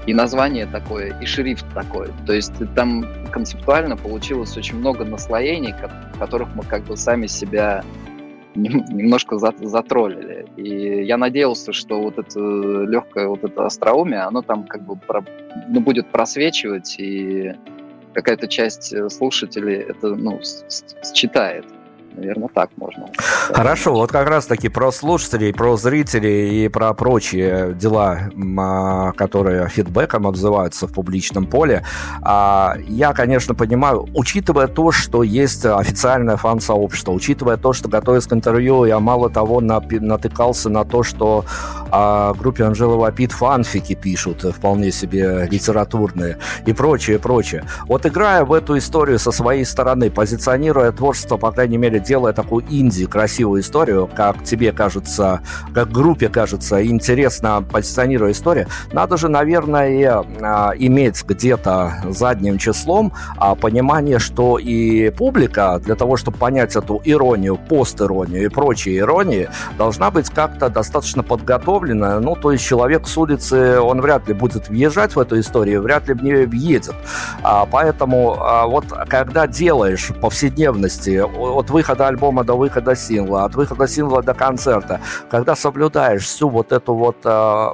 и 0.05 0.13
название 0.13 0.65
такое, 0.65 1.17
и 1.19 1.25
шрифт 1.25 1.65
такой. 1.73 2.09
То 2.25 2.33
есть 2.33 2.53
там 2.75 3.05
концептуально 3.31 3.97
получилось 3.97 4.55
очень 4.55 4.77
много 4.77 5.03
наслоений, 5.03 5.73
которых 6.19 6.49
мы 6.55 6.63
как 6.63 6.83
бы 6.83 6.95
сами 6.95 7.27
себя 7.27 7.83
немножко 8.55 9.37
затроллили. 9.37 10.45
И 10.55 11.03
я 11.03 11.17
надеялся, 11.17 11.73
что 11.73 12.01
вот 12.01 12.17
это 12.17 12.39
легкое 12.39 13.27
вот 13.27 13.43
это 13.43 13.65
остроумие, 13.65 14.21
оно 14.21 14.41
там 14.41 14.63
как 14.63 14.83
бы 14.83 14.97
ну, 15.67 15.81
будет 15.81 16.07
просвечивать 16.11 16.95
и 16.97 17.53
какая-то 18.15 18.47
часть 18.47 18.93
э, 18.93 19.09
слушателей 19.09 19.75
это 19.75 20.15
ну, 20.15 20.41
считает. 21.13 21.65
Наверное, 22.15 22.47
так 22.47 22.71
можно. 22.77 23.11
Хорошо, 23.53 23.93
вот 23.93 24.11
как 24.11 24.27
раз-таки 24.27 24.69
про 24.69 24.91
слушателей, 24.91 25.53
про 25.53 25.77
зрителей 25.77 26.65
и 26.65 26.67
про 26.67 26.93
прочие 26.93 27.73
дела, 27.73 28.29
а, 28.57 29.11
которые 29.11 29.69
фидбэком 29.69 30.27
отзываются 30.27 30.87
в 30.87 30.93
публичном 30.93 31.45
поле. 31.45 31.83
А, 32.21 32.75
я, 32.87 33.13
конечно, 33.13 33.53
понимаю, 33.53 34.07
учитывая 34.13 34.67
то, 34.67 34.91
что 34.91 35.23
есть 35.23 35.65
официальное 35.65 36.37
фан-сообщество, 36.37 37.11
учитывая 37.11 37.57
то, 37.57 37.73
что, 37.73 37.87
готовясь 37.87 38.25
к 38.25 38.33
интервью, 38.33 38.85
я 38.85 38.99
мало 38.99 39.29
того 39.29 39.61
натыкался 39.61 40.69
на 40.69 40.83
то, 40.83 41.03
что 41.03 41.45
о 41.91 42.33
группе 42.33 42.63
Анжелы 42.63 42.97
Вапит 42.97 43.31
фанфики 43.31 43.93
пишут, 43.93 44.41
вполне 44.41 44.91
себе 44.91 45.47
литературные 45.49 46.39
и 46.65 46.73
прочее, 46.73 47.19
прочее. 47.19 47.63
Вот 47.87 48.05
играя 48.05 48.43
в 48.43 48.53
эту 48.53 48.77
историю 48.77 49.19
со 49.19 49.31
своей 49.31 49.65
стороны, 49.65 50.09
позиционируя 50.09 50.91
творчество, 50.91 51.37
по 51.37 51.51
крайней 51.51 51.77
мере, 51.77 51.99
делая 51.99 52.33
такую 52.33 52.65
инди, 52.69 53.05
красивую 53.05 53.34
историю, 53.43 54.09
как 54.13 54.43
тебе 54.43 54.71
кажется, 54.71 55.41
как 55.73 55.91
группе 55.91 56.29
кажется, 56.29 56.85
интересно 56.85 57.63
позиционируя 57.69 58.31
историю, 58.31 58.67
надо 58.91 59.17
же, 59.17 59.29
наверное, 59.29 60.23
а, 60.41 60.71
иметь 60.77 61.23
где-то 61.23 62.03
задним 62.09 62.57
числом 62.57 63.13
а, 63.37 63.55
понимание, 63.55 64.19
что 64.19 64.57
и 64.57 65.09
публика 65.09 65.81
для 65.83 65.95
того, 65.95 66.17
чтобы 66.17 66.37
понять 66.37 66.75
эту 66.75 67.01
иронию, 67.03 67.57
постиронию 67.57 68.45
и 68.45 68.47
прочие 68.47 68.99
иронии, 68.99 69.49
должна 69.77 70.11
быть 70.11 70.29
как-то 70.29 70.69
достаточно 70.69 71.23
подготовлена. 71.23 72.19
Ну, 72.19 72.35
то 72.35 72.51
есть 72.51 72.63
человек 72.63 73.07
с 73.07 73.17
улицы, 73.17 73.79
он 73.79 74.01
вряд 74.01 74.27
ли 74.27 74.33
будет 74.33 74.69
въезжать 74.69 75.15
в 75.15 75.19
эту 75.19 75.39
историю, 75.39 75.81
вряд 75.81 76.07
ли 76.07 76.13
в 76.13 76.23
нее 76.23 76.47
въедет. 76.47 76.95
А, 77.43 77.65
поэтому 77.65 78.37
вот 78.67 78.85
когда 79.07 79.47
делаешь 79.47 80.11
повседневности 80.21 81.21
от 81.21 81.69
выхода 81.69 82.07
альбома 82.07 82.43
до 82.43 82.55
выхода 82.55 82.95
сингла, 82.95 83.24
от 83.33 83.55
выхода 83.55 83.87
сингла 83.87 84.21
до 84.21 84.33
концерта, 84.33 85.01
когда 85.29 85.55
соблюдаешь 85.55 86.23
всю 86.23 86.49
вот 86.49 86.71
эту 86.71 86.93
вот 86.93 87.17
э, 87.23 87.69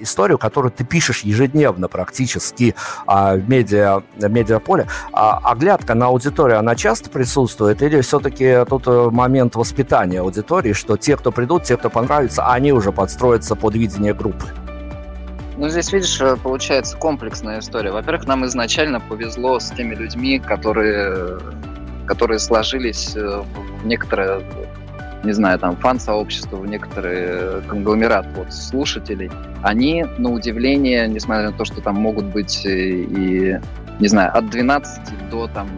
историю, 0.00 0.38
которую 0.38 0.72
ты 0.72 0.84
пишешь 0.84 1.22
ежедневно 1.22 1.88
практически 1.88 2.74
а, 3.06 3.34
в 3.34 3.48
медиа, 3.48 4.02
медиаполе, 4.16 4.86
а, 5.12 5.38
оглядка 5.42 5.94
на 5.94 6.06
аудиторию, 6.06 6.58
она 6.58 6.74
часто 6.74 7.10
присутствует 7.10 7.82
или 7.82 8.00
все-таки 8.00 8.64
тут 8.68 8.86
э, 8.86 9.08
момент 9.10 9.56
воспитания 9.56 10.20
аудитории, 10.20 10.72
что 10.72 10.96
те, 10.96 11.16
кто 11.16 11.32
придут, 11.32 11.64
те, 11.64 11.76
кто 11.76 11.90
понравится, 11.90 12.46
они 12.46 12.72
уже 12.72 12.92
подстроятся 12.92 13.54
под 13.56 13.74
видение 13.74 14.14
группы? 14.14 14.46
Ну, 15.56 15.68
здесь, 15.68 15.92
видишь, 15.92 16.20
э, 16.20 16.36
получается 16.36 16.96
комплексная 16.96 17.60
история. 17.60 17.90
Во-первых, 17.90 18.26
нам 18.26 18.44
изначально 18.46 19.00
повезло 19.00 19.58
с 19.58 19.70
теми 19.70 19.94
людьми, 19.94 20.38
которые 20.38 21.38
которые 22.06 22.38
сложились 22.38 23.14
э, 23.16 23.42
в 23.80 23.86
некоторое, 23.86 24.42
не 25.24 25.32
знаю, 25.32 25.58
там, 25.58 25.76
фан-сообщество, 25.76 26.56
в 26.56 26.66
некоторые 26.66 27.62
конгломерат 27.62 28.26
вот, 28.36 28.52
слушателей, 28.52 29.30
они, 29.62 30.04
на 30.18 30.30
удивление, 30.30 31.08
несмотря 31.08 31.50
на 31.50 31.56
то, 31.56 31.64
что 31.64 31.80
там 31.80 31.96
могут 31.96 32.26
быть 32.26 32.64
и, 32.64 33.58
не 34.00 34.08
знаю, 34.08 34.36
от 34.36 34.48
12 34.50 35.30
до, 35.30 35.48
там, 35.48 35.68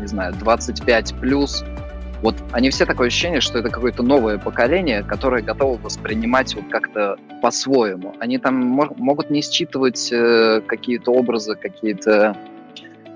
не 0.00 0.06
знаю, 0.06 0.34
25 0.34 1.14
плюс, 1.20 1.64
вот 2.22 2.34
они 2.52 2.70
все 2.70 2.84
такое 2.84 3.08
ощущение, 3.08 3.40
что 3.40 3.58
это 3.58 3.70
какое-то 3.70 4.02
новое 4.02 4.38
поколение, 4.38 5.02
которое 5.04 5.42
готово 5.42 5.78
воспринимать 5.78 6.54
вот 6.54 6.64
как-то 6.68 7.16
по-своему. 7.40 8.14
Они 8.18 8.38
там 8.38 8.56
могут 8.56 9.30
не 9.30 9.40
считывать 9.40 10.10
э, 10.12 10.60
какие-то 10.66 11.12
образы, 11.12 11.54
какие-то 11.54 12.36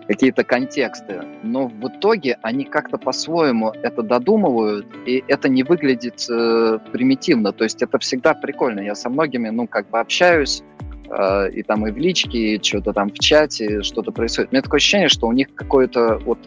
какие-то 0.06 0.44
контексты, 0.44 1.22
но 1.42 1.68
в 1.68 1.88
итоге 1.88 2.38
они 2.42 2.64
как-то 2.64 2.98
по-своему 2.98 3.72
это 3.82 4.02
додумывают, 4.02 4.86
и 5.06 5.22
это 5.28 5.48
не 5.48 5.62
выглядит 5.62 6.26
э, 6.28 6.78
примитивно, 6.92 7.52
то 7.52 7.64
есть 7.64 7.82
это 7.82 7.98
всегда 7.98 8.34
прикольно. 8.34 8.80
Я 8.80 8.94
со 8.94 9.08
многими, 9.08 9.48
ну, 9.50 9.66
как 9.66 9.88
бы 9.90 10.00
общаюсь, 10.00 10.62
э, 11.08 11.50
и 11.52 11.62
там 11.62 11.86
и 11.86 11.90
в 11.90 11.96
личке, 11.96 12.56
и 12.56 12.62
что-то 12.62 12.92
там 12.92 13.10
в 13.10 13.18
чате, 13.18 13.82
что-то 13.82 14.12
происходит. 14.12 14.50
У 14.50 14.54
меня 14.54 14.62
такое 14.62 14.78
ощущение, 14.78 15.08
что 15.08 15.26
у 15.26 15.32
них 15.32 15.54
какое-то 15.54 16.18
вот 16.24 16.38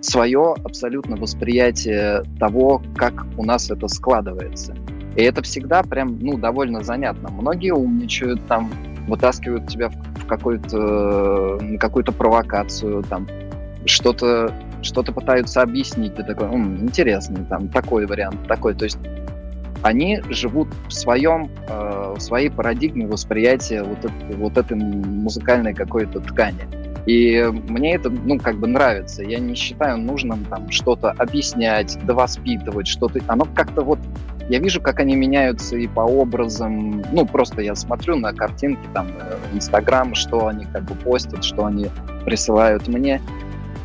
свое 0.00 0.54
абсолютно 0.64 1.16
восприятие 1.16 2.22
того, 2.38 2.82
как 2.96 3.26
у 3.36 3.44
нас 3.44 3.70
это 3.70 3.88
складывается. 3.88 4.74
И 5.16 5.22
это 5.22 5.42
всегда 5.42 5.82
прям, 5.82 6.18
ну, 6.18 6.36
довольно 6.36 6.84
занятно. 6.84 7.30
Многие 7.30 7.72
умничают, 7.72 8.46
там, 8.46 8.70
вытаскивают 9.08 9.66
тебя 9.68 9.88
в 9.88 10.15
какую-то, 10.26 11.58
на 11.60 11.78
какую-то 11.78 12.12
провокацию, 12.12 13.02
там, 13.04 13.26
что-то 13.84 14.52
что-то 14.82 15.12
пытаются 15.12 15.62
объяснить, 15.62 16.14
ты 16.14 16.22
такой, 16.22 16.46
М, 16.48 16.82
интересный, 16.82 17.44
там, 17.44 17.68
такой 17.68 18.06
вариант, 18.06 18.46
такой, 18.46 18.74
то 18.74 18.84
есть 18.84 18.98
они 19.82 20.20
живут 20.30 20.68
в 20.88 20.92
своем, 20.92 21.50
э, 21.68 22.14
в 22.16 22.20
своей 22.20 22.50
парадигме 22.50 23.06
восприятия 23.06 23.82
вот, 23.82 23.98
это, 23.98 24.36
вот 24.36 24.56
этой 24.56 24.76
музыкальной 24.76 25.74
какой-то 25.74 26.20
ткани. 26.20 26.66
И 27.06 27.40
мне 27.68 27.94
это, 27.94 28.10
ну, 28.10 28.38
как 28.38 28.58
бы 28.58 28.66
нравится. 28.66 29.22
Я 29.22 29.38
не 29.38 29.54
считаю 29.54 29.96
нужным 29.96 30.44
там 30.46 30.70
что-то 30.70 31.12
объяснять, 31.12 31.96
довоспитывать, 32.04 32.88
что-то. 32.88 33.20
Оно 33.28 33.46
как-то 33.54 33.82
вот 33.82 34.00
я 34.48 34.58
вижу, 34.58 34.80
как 34.80 35.00
они 35.00 35.16
меняются 35.16 35.76
и 35.76 35.86
по 35.86 36.00
образам. 36.00 37.02
Ну, 37.12 37.26
просто 37.26 37.62
я 37.62 37.74
смотрю 37.74 38.16
на 38.16 38.32
картинки 38.32 38.86
там 38.94 39.08
э, 39.08 39.36
в 39.50 39.56
Инстаграм, 39.56 40.14
что 40.14 40.46
они 40.46 40.66
как 40.66 40.84
бы 40.84 40.94
постят, 40.94 41.44
что 41.44 41.64
они 41.64 41.88
присылают 42.24 42.86
мне. 42.86 43.20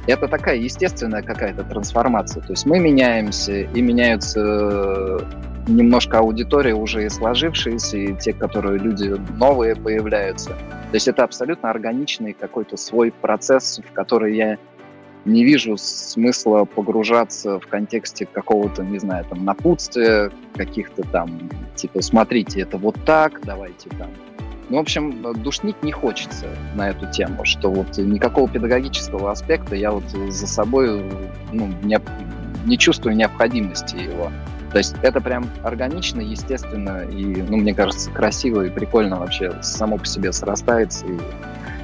Это 0.08 0.28
такая 0.28 0.58
естественная 0.58 1.22
какая-то 1.22 1.64
трансформация. 1.64 2.44
То 2.44 2.54
есть 2.54 2.66
мы 2.66 2.80
меняемся, 2.80 3.62
и 3.62 3.82
меняются 3.82 4.40
э, 4.40 5.20
немножко 5.68 6.20
аудитория 6.20 6.74
уже 6.74 7.06
и 7.06 7.10
сложившаяся, 7.10 7.98
и 7.98 8.16
те, 8.16 8.34
которые 8.34 8.78
люди 8.78 9.16
новые 9.38 9.76
появляются. 9.76 10.50
То 10.50 10.96
есть 10.96 11.08
это 11.08 11.24
абсолютно 11.24 11.70
органичный 11.70 12.34
какой-то 12.34 12.78
свой 12.78 13.12
процесс, 13.12 13.80
в 13.80 13.94
который 13.94 14.36
я 14.36 14.58
не 15.26 15.44
вижу 15.44 15.78
смысла 15.78 16.66
погружаться 16.66 17.60
в 17.60 17.68
контексте 17.68 18.26
какого-то, 18.26 18.84
не 18.84 19.00
знаю, 19.00 19.26
там, 19.26 19.46
напутствия, 19.46 20.32
каких-то 20.56 21.04
там, 21.04 21.50
типа, 21.76 22.02
смотрите, 22.02 22.62
это 22.62 22.78
вот 22.78 22.98
так, 23.06 23.42
давайте 23.44 23.90
там. 23.90 24.10
Ну, 24.70 24.78
в 24.78 24.80
общем, 24.80 25.22
душнить 25.44 25.84
не 25.84 25.92
хочется 25.92 26.48
на 26.76 26.90
эту 26.90 27.06
тему, 27.12 27.44
что 27.44 27.70
вот 27.70 27.98
никакого 27.98 28.48
педагогического 28.48 29.32
аспекта 29.32 29.76
я 29.76 29.92
вот 29.92 30.06
за 30.10 30.48
собой 30.48 31.04
ну, 31.52 31.68
не, 31.84 32.00
не 32.66 32.78
чувствую 32.78 33.16
необходимости 33.16 33.98
его. 33.98 34.32
То 34.72 34.78
есть 34.78 34.96
это 35.02 35.20
прям 35.20 35.50
органично, 35.64 36.22
естественно, 36.22 37.02
и, 37.04 37.42
ну, 37.42 37.58
мне 37.58 37.74
кажется, 37.74 38.10
красиво 38.12 38.62
и 38.66 38.70
прикольно 38.70 39.20
вообще 39.20 39.52
само 39.62 39.98
по 39.98 40.06
себе 40.06 40.32
срастается 40.32 41.06
и, 41.06 41.18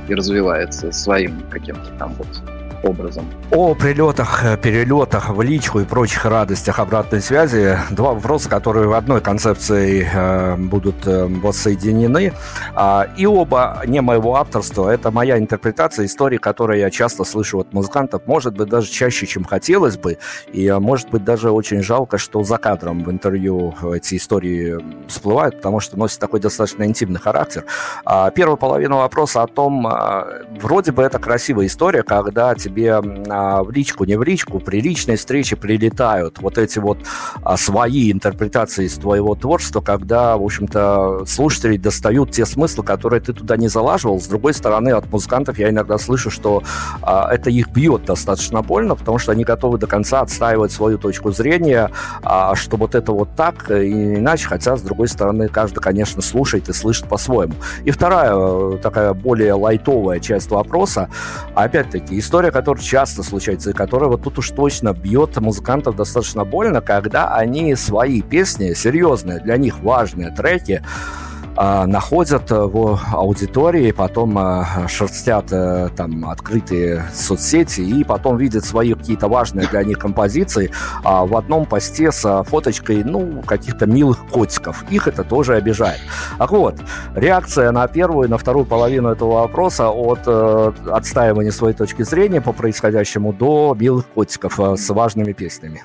и 0.07 0.15
развивается 0.15 0.93
своим 0.93 1.41
каким-то 1.49 1.91
там 1.99 2.13
вот 2.13 2.27
образом. 2.83 3.25
О 3.51 3.73
прилетах, 3.75 4.43
э, 4.43 4.57
перелетах 4.57 5.29
в 5.29 5.41
личку 5.41 5.79
и 5.79 5.85
прочих 5.85 6.25
радостях 6.25 6.79
обратной 6.79 7.21
связи. 7.21 7.77
Два 7.91 8.13
вопроса, 8.13 8.49
которые 8.49 8.87
в 8.87 8.93
одной 8.93 9.21
концепции 9.21 10.07
э, 10.11 10.55
будут 10.57 11.07
э, 11.07 11.25
воссоединены. 11.25 12.33
А, 12.75 13.07
и 13.17 13.25
оба 13.25 13.81
не 13.85 14.01
моего 14.01 14.35
авторства. 14.35 14.89
Это 14.89 15.11
моя 15.11 15.37
интерпретация 15.37 16.05
истории, 16.05 16.37
которую 16.37 16.79
я 16.79 16.89
часто 16.89 17.23
слышу 17.23 17.59
от 17.59 17.73
музыкантов. 17.73 18.25
Может 18.25 18.55
быть, 18.55 18.69
даже 18.69 18.87
чаще, 18.87 19.25
чем 19.25 19.43
хотелось 19.43 19.97
бы. 19.97 20.17
И 20.51 20.67
э, 20.67 20.79
может 20.79 21.09
быть, 21.09 21.23
даже 21.23 21.51
очень 21.51 21.81
жалко, 21.81 22.17
что 22.17 22.43
за 22.43 22.57
кадром 22.57 23.03
в 23.03 23.11
интервью 23.11 23.73
эти 23.93 24.15
истории 24.15 24.77
всплывают, 25.07 25.57
потому 25.57 25.79
что 25.79 25.97
носят 25.97 26.19
такой 26.19 26.39
достаточно 26.39 26.83
интимный 26.83 27.19
характер. 27.19 27.65
А, 28.05 28.31
первая 28.31 28.57
половина 28.57 28.97
вопроса 28.97 29.43
о 29.43 29.47
том, 29.47 29.87
а, 29.87 30.27
вроде 30.59 30.91
бы 30.91 31.03
это 31.03 31.19
красивая 31.19 31.65
история, 31.65 32.03
когда 32.03 32.53
тебе 32.67 33.01
а, 33.29 33.63
в 33.63 33.71
личку, 33.71 34.05
не 34.05 34.17
в 34.17 34.23
личку, 34.23 34.59
при 34.59 34.81
личной 34.81 35.15
встрече 35.15 35.55
прилетают 35.55 36.39
вот 36.39 36.57
эти 36.57 36.79
вот 36.79 36.99
а, 37.43 37.57
свои 37.57 38.11
интерпретации 38.11 38.85
из 38.85 38.95
твоего 38.95 39.35
творчества, 39.35 39.81
когда, 39.81 40.37
в 40.37 40.43
общем-то, 40.43 41.23
слушатели 41.25 41.77
достают 41.77 42.31
те 42.31 42.45
смыслы, 42.45 42.83
которые 42.83 43.21
ты 43.21 43.33
туда 43.33 43.57
не 43.57 43.67
залаживал. 43.67 44.19
С 44.19 44.27
другой 44.27 44.53
стороны, 44.53 44.89
от 44.89 45.11
музыкантов 45.11 45.57
я 45.59 45.69
иногда 45.69 45.97
слышу, 45.97 46.29
что 46.29 46.63
а, 47.01 47.33
это 47.33 47.49
их 47.49 47.69
бьет 47.69 48.05
достаточно 48.05 48.61
больно, 48.61 48.95
потому 48.95 49.17
что 49.17 49.31
они 49.31 49.43
готовы 49.43 49.77
до 49.77 49.87
конца 49.87 50.21
отстаивать 50.21 50.71
свою 50.71 50.97
точку 50.97 51.31
зрения, 51.31 51.91
а, 52.23 52.55
что 52.55 52.77
вот 52.77 52.95
это 52.95 53.11
вот 53.11 53.29
так 53.35 53.71
и 53.71 54.15
иначе, 54.15 54.47
хотя, 54.47 54.75
с 54.75 54.81
другой 54.81 55.07
стороны, 55.07 55.47
каждый, 55.47 55.79
конечно, 55.79 56.21
слушает 56.21 56.69
и 56.69 56.73
слышит 56.73 57.07
по-своему. 57.07 57.53
И 57.85 57.91
вторая 57.91 58.31
э, 58.33 58.77
такая 58.81 59.13
более 59.13 59.53
лайтовая 59.53 60.19
часть 60.19 60.49
вопроса, 60.49 61.09
опять-таки, 61.55 62.17
история, 62.19 62.51
который 62.57 62.81
часто 62.81 63.21
случается, 63.21 63.69
и 63.69 63.73
который 63.73 64.09
вот 64.09 64.23
тут 64.23 64.39
уж 64.39 64.49
точно 64.49 64.91
бьет 64.91 65.37
музыкантов 65.37 65.95
достаточно 65.95 66.43
больно, 66.43 66.81
когда 66.81 67.35
они 67.35 67.75
свои 67.75 68.23
песни, 68.23 68.73
серьезные, 68.73 69.39
для 69.39 69.57
них 69.57 69.79
важные 69.81 70.31
треки, 70.31 70.83
находят 71.57 72.49
в 72.49 72.99
аудитории, 73.13 73.91
потом 73.91 74.37
а, 74.37 74.87
шерстят 74.87 75.51
а, 75.51 75.89
там 75.89 76.29
открытые 76.29 77.05
соцсети 77.13 77.81
и 77.81 78.03
потом 78.03 78.37
видят 78.37 78.63
свои 78.65 78.93
какие-то 78.93 79.27
важные 79.27 79.67
для 79.67 79.83
них 79.83 79.97
композиции 79.97 80.71
а, 81.03 81.25
в 81.25 81.35
одном 81.35 81.65
посте 81.65 82.11
с 82.11 82.43
фоточкой, 82.43 83.03
ну, 83.03 83.41
каких-то 83.41 83.85
милых 83.85 84.25
котиков. 84.27 84.83
Их 84.91 85.07
это 85.07 85.23
тоже 85.23 85.55
обижает. 85.55 85.99
Так 86.37 86.51
вот, 86.51 86.75
реакция 87.15 87.71
на 87.71 87.87
первую 87.87 88.27
и 88.27 88.31
на 88.31 88.37
вторую 88.37 88.65
половину 88.65 89.09
этого 89.09 89.41
вопроса 89.41 89.89
от 89.89 90.19
э, 90.25 90.71
отстаивания 90.91 91.51
своей 91.51 91.75
точки 91.75 92.03
зрения 92.03 92.41
по 92.41 92.53
происходящему 92.53 93.33
до 93.33 93.75
милых 93.79 94.05
котиков 94.07 94.59
э, 94.59 94.77
с 94.77 94.89
важными 94.89 95.33
песнями 95.33 95.83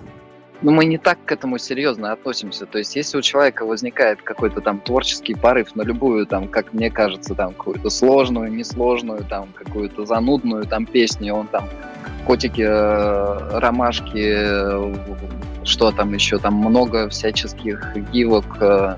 ну, 0.62 0.70
мы 0.70 0.84
не 0.84 0.98
так 0.98 1.18
к 1.24 1.32
этому 1.32 1.58
серьезно 1.58 2.12
относимся. 2.12 2.66
То 2.66 2.78
есть, 2.78 2.96
если 2.96 3.18
у 3.18 3.22
человека 3.22 3.64
возникает 3.64 4.22
какой-то 4.22 4.60
там 4.60 4.80
творческий 4.80 5.34
порыв 5.34 5.74
на 5.74 5.82
любую, 5.82 6.26
там, 6.26 6.48
как 6.48 6.72
мне 6.72 6.90
кажется, 6.90 7.34
там, 7.34 7.52
какую-то 7.52 7.90
сложную, 7.90 8.52
несложную, 8.52 9.24
там, 9.24 9.48
какую-то 9.52 10.06
занудную 10.06 10.64
там 10.64 10.86
песню, 10.86 11.34
он 11.34 11.48
там 11.48 11.68
котики, 12.26 12.62
э, 12.62 13.58
ромашки, 13.58 14.34
э, 14.36 14.94
что 15.64 15.90
там 15.90 16.12
еще, 16.14 16.38
там 16.38 16.54
много 16.54 17.08
всяческих 17.08 17.96
гивок, 18.12 18.56
э, 18.60 18.96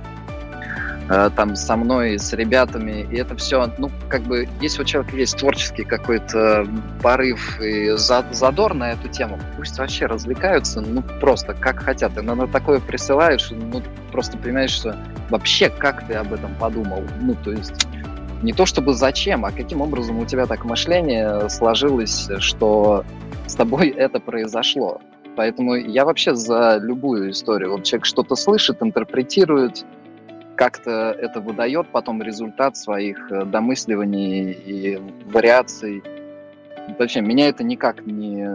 там 1.09 1.55
со 1.57 1.77
мной, 1.77 2.19
с 2.19 2.33
ребятами, 2.33 3.07
и 3.11 3.17
это 3.17 3.37
все, 3.37 3.71
ну, 3.79 3.91
как 4.09 4.23
бы, 4.23 4.49
если 4.61 4.83
у 4.83 4.85
человека 4.85 5.17
есть 5.17 5.37
творческий 5.37 5.85
какой-то 5.85 6.67
порыв 7.03 7.61
и 7.61 7.91
задор 7.97 8.75
на 8.75 8.93
эту 8.93 9.09
тему, 9.09 9.39
пусть 9.57 9.79
вообще 9.79 10.07
развлекаются, 10.07 10.81
ну, 10.81 11.03
просто 11.21 11.55
как 11.55 11.81
хотят. 11.81 12.17
И 12.17 12.21
на 12.23 12.47
такое 12.49 12.81
присылаешь, 12.81 13.51
ну, 13.51 13.83
просто 14.13 14.39
понимаешь, 14.39 14.71
что 14.71 14.97
вообще 15.31 15.69
как 15.69 16.07
ты 16.07 16.15
об 16.15 16.33
этом 16.33 16.55
подумал. 16.55 17.03
Ну, 17.21 17.35
то 17.35 17.53
есть 17.53 17.87
не 18.43 18.53
то 18.53 18.67
чтобы 18.67 18.95
зачем, 18.95 19.45
а 19.45 19.51
каким 19.51 19.81
образом 19.81 20.19
у 20.19 20.27
тебя 20.27 20.47
так 20.47 20.65
мышление 20.65 21.49
сложилось, 21.49 22.29
что 22.39 23.05
с 23.47 23.55
тобой 23.55 23.89
это 23.97 24.21
произошло. 24.21 25.01
Поэтому 25.37 25.75
я 25.75 26.05
вообще 26.05 26.35
за 26.35 26.79
любую 26.81 27.31
историю. 27.31 27.73
Вот 27.73 27.85
человек 27.85 28.05
что-то 28.05 28.37
слышит, 28.37 28.83
интерпретирует, 28.83 29.85
как-то 30.57 31.17
это 31.19 31.41
выдает 31.41 31.89
потом 31.89 32.23
результат 32.23 32.77
своих 32.77 33.31
э, 33.31 33.45
домысливаний 33.45 34.53
и 34.53 35.01
вариаций. 35.27 36.03
Вообще, 36.99 37.21
меня 37.21 37.49
это 37.49 37.65
никак 37.65 38.05
не, 38.07 38.47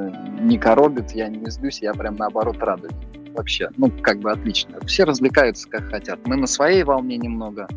не 0.41 0.57
коробит, 0.57 1.11
я 1.11 1.29
не 1.29 1.49
злюсь, 1.49 1.81
я 1.81 1.93
прям 1.93 2.15
наоборот 2.15 2.57
радуюсь. 2.59 2.93
Вообще, 3.33 3.69
ну, 3.77 3.91
как 4.01 4.19
бы 4.19 4.31
отлично. 4.31 4.79
Все 4.85 5.03
развлекаются 5.03 5.69
как 5.69 5.89
хотят. 5.89 6.19
Мы 6.25 6.35
на 6.35 6.47
своей 6.47 6.83
волне 6.83 7.17
немного. 7.17 7.67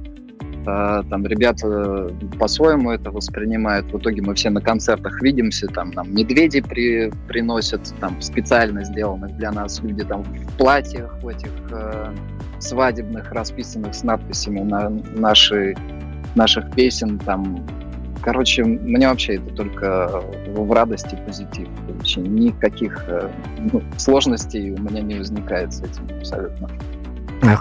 А, 0.66 1.02
там 1.04 1.26
ребята 1.26 2.10
по-своему 2.38 2.90
это 2.90 3.10
воспринимают. 3.10 3.86
В 3.92 3.98
итоге 3.98 4.22
мы 4.22 4.34
все 4.34 4.50
на 4.50 4.60
концертах 4.60 5.20
видимся, 5.22 5.66
там 5.66 5.90
нам 5.90 6.14
медведи 6.14 6.60
при, 6.60 7.12
приносят, 7.26 7.92
там 8.00 8.20
специально 8.20 8.84
сделанных 8.84 9.36
для 9.36 9.50
нас 9.50 9.80
люди 9.82 10.04
там 10.04 10.22
в 10.22 10.56
платьях, 10.56 11.18
в 11.22 11.28
этих 11.28 11.50
э, 11.70 12.14
свадебных, 12.62 13.32
расписанных 13.32 13.94
с 13.94 14.02
надписями 14.02 14.60
на 14.60 14.88
наши, 14.88 15.74
наших 16.34 16.70
песен, 16.72 17.18
там, 17.18 17.66
короче, 18.22 18.64
мне 18.64 19.08
вообще 19.08 19.34
это 19.34 19.54
только 19.54 20.22
в 20.48 20.72
радости 20.72 21.18
позитив. 21.26 21.68
Вообще 21.88 22.20
никаких 22.20 23.04
э, 23.08 23.28
ну, 23.72 23.82
сложностей 23.98 24.70
у 24.70 24.78
меня 24.78 25.02
не 25.02 25.16
возникает 25.16 25.74
с 25.74 25.82
этим 25.82 26.08
абсолютно. 26.18 26.68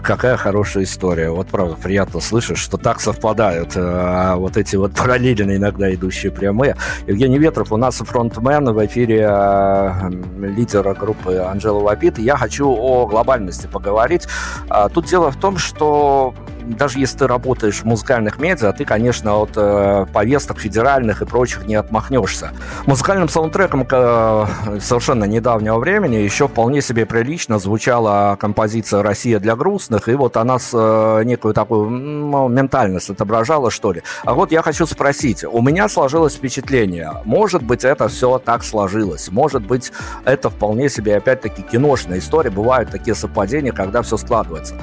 Какая 0.04 0.38
хорошая 0.38 0.84
история. 0.84 1.32
Вот 1.32 1.48
правда, 1.48 1.76
приятно 1.76 2.20
слышать, 2.20 2.58
что 2.58 2.78
так 2.78 3.02
совпадают 3.02 3.72
э, 3.76 4.34
вот 4.36 4.56
эти 4.56 4.76
вот 4.76 4.94
параллельно 4.96 5.56
иногда 5.56 5.92
идущие 5.92 6.32
прямые. 6.32 6.76
Евгений 7.08 7.40
Ветров 7.40 7.72
у 7.72 7.78
нас 7.78 7.96
фронтмен 7.96 8.66
в 8.66 8.86
эфире 8.86 9.28
э, 9.28 10.10
лидера 10.38 10.94
группы 10.94 11.38
Анжела 11.38 11.80
Вапит. 11.80 12.20
Я 12.20 12.38
хочу 12.38 12.70
о 12.70 13.08
глобальности 13.08 13.66
поговорить. 13.66 14.28
Э, 14.70 14.88
тут 14.94 15.06
дело 15.06 15.32
в 15.32 15.38
том, 15.38 15.58
что 15.58 16.36
даже 16.66 17.00
если 17.00 17.20
ты 17.20 17.28
работаешь 17.28 17.82
в 17.82 17.86
музыкальных 17.86 18.40
медиа, 18.40 18.72
ты, 18.74 18.86
конечно, 18.86 19.38
от 19.38 19.52
э, 19.56 20.06
повесток 20.12 20.60
федеральных 20.60 21.22
и 21.22 21.26
прочих 21.26 21.66
не 21.66 21.76
отмахнешься. 21.76 22.52
Музыкальным 22.86 23.30
саундтреком 23.30 23.88
э, 23.90 24.46
совершенно 24.80 25.26
недавнего 25.26 25.78
времени 25.80 26.16
еще 26.16 26.48
вполне 26.48 26.82
себе 26.82 27.06
прилично 27.06 27.60
звучала 27.60 28.38
композиция 28.40 29.04
«Россия 29.04 29.40
для 29.40 29.56
грустных», 29.56 30.08
и 30.08 30.14
вот 30.14 30.38
она 30.38 30.60
с 30.60 30.72
э, 30.74 31.24
некую 31.24 31.54
такую 31.54 31.90
ну, 31.90 32.48
ментальность 32.48 33.10
отображала, 33.10 33.72
что 33.72 33.92
ли. 33.92 34.04
А 34.24 34.34
вот 34.34 34.52
я 34.52 34.62
хочу 34.62 34.86
спросить, 34.86 35.44
у 35.44 35.62
меня 35.62 35.90
сложилось 35.90 36.36
впечатление, 36.36 37.12
может 37.26 37.64
быть, 37.64 37.84
это 37.84 38.08
все 38.08 38.38
так 38.40 38.64
сложилось, 38.64 39.30
может 39.32 39.66
быть, 39.66 39.92
это 40.26 40.50
вполне 40.50 40.90
себе, 40.90 41.18
опять-таки, 41.18 41.62
киношная 41.62 42.20
история, 42.20 42.50
бывают 42.50 42.90
такие 42.90 43.16
совпадения, 43.16 43.72
когда 43.72 44.02
все 44.02 44.18
складывается 44.18 44.76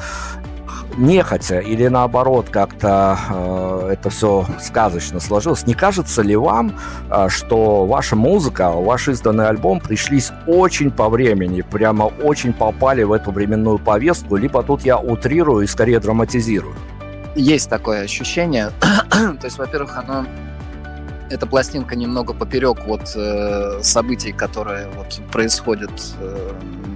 нехотя 0.99 1.61
или 1.61 1.87
наоборот 1.89 2.49
как-то 2.51 3.19
э, 3.31 3.91
это 3.93 4.11
все 4.11 4.47
сказочно 4.61 5.21
сложилось, 5.21 5.67
не 5.67 5.75
кажется 5.75 6.23
ли 6.23 6.37
вам, 6.37 6.79
э, 7.11 7.29
что 7.29 7.87
ваша 7.87 8.17
музыка, 8.17 8.71
ваш 8.71 9.09
изданный 9.09 9.49
альбом 9.49 9.81
пришлись 9.81 10.33
очень 10.47 10.91
по 10.91 11.09
времени, 11.09 11.63
прямо 11.63 12.05
очень 12.05 12.53
попали 12.53 13.05
в 13.05 13.13
эту 13.13 13.31
временную 13.31 13.79
повестку, 13.79 14.37
либо 14.37 14.63
тут 14.63 14.83
я 14.83 14.99
утрирую 14.99 15.65
и 15.65 15.67
скорее 15.67 16.01
драматизирую? 16.01 16.75
Есть 17.35 17.71
такое 17.71 18.03
ощущение. 18.03 18.71
То 19.11 19.45
есть, 19.45 19.59
во-первых, 19.59 19.97
оно 19.97 20.27
эта 21.31 21.47
пластинка 21.47 21.95
немного 21.95 22.33
поперек 22.33 22.85
вот 22.87 23.13
э, 23.15 23.81
событий, 23.83 24.33
которые 24.33 24.89
вот 24.97 25.21
происходят, 25.31 25.91
э, 26.21 26.53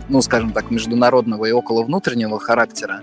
ну, 0.08 0.22
скажем 0.22 0.52
так, 0.52 0.70
международного 0.70 1.44
и 1.44 1.52
около 1.52 1.84
внутреннего 1.84 2.40
характера 2.40 3.02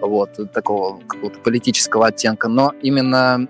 вот, 0.00 0.52
такого 0.52 1.00
какого-то 1.00 1.38
политического 1.40 2.06
оттенка, 2.08 2.48
но 2.48 2.72
именно 2.82 3.48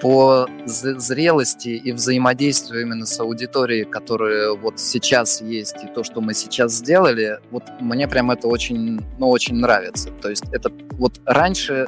по 0.00 0.46
зрелости 0.66 1.68
и 1.70 1.92
взаимодействию 1.92 2.82
именно 2.82 3.06
с 3.06 3.18
аудиторией, 3.18 3.84
которая 3.84 4.52
вот 4.52 4.78
сейчас 4.78 5.40
есть, 5.40 5.76
и 5.82 5.86
то, 5.86 6.04
что 6.04 6.20
мы 6.20 6.34
сейчас 6.34 6.74
сделали, 6.74 7.38
вот 7.50 7.64
мне 7.80 8.06
прям 8.06 8.30
это 8.30 8.48
очень, 8.48 9.00
ну, 9.18 9.28
очень 9.28 9.56
нравится. 9.56 10.10
То 10.20 10.28
есть 10.28 10.44
это 10.52 10.70
вот 10.92 11.20
раньше 11.24 11.86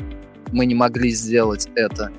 мы 0.52 0.64
не 0.64 0.74
могли 0.74 1.10
сделать 1.10 1.68
это, 1.74 2.10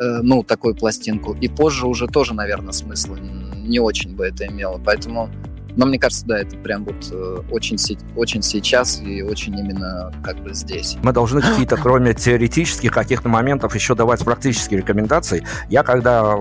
э, 0.00 0.20
ну, 0.22 0.42
такую 0.42 0.74
пластинку, 0.74 1.36
и 1.40 1.48
позже 1.48 1.86
уже 1.86 2.08
тоже, 2.08 2.34
наверное, 2.34 2.72
смысла 2.72 3.16
не 3.16 3.78
очень 3.78 4.16
бы 4.16 4.26
это 4.26 4.46
имело. 4.46 4.80
Поэтому 4.84 5.30
Но 5.78 5.86
мне 5.86 5.98
кажется, 5.98 6.26
да, 6.26 6.40
это 6.40 6.56
прям 6.56 6.84
вот 6.84 7.08
э, 7.12 7.36
очень, 7.52 7.78
очень 8.16 8.42
сейчас 8.42 9.00
и 9.00 9.22
очень 9.22 9.56
именно 9.56 10.12
как 10.24 10.36
бы 10.42 10.52
здесь. 10.52 10.96
Мы 11.04 11.12
должны 11.12 11.40
какие-то, 11.40 11.76
кроме 11.76 12.14
теоретических 12.14 12.90
каких-то 12.92 13.28
моментов, 13.28 13.76
еще 13.76 13.94
давать 13.94 14.24
практические 14.24 14.80
рекомендации. 14.80 15.46
Я 15.70 15.84
когда 15.84 16.36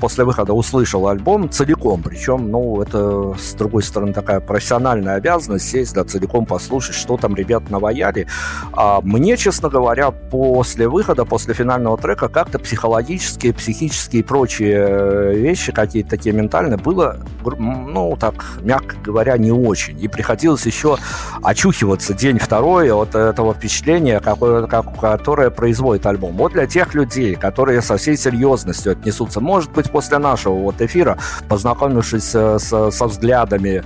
после 0.00 0.24
выхода 0.24 0.54
услышал 0.54 1.08
альбом 1.08 1.50
целиком, 1.50 2.02
причем, 2.02 2.50
ну, 2.50 2.80
это, 2.80 3.34
с 3.38 3.52
другой 3.52 3.82
стороны, 3.82 4.14
такая 4.14 4.40
профессиональная 4.40 5.16
обязанность 5.16 5.68
сесть, 5.68 5.92
да, 5.92 6.04
целиком 6.04 6.46
послушать, 6.46 6.94
что 6.94 7.18
там 7.18 7.34
ребят 7.36 7.68
наваяли. 7.68 8.28
А 8.72 9.02
мне, 9.02 9.36
честно 9.36 9.68
говоря, 9.68 10.10
после 10.10 10.88
выхода, 10.88 11.26
после 11.26 11.52
финального 11.52 11.98
трека, 11.98 12.28
как-то 12.28 12.58
психологические, 12.58 13.52
психические 13.52 14.20
и 14.20 14.24
прочие 14.24 14.86
э, 14.88 15.34
вещи, 15.34 15.70
какие-то 15.70 16.08
такие 16.08 16.34
ментальные, 16.34 16.78
было, 16.78 17.18
ну, 17.58 18.16
так, 18.18 18.42
мягко 18.70 18.94
говоря, 19.02 19.36
не 19.36 19.50
очень. 19.50 20.00
И 20.00 20.06
приходилось 20.06 20.64
еще 20.64 20.96
очухиваться 21.42 22.14
день 22.14 22.38
второй 22.38 22.92
от 22.92 23.16
этого 23.16 23.52
впечатления, 23.52 24.20
какое, 24.20 24.68
как, 24.68 24.96
которое 25.00 25.50
производит 25.50 26.06
альбом. 26.06 26.36
Вот 26.36 26.52
для 26.52 26.66
тех 26.66 26.94
людей, 26.94 27.34
которые 27.34 27.82
со 27.82 27.96
всей 27.96 28.16
серьезностью 28.16 28.92
отнесутся, 28.92 29.40
может 29.40 29.72
быть, 29.72 29.90
после 29.90 30.18
нашего 30.18 30.54
вот 30.54 30.80
эфира, 30.80 31.18
познакомившись 31.48 32.30
э, 32.34 32.58
с, 32.60 32.90
со 32.92 33.06
взглядами, 33.06 33.82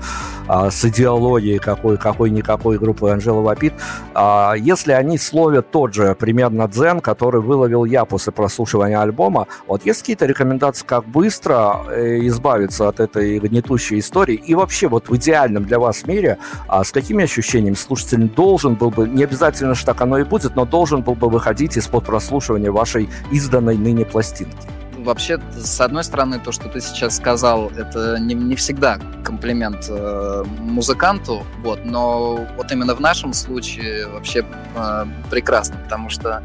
а, 0.46 0.70
с 0.70 0.84
идеологией 0.84 1.58
какой, 1.58 1.96
какой-никакой 1.96 2.78
группы 2.78 3.10
Анжела 3.10 3.40
Вапит, 3.40 3.72
а, 4.14 4.52
если 4.54 4.92
они 4.92 5.16
словят 5.16 5.70
тот 5.70 5.94
же 5.94 6.14
примерно 6.14 6.68
дзен, 6.68 7.00
который 7.00 7.40
выловил 7.40 7.86
я 7.86 8.04
после 8.04 8.32
прослушивания 8.32 9.00
альбома, 9.00 9.46
вот 9.66 9.86
есть 9.86 10.00
какие-то 10.00 10.26
рекомендации, 10.26 10.84
как 10.84 11.06
быстро 11.06 11.84
э, 11.88 12.18
избавиться 12.26 12.88
от 12.88 13.00
этой 13.00 13.38
гнетущей 13.38 13.98
истории 14.00 14.34
и 14.34 14.54
вообще 14.64 14.88
вот 14.88 15.10
в 15.10 15.16
идеальном 15.16 15.64
для 15.64 15.78
вас 15.78 16.06
мире, 16.06 16.38
а 16.68 16.82
с 16.84 16.90
какими 16.90 17.24
ощущениями 17.24 17.74
слушатель 17.74 18.28
должен 18.30 18.76
был 18.76 18.90
бы, 18.90 19.06
не 19.06 19.22
обязательно, 19.22 19.74
что 19.74 19.86
так 19.92 20.00
оно 20.00 20.18
и 20.18 20.24
будет, 20.24 20.56
но 20.56 20.64
должен 20.64 21.02
был 21.02 21.14
бы 21.14 21.28
выходить 21.28 21.76
из-под 21.76 22.06
прослушивания 22.06 22.72
вашей 22.72 23.10
изданной 23.30 23.76
ныне 23.76 24.04
пластинки? 24.04 24.56
вообще, 24.96 25.38
с 25.54 25.82
одной 25.82 26.02
стороны, 26.02 26.40
то, 26.40 26.50
что 26.50 26.70
ты 26.70 26.80
сейчас 26.80 27.16
сказал, 27.16 27.68
это 27.76 28.18
не, 28.18 28.34
не 28.34 28.56
всегда 28.56 28.98
комплимент 29.22 29.84
э, 29.90 30.44
музыканту, 30.60 31.44
вот, 31.58 31.84
но 31.84 32.46
вот 32.56 32.72
именно 32.72 32.94
в 32.94 33.00
нашем 33.00 33.34
случае 33.34 34.08
вообще 34.08 34.46
э, 34.74 35.04
прекрасно, 35.30 35.76
потому 35.84 36.08
что 36.08 36.42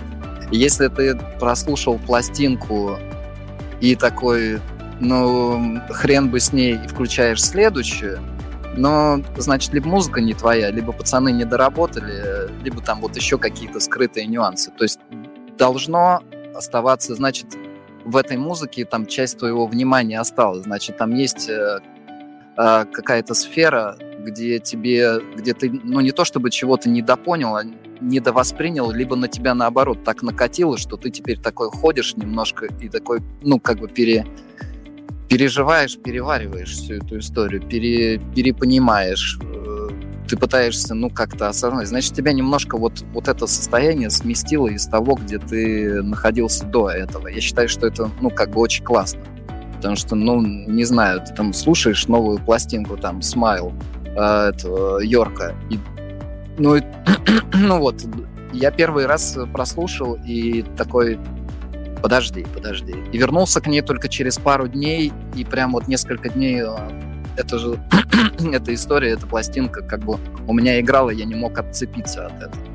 если 0.52 0.90
ты 0.90 1.18
прослушал 1.40 2.00
пластинку 2.00 2.98
и 3.80 3.96
такой, 3.96 4.60
ну, 5.00 5.80
хрен 5.90 6.30
бы 6.30 6.40
с 6.40 6.54
ней, 6.54 6.76
и 6.76 6.88
включаешь 6.88 7.44
следующую, 7.44 8.20
но, 8.78 9.22
значит, 9.38 9.74
либо 9.74 9.88
музыка 9.88 10.22
не 10.22 10.34
твоя, 10.34 10.72
либо 10.72 10.94
пацаны 10.94 11.32
не 11.32 11.46
доработали, 11.46 12.50
либо 12.64 12.82
там 12.82 13.02
вот 13.02 13.16
еще 13.16 13.38
какие-то 13.38 13.80
скрытые 13.80 14.26
нюансы. 14.28 14.72
То 14.72 14.84
есть 14.84 15.00
должно 15.58 16.22
оставаться, 16.56 17.16
значит, 17.16 17.48
в 18.06 18.16
этой 18.16 18.38
музыке 18.38 18.86
там 18.86 19.06
часть 19.06 19.40
твоего 19.40 19.68
внимания 19.68 20.20
осталась. 20.20 20.64
Значит, 20.64 20.98
там 20.98 21.14
есть 21.14 21.50
э, 21.50 21.80
э, 22.58 22.86
какая-то 22.86 23.34
сфера, 23.34 23.98
где 24.20 24.60
тебе, 24.60 25.20
где 25.36 25.54
ты, 25.54 25.70
ну 25.70 26.00
не 26.00 26.12
то 26.12 26.26
чтобы 26.26 26.50
чего-то 26.50 26.90
недопонял, 26.90 27.56
а 27.56 27.64
недовоспринял, 28.02 28.92
либо 28.92 29.16
на 29.16 29.28
тебя 29.28 29.54
наоборот 29.54 30.04
так 30.04 30.24
накатило, 30.24 30.78
что 30.78 30.96
ты 30.96 31.10
теперь 31.10 31.40
такой 31.40 31.70
ходишь 31.70 32.16
немножко 32.16 32.68
и 32.80 32.90
такой, 32.90 33.22
ну 33.42 33.60
как 33.60 33.80
бы 33.80 33.88
пере, 33.88 34.26
переживаешь, 35.30 35.98
перевариваешь 35.98 36.72
всю 36.72 36.96
эту 36.96 37.20
историю, 37.20 37.62
пере, 37.62 38.20
перепонимаешь, 38.36 39.40
э, 39.42 39.90
ты 40.28 40.36
пытаешься, 40.36 40.96
ну, 40.96 41.10
как-то 41.10 41.48
осознать. 41.48 41.88
Значит, 41.88 42.14
тебя 42.14 42.34
немножко 42.34 42.78
вот, 42.78 43.04
вот 43.14 43.28
это 43.28 43.48
состояние 43.48 44.10
сместило 44.10 44.68
из 44.68 44.88
того, 44.88 45.16
где 45.16 45.38
ты 45.38 46.02
находился 46.02 46.66
до 46.66 46.90
этого. 46.90 47.28
Я 47.28 47.42
считаю, 47.42 47.70
что 47.70 47.88
это, 47.88 48.10
ну, 48.20 48.30
как 48.30 48.52
бы 48.52 48.60
очень 48.60 48.84
классно. 48.84 49.22
Потому 49.78 49.96
что, 49.96 50.16
ну, 50.16 50.42
не 50.42 50.84
знаю, 50.84 51.22
ты 51.22 51.34
там 51.34 51.54
слушаешь 51.54 52.08
новую 52.08 52.40
пластинку, 52.40 52.98
там, 52.98 53.22
Смайл, 53.22 53.72
э, 54.06 54.50
этого 54.50 55.00
Йорка, 55.00 55.56
и, 55.70 55.80
ну, 56.58 56.76
и, 56.76 56.82
ну 57.54 57.80
вот, 57.80 58.04
я 58.52 58.72
первый 58.72 59.06
раз 59.06 59.38
прослушал 59.54 60.18
и 60.26 60.64
такой, 60.76 61.20
подожди, 62.02 62.46
подожди. 62.54 62.96
И 63.12 63.18
вернулся 63.18 63.62
к 63.62 63.68
ней 63.68 63.82
только 63.82 64.10
через 64.10 64.38
пару 64.38 64.68
дней, 64.68 65.12
и 65.36 65.44
прям 65.44 65.74
вот 65.74 65.88
несколько 65.88 66.30
дней 66.30 66.62
э, 66.64 66.76
это 67.38 67.58
же 67.58 67.80
эта 68.54 68.74
история, 68.74 69.12
эта 69.12 69.28
пластинка 69.28 69.82
как 69.82 70.02
бы 70.02 70.18
у 70.48 70.54
меня 70.54 70.80
играла, 70.80 71.10
я 71.10 71.26
не 71.26 71.36
мог 71.36 71.58
отцепиться 71.58 72.28
от 72.28 72.34
этого. 72.34 72.66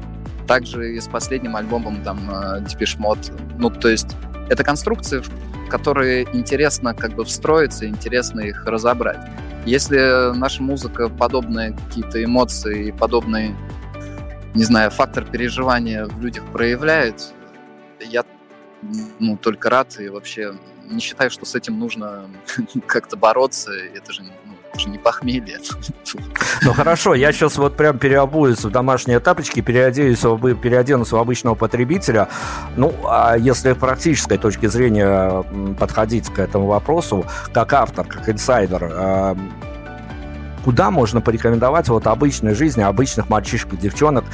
Также 0.46 0.94
и 0.94 1.00
с 1.00 1.08
последним 1.08 1.56
альбомом 1.56 2.02
там 2.02 2.18
Depeche 2.28 2.98
Mode. 2.98 3.32
Ну, 3.58 3.70
то 3.70 3.88
есть 3.88 4.14
это 4.50 4.62
конструкции, 4.62 5.20
в 5.20 5.30
которые 5.68 6.26
интересно 6.32 6.94
как 6.94 7.14
бы 7.14 7.24
встроиться, 7.24 7.88
интересно 7.88 8.40
их 8.40 8.66
разобрать. 8.66 9.18
Если 9.66 10.36
наша 10.36 10.62
музыка 10.62 11.08
подобные 11.08 11.72
какие-то 11.72 12.22
эмоции, 12.22 12.90
подобный, 12.90 13.54
не 14.54 14.64
знаю, 14.64 14.90
фактор 14.90 15.24
переживания 15.24 16.06
в 16.06 16.20
людях 16.20 16.44
проявляет, 16.52 17.32
я 18.00 18.24
ну, 19.18 19.36
только 19.36 19.70
рад 19.70 19.98
и 20.00 20.08
вообще 20.08 20.54
не 20.88 21.00
считаю, 21.00 21.30
что 21.30 21.46
с 21.46 21.54
этим 21.54 21.78
нужно 21.78 22.26
как-то 22.86 23.16
бороться. 23.16 23.72
Это 23.72 24.12
же 24.12 24.22
это 24.74 24.80
же 24.80 24.88
не 24.88 24.98
похмелье. 24.98 25.58
Ну 26.62 26.72
хорошо, 26.72 27.14
я 27.14 27.32
сейчас 27.32 27.56
вот 27.58 27.76
прям 27.76 27.96
переобуюсь 27.96 28.64
в 28.64 28.70
домашние 28.70 29.20
тапочки, 29.20 29.60
переоденусь, 29.60 30.20
переоденусь 30.60 31.12
в 31.12 31.16
обычного 31.16 31.54
потребителя. 31.54 32.28
Ну, 32.76 32.92
а 33.04 33.36
если 33.36 33.72
с 33.72 33.76
практической 33.76 34.36
точки 34.36 34.66
зрения 34.66 35.44
подходить 35.78 36.28
к 36.28 36.40
этому 36.40 36.66
вопросу, 36.66 37.24
как 37.52 37.72
автор, 37.72 38.06
как 38.06 38.28
инсайдер, 38.28 38.90
а, 38.92 39.36
куда 40.64 40.90
можно 40.90 41.20
порекомендовать 41.20 41.88
вот 41.88 42.08
обычной 42.08 42.54
жизни, 42.54 42.82
обычных 42.82 43.28
мальчишек 43.28 43.74
и 43.74 43.76
девчонок 43.76 44.24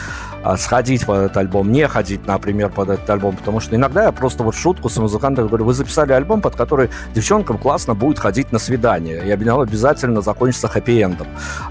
сходить 0.57 1.07
под 1.07 1.19
этот 1.19 1.37
альбом, 1.37 1.73
не 1.73 1.87
ходить, 1.89 2.27
например, 2.27 2.71
под 2.71 2.91
этот 2.91 3.09
альбом, 3.11 3.37
потому 3.37 3.61
что 3.61 3.77
иногда 3.77 4.05
я 4.05 4.13
просто 4.13 4.43
вот 4.43 4.55
шутку 4.55 4.89
с 4.89 4.97
музыкантами 4.97 5.49
говорю, 5.49 5.65
вы 5.65 5.75
записали 5.75 6.13
альбом, 6.13 6.41
под 6.41 6.57
который 6.57 6.91
девчонкам 7.15 7.59
классно 7.59 7.95
будет 7.95 8.19
ходить 8.19 8.53
на 8.53 8.59
свидание, 8.59 9.25
и 9.25 9.31
обязательно 9.31 10.21
закончится 10.21 10.69
хэппи-эндом. 10.69 11.27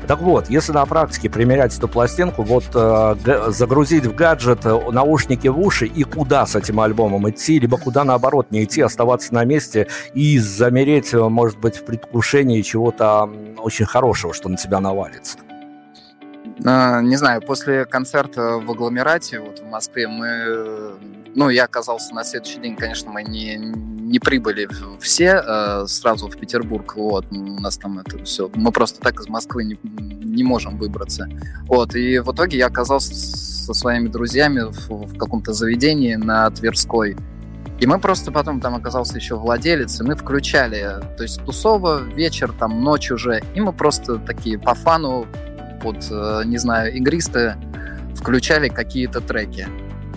Так 0.08 0.22
вот, 0.22 0.50
если 0.50 0.72
на 0.72 0.86
практике 0.86 1.30
примерять 1.30 1.78
эту 1.78 1.88
пластинку, 1.88 2.44
вот 2.44 2.66
э, 2.74 3.16
загрузить 3.48 4.06
в 4.06 4.16
гаджет 4.16 4.66
э, 4.66 4.92
наушники 4.92 5.48
в 5.48 5.60
уши 5.60 5.86
и 5.86 6.04
куда 6.04 6.46
с 6.46 6.56
этим 6.56 6.80
альбомом 6.80 7.30
идти, 7.30 7.60
либо 7.60 7.78
куда 7.78 8.04
наоборот 8.04 8.52
не 8.52 8.64
идти, 8.64 8.82
оставаться 8.82 9.34
на 9.34 9.44
месте 9.46 9.88
и 10.14 10.40
замереть, 10.40 11.14
э, 11.14 11.20
может 11.20 11.60
быть, 11.60 11.78
в 11.78 11.86
предвкушении 11.86 12.62
чего-то 12.62 13.30
очень 13.58 13.86
хорошего, 13.86 14.34
что 14.34 14.50
на 14.50 14.58
тебя 14.58 14.80
навалится. 14.80 15.38
А, 16.66 17.02
не 17.02 17.16
знаю, 17.16 17.42
после 17.42 17.86
концерта 17.86 18.58
в 18.58 18.70
агломерате 18.70 19.40
вот 19.40 19.60
в 19.60 19.66
Москве 19.66 20.08
мы, 20.08 20.98
ну, 21.36 21.50
я 21.50 21.66
оказался 21.66 22.14
на 22.14 22.24
следующий 22.24 22.60
день, 22.60 22.76
конечно, 22.76 23.12
мы 23.12 23.24
не, 23.24 23.56
не 23.56 24.20
прибыли 24.20 24.68
все 25.00 25.42
э, 25.46 25.86
сразу 25.88 26.28
в 26.28 26.38
Петербург, 26.38 26.96
вот, 26.96 27.26
у 27.32 27.62
нас 27.62 27.78
там 27.78 28.00
это 28.00 28.24
все, 28.26 28.50
мы 28.56 28.72
просто 28.72 29.00
так 29.00 29.20
из 29.22 29.30
Москвы 29.30 29.64
не, 29.64 29.80
не 29.84 30.44
можем 30.44 30.78
выбраться, 30.78 31.30
вот, 31.68 31.96
и 31.96 32.20
в 32.20 32.34
итоге 32.34 32.58
я 32.58 32.68
оказался 32.68 33.16
со 33.16 33.74
своими 33.74 34.10
друзьями 34.10 34.64
в, 34.70 34.90
в 34.90 35.18
каком-то 35.18 35.54
заведении 35.54 36.16
на 36.16 36.50
Тверской, 36.50 37.16
и 37.80 37.88
мы 37.88 38.00
просто 38.00 38.34
потом, 38.34 38.60
там 38.60 38.76
оказался 38.76 39.16
еще 39.16 39.36
владелец, 39.36 40.02
и 40.02 40.04
мы 40.04 40.16
включали, 40.16 40.98
то 41.16 41.24
есть 41.24 41.42
тусово, 41.46 42.02
вечер, 42.02 42.52
там, 42.52 42.84
ночь 42.84 43.10
уже, 43.10 43.42
и 43.56 43.62
мы 43.62 43.72
просто 43.72 44.18
такие 44.18 44.60
по 44.60 44.74
фану 44.74 45.26
под, 45.80 46.06
э, 46.12 46.44
не 46.46 46.58
знаю, 46.58 46.94
игристые 46.94 47.58
включали 48.16 48.68
какие-то 48.70 49.22
треки. 49.22 49.68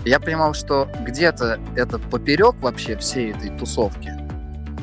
Я 0.05 0.19
понимал, 0.19 0.53
что 0.53 0.89
где-то 1.01 1.59
это 1.75 1.97
поперек 1.97 2.55
вообще 2.61 2.97
всей 2.97 3.31
этой 3.31 3.57
тусовки. 3.57 4.13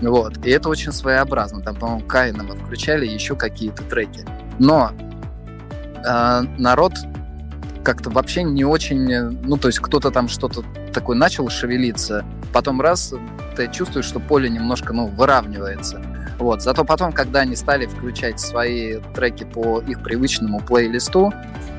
Вот. 0.01 0.45
И 0.47 0.51
это 0.51 0.69
очень 0.69 0.93
своеобразно. 0.93 1.61
Там, 1.61 1.77
по-моему, 1.77 2.07
Каина 2.07 2.43
мы 2.43 2.57
включали 2.57 3.07
еще 3.07 3.37
какие-то 3.37 3.83
треки. 3.85 4.25
Но 4.59 4.93
э, 6.07 6.41
народ 6.59 6.95
как-то 7.85 8.11
вообще 8.11 8.43
не 8.43 8.65
очень... 8.65 9.07
Ну, 9.43 9.57
то 9.57 9.69
есть 9.69 9.81
кто-то 9.81 10.11
там 10.11 10.29
что-то 10.29 10.65
такое 10.93 11.17
начал 11.17 11.49
шевелиться, 11.49 12.25
потом 12.53 12.81
раз, 12.81 13.15
ты 13.57 13.69
чувствуешь, 13.71 14.07
что 14.07 14.21
поле 14.21 14.49
немножко, 14.49 14.93
ну, 14.93 15.07
выравнивается. 15.07 16.01
Вот. 16.41 16.63
Зато 16.63 16.85
потом, 16.85 17.13
когда 17.13 17.41
они 17.41 17.55
стали 17.55 17.87
включать 17.87 18.41
свои 18.41 18.97
треки 19.15 19.45
по 19.45 19.81
их 19.81 20.03
привычному 20.03 20.61
плейлисту, 20.61 21.33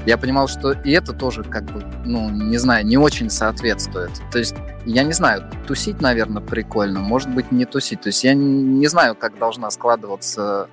я 0.05 0.17
понимал, 0.17 0.47
что 0.47 0.71
и 0.71 0.91
это 0.91 1.13
тоже, 1.13 1.43
как 1.43 1.65
бы, 1.65 1.83
ну, 2.05 2.29
не 2.29 2.57
знаю, 2.57 2.85
не 2.85 2.97
очень 2.97 3.31
соответствует. 3.31 4.11
То 4.31 4.37
есть, 4.37 4.55
я 4.85 5.03
не 5.03 5.13
знаю, 5.13 5.43
тусить, 5.67 5.99
наверное, 5.99 6.43
прикольно, 6.43 6.99
может 6.99 7.29
быть, 7.29 7.51
не 7.51 7.65
тусить. 7.65 8.01
То 8.01 8.09
есть, 8.09 8.23
я 8.23 8.35
не 8.35 8.87
знаю, 8.87 9.15
как 9.15 9.37
должна 9.39 9.71
складываться 9.71 10.69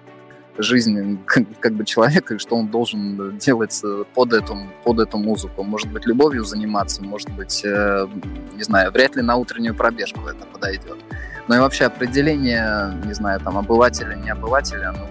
жизнь 0.59 1.19
как, 1.61 1.73
бы 1.73 1.85
человека, 1.85 2.35
и 2.35 2.39
что 2.39 2.57
он 2.57 2.69
должен 2.69 3.39
делать 3.39 3.81
под 4.15 4.33
эту, 4.33 4.59
под 4.85 5.01
эту 5.01 5.19
музыку. 5.19 5.63
Может 5.63 5.91
быть, 5.91 6.07
любовью 6.07 6.45
заниматься, 6.45 7.03
может 7.03 7.31
быть, 7.31 7.63
э, 7.65 8.07
не 8.55 8.63
знаю, 8.63 8.93
вряд 8.93 9.17
ли 9.17 9.23
на 9.23 9.37
утреннюю 9.37 9.75
пробежку 9.75 10.21
это 10.27 10.45
подойдет. 10.47 10.99
Ну 11.47 11.55
и 11.55 11.59
вообще 11.59 11.87
определение, 11.87 12.93
не 13.05 13.15
знаю, 13.15 13.41
там, 13.41 13.57
обывателя, 13.57 14.15
не 14.15 14.31
обывателя, 14.31 14.93
ну, 14.93 15.07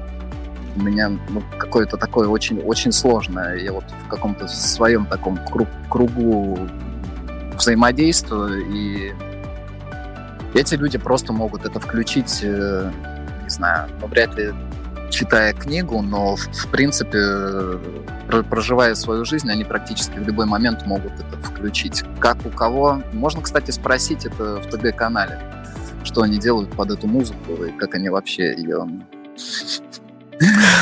у 0.75 0.81
меня 0.81 1.09
ну, 1.09 1.41
какое-то 1.57 1.97
такое 1.97 2.27
очень, 2.27 2.61
очень 2.61 2.91
сложное. 2.91 3.55
Я 3.55 3.73
вот 3.73 3.85
в 4.05 4.07
каком-то 4.09 4.47
своем 4.47 5.07
таком 5.07 5.37
круг, 5.37 5.67
кругу 5.89 6.59
взаимодействую, 7.55 8.67
и 8.71 9.13
эти 10.53 10.75
люди 10.75 10.97
просто 10.97 11.33
могут 11.33 11.65
это 11.65 11.79
включить, 11.79 12.41
э, 12.43 12.91
не 13.43 13.49
знаю, 13.49 13.89
ну, 13.99 14.07
вряд 14.07 14.35
ли 14.35 14.53
читая 15.09 15.53
книгу, 15.53 16.01
но 16.01 16.35
в, 16.35 16.67
принципе, 16.71 17.79
проживая 18.49 18.95
свою 18.95 19.25
жизнь, 19.25 19.49
они 19.49 19.63
практически 19.63 20.17
в 20.19 20.27
любой 20.27 20.45
момент 20.45 20.85
могут 20.85 21.13
это 21.13 21.37
включить. 21.43 22.03
Как 22.19 22.45
у 22.45 22.49
кого? 22.49 23.01
Можно, 23.13 23.41
кстати, 23.41 23.71
спросить 23.71 24.25
это 24.25 24.61
в 24.61 24.67
ТГ-канале, 24.67 25.39
что 26.03 26.21
они 26.21 26.37
делают 26.37 26.71
под 26.71 26.91
эту 26.91 27.07
музыку 27.07 27.63
и 27.63 27.71
как 27.71 27.95
они 27.95 28.09
вообще 28.09 28.55
ее 28.55 28.87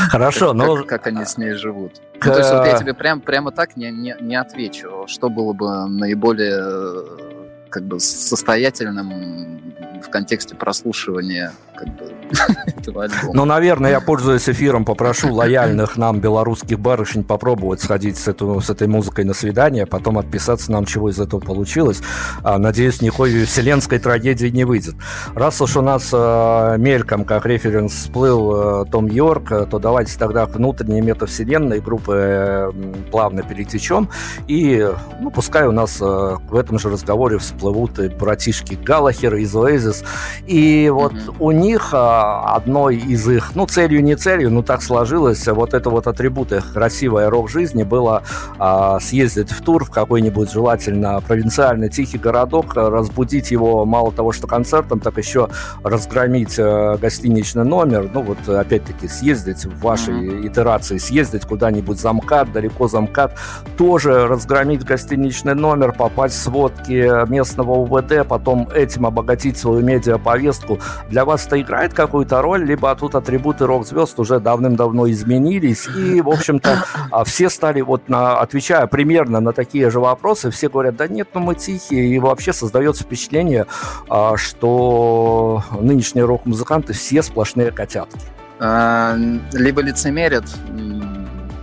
Хорошо, 0.09 0.53
но... 0.53 0.77
Как, 0.77 0.87
как 0.87 1.07
они 1.07 1.25
с 1.25 1.37
ней 1.37 1.53
живут. 1.53 2.01
К... 2.19 2.25
Ну, 2.25 2.33
то 2.33 2.39
есть 2.39 2.51
вот 2.51 2.65
я 2.65 2.77
тебе 2.77 2.93
прям, 2.93 3.21
прямо 3.21 3.51
так 3.51 3.77
не, 3.77 3.91
не, 3.91 4.15
не 4.19 4.35
отвечу, 4.35 5.05
что 5.07 5.29
было 5.29 5.53
бы 5.53 5.87
наиболее 5.87 6.59
э, 6.59 7.69
как 7.69 7.83
бы 7.83 7.99
состоятельным 7.99 9.61
в 10.01 10.09
контексте 10.09 10.55
прослушивания 10.55 11.53
как 11.75 11.87
бы, 11.95 12.15
этого 12.65 13.03
альбома. 13.03 13.33
Ну, 13.33 13.45
наверное, 13.45 13.91
я, 13.91 14.01
пользуясь 14.01 14.47
эфиром, 14.49 14.85
попрошу 14.85 15.33
лояльных 15.33 15.97
нам 15.97 16.19
белорусских 16.19 16.79
барышень 16.79 17.23
попробовать 17.23 17.81
сходить 17.81 18.17
с, 18.17 18.27
эту, 18.27 18.61
с 18.61 18.69
этой 18.69 18.87
музыкой 18.87 19.25
на 19.25 19.33
свидание, 19.33 19.85
потом 19.85 20.17
отписаться 20.17 20.71
нам, 20.71 20.85
чего 20.85 21.09
из 21.09 21.19
этого 21.19 21.39
получилось. 21.39 22.01
А, 22.43 22.57
надеюсь, 22.57 23.01
никакой 23.01 23.45
вселенской 23.45 23.99
трагедии 23.99 24.47
не 24.47 24.63
выйдет. 24.63 24.95
Раз 25.33 25.61
уж 25.61 25.77
у 25.77 25.81
нас 25.81 26.09
э, 26.11 26.75
мельком, 26.77 27.25
как 27.25 27.45
референс, 27.45 27.93
всплыл 27.93 28.83
э, 28.83 28.85
Том 28.91 29.07
Йорк, 29.07 29.51
э, 29.51 29.65
то 29.65 29.79
давайте 29.79 30.17
тогда 30.17 30.45
к 30.45 30.55
внутренней 30.55 31.01
метавселенной 31.01 31.79
группы 31.79 32.13
э, 32.15 32.71
плавно 33.11 33.43
перетечем. 33.43 34.09
И, 34.47 34.87
ну, 35.19 35.31
пускай 35.31 35.67
у 35.67 35.71
нас 35.71 35.97
э, 36.01 36.03
в 36.03 36.55
этом 36.55 36.79
же 36.79 36.89
разговоре 36.89 37.37
всплывут 37.37 37.99
и 37.99 38.09
братишки 38.09 38.75
Галлахер 38.75 39.35
из 39.35 39.53
Oasis. 39.55 40.05
И 40.47 40.89
вот 40.89 41.13
mm-hmm. 41.13 41.35
у 41.39 41.51
них 41.51 41.64
а, 41.73 42.55
одной 42.55 42.97
из 42.97 43.27
их, 43.27 43.55
ну, 43.55 43.65
целью 43.65 44.03
не 44.03 44.15
целью, 44.15 44.51
но 44.51 44.61
так 44.61 44.81
сложилось, 44.81 45.47
вот 45.47 45.73
это 45.73 45.89
вот 45.89 46.07
атрибут 46.07 46.51
их 46.51 46.73
красивой 46.73 47.29
рок-жизни 47.29 47.83
было 47.83 48.23
а, 48.59 48.99
съездить 48.99 49.51
в 49.51 49.61
тур 49.61 49.85
в 49.85 49.89
какой-нибудь 49.89 50.51
желательно 50.51 51.21
провинциальный 51.21 51.89
тихий 51.89 52.17
городок, 52.17 52.75
разбудить 52.75 53.51
его 53.51 53.85
мало 53.85 54.11
того, 54.11 54.31
что 54.31 54.47
концертом, 54.47 54.99
так 54.99 55.17
еще 55.17 55.49
разгромить 55.83 56.55
а, 56.59 56.97
гостиничный 56.97 57.63
номер, 57.63 58.09
ну, 58.13 58.21
вот 58.21 58.47
опять-таки 58.47 59.07
съездить 59.07 59.65
в 59.65 59.79
вашей 59.81 60.13
mm-hmm. 60.13 60.47
итерации, 60.47 60.97
съездить 60.97 61.45
куда-нибудь 61.45 61.99
за 61.99 62.13
МКАД, 62.13 62.51
далеко 62.51 62.87
за 62.87 63.01
МКАД, 63.01 63.33
тоже 63.77 64.27
разгромить 64.27 64.83
гостиничный 64.83 65.55
номер, 65.55 65.93
попасть 65.93 66.35
в 66.35 66.43
сводки 66.43 67.27
местного 67.29 67.71
УВД, 67.71 68.27
потом 68.27 68.69
этим 68.73 69.05
обогатить 69.05 69.57
свою 69.57 69.81
медиаповестку. 69.81 70.79
Для 71.09 71.25
вас 71.25 71.45
это 71.45 71.54
играет 71.61 71.93
какую-то 71.93 72.41
роль, 72.41 72.63
либо 72.63 72.95
тут 72.95 73.15
атрибуты 73.15 73.65
рок-звезд 73.65 74.19
уже 74.19 74.39
давным-давно 74.39 75.09
изменились, 75.09 75.87
и, 75.87 76.21
в 76.21 76.29
общем-то, 76.29 76.85
а, 77.11 77.23
все 77.23 77.49
стали, 77.49 77.81
вот 77.81 78.09
на, 78.09 78.39
отвечая 78.39 78.87
примерно 78.87 79.39
на 79.39 79.53
такие 79.53 79.89
же 79.89 79.99
вопросы, 79.99 80.51
все 80.51 80.69
говорят, 80.69 80.95
да 80.95 81.07
нет, 81.07 81.29
ну 81.33 81.41
мы 81.41 81.55
тихие, 81.55 82.07
и 82.07 82.19
вообще 82.19 82.53
создается 82.53 83.03
впечатление, 83.03 83.65
а, 84.09 84.37
что 84.37 85.63
нынешние 85.79 86.25
рок-музыканты 86.25 86.93
все 86.93 87.23
сплошные 87.23 87.71
котятки. 87.71 88.19
А, 88.59 89.15
либо 89.51 89.81
лицемерят, 89.81 90.45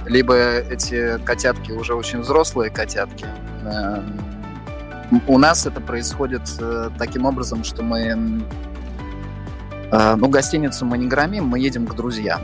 либо 0.07 0.35
эти 0.35 1.19
котятки 1.25 1.73
уже 1.73 1.95
очень 1.95 2.21
взрослые 2.21 2.71
котятки. 2.71 3.27
У 5.27 5.39
нас 5.39 5.67
это 5.67 5.81
происходит 5.81 6.43
э, 6.59 6.89
таким 6.99 7.27
образом, 7.27 7.65
что 7.65 7.83
мы 7.83 8.43
ну, 9.93 10.29
гостиницу 10.29 10.87
мы 10.87 10.99
не 10.99 11.07
громим, 11.07 11.47
мы 11.47 11.59
едем 11.59 11.87
к 11.87 11.95
друзьям. 11.95 12.41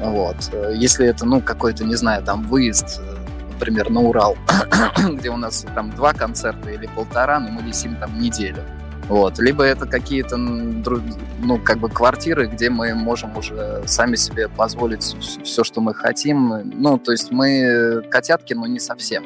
Вот. 0.00 0.36
Если 0.74 1.06
это, 1.06 1.26
ну, 1.26 1.40
какой-то, 1.40 1.84
не 1.84 1.94
знаю, 1.94 2.22
там, 2.24 2.42
выезд, 2.42 3.00
э, 3.00 3.16
например, 3.52 3.90
на 3.90 4.00
Урал, 4.00 4.36
где 5.12 5.30
у 5.30 5.36
нас 5.36 5.66
там 5.74 5.90
два 5.90 6.12
концерта 6.12 6.70
или 6.70 6.86
полтора, 6.86 7.38
но 7.38 7.50
мы 7.50 7.62
висим 7.62 7.96
там 7.96 8.18
неделю. 8.18 8.62
Вот. 9.08 9.38
Либо 9.38 9.64
это 9.64 9.86
какие-то, 9.86 10.36
ну, 10.36 11.58
как 11.64 11.78
бы 11.78 11.88
квартиры, 11.88 12.46
где 12.46 12.70
мы 12.70 12.94
можем 12.94 13.36
уже 13.36 13.82
сами 13.86 14.16
себе 14.16 14.48
позволить 14.48 15.02
все, 15.02 15.64
что 15.64 15.80
мы 15.80 15.94
хотим. 15.94 16.62
Ну, 16.80 16.96
то 16.96 17.12
есть 17.12 17.30
мы 17.30 18.02
котятки, 18.08 18.54
но 18.54 18.66
не 18.66 18.78
совсем. 18.78 19.24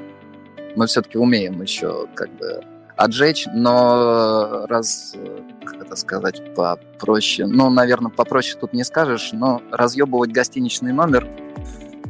Мы 0.74 0.86
все-таки 0.86 1.18
умеем 1.18 1.60
еще 1.62 2.06
как 2.14 2.30
бы 2.36 2.64
отжечь, 2.96 3.46
но 3.52 4.66
раз, 4.68 5.14
как 5.64 5.82
это 5.82 5.96
сказать, 5.96 6.54
попроще, 6.54 7.46
ну, 7.46 7.70
наверное, 7.70 8.10
попроще 8.10 8.58
тут 8.60 8.72
не 8.72 8.84
скажешь, 8.84 9.30
но 9.32 9.60
разъебывать 9.70 10.32
гостиничный 10.32 10.92
номер 10.92 11.28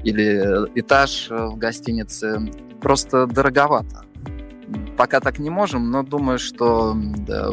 или 0.03 0.69
этаж 0.79 1.29
в 1.31 1.57
гостинице 1.57 2.41
просто 2.81 3.27
дороговато. 3.27 4.05
Пока 4.97 5.21
так 5.21 5.39
не 5.39 5.51
можем, 5.51 5.91
но 5.91 6.03
думаю, 6.03 6.39
что 6.39 6.95
да, 6.95 7.51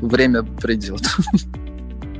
время 0.00 0.42
придет. 0.42 1.02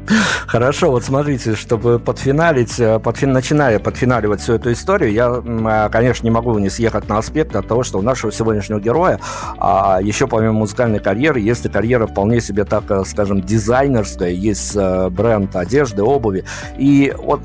Хорошо, 0.47 0.91
вот 0.91 1.05
смотрите, 1.05 1.55
чтобы 1.55 1.99
подфиналить, 1.99 2.79
э, 2.79 2.99
подфин, 2.99 3.33
начиная 3.33 3.79
подфиналивать 3.79 4.41
всю 4.41 4.55
эту 4.55 4.73
историю, 4.73 5.13
я, 5.13 5.43
э, 5.45 5.89
конечно, 5.91 6.25
не 6.25 6.31
могу 6.31 6.57
не 6.59 6.71
съехать 6.71 7.09
на 7.09 7.19
аспект 7.19 7.57
от 7.57 7.67
того, 7.67 7.83
что 7.83 7.99
у 7.99 8.03
нашего 8.03 8.33
сегодняшнего 8.33 8.81
героя 8.81 9.19
а 9.59 10.01
еще 10.01 10.27
помимо 10.27 10.53
музыкальной 10.53 10.99
карьеры, 10.99 11.41
есть 11.41 11.67
и 11.67 11.69
карьера 11.69 12.07
вполне 12.07 12.41
себе, 12.41 12.65
так 12.65 12.85
э, 12.91 13.05
скажем, 13.05 13.43
дизайнерская, 13.43 14.31
есть 14.31 14.77
бренд 15.11 15.55
одежды, 15.57 16.03
обуви. 16.03 16.45
И 16.79 17.15
вот 17.17 17.41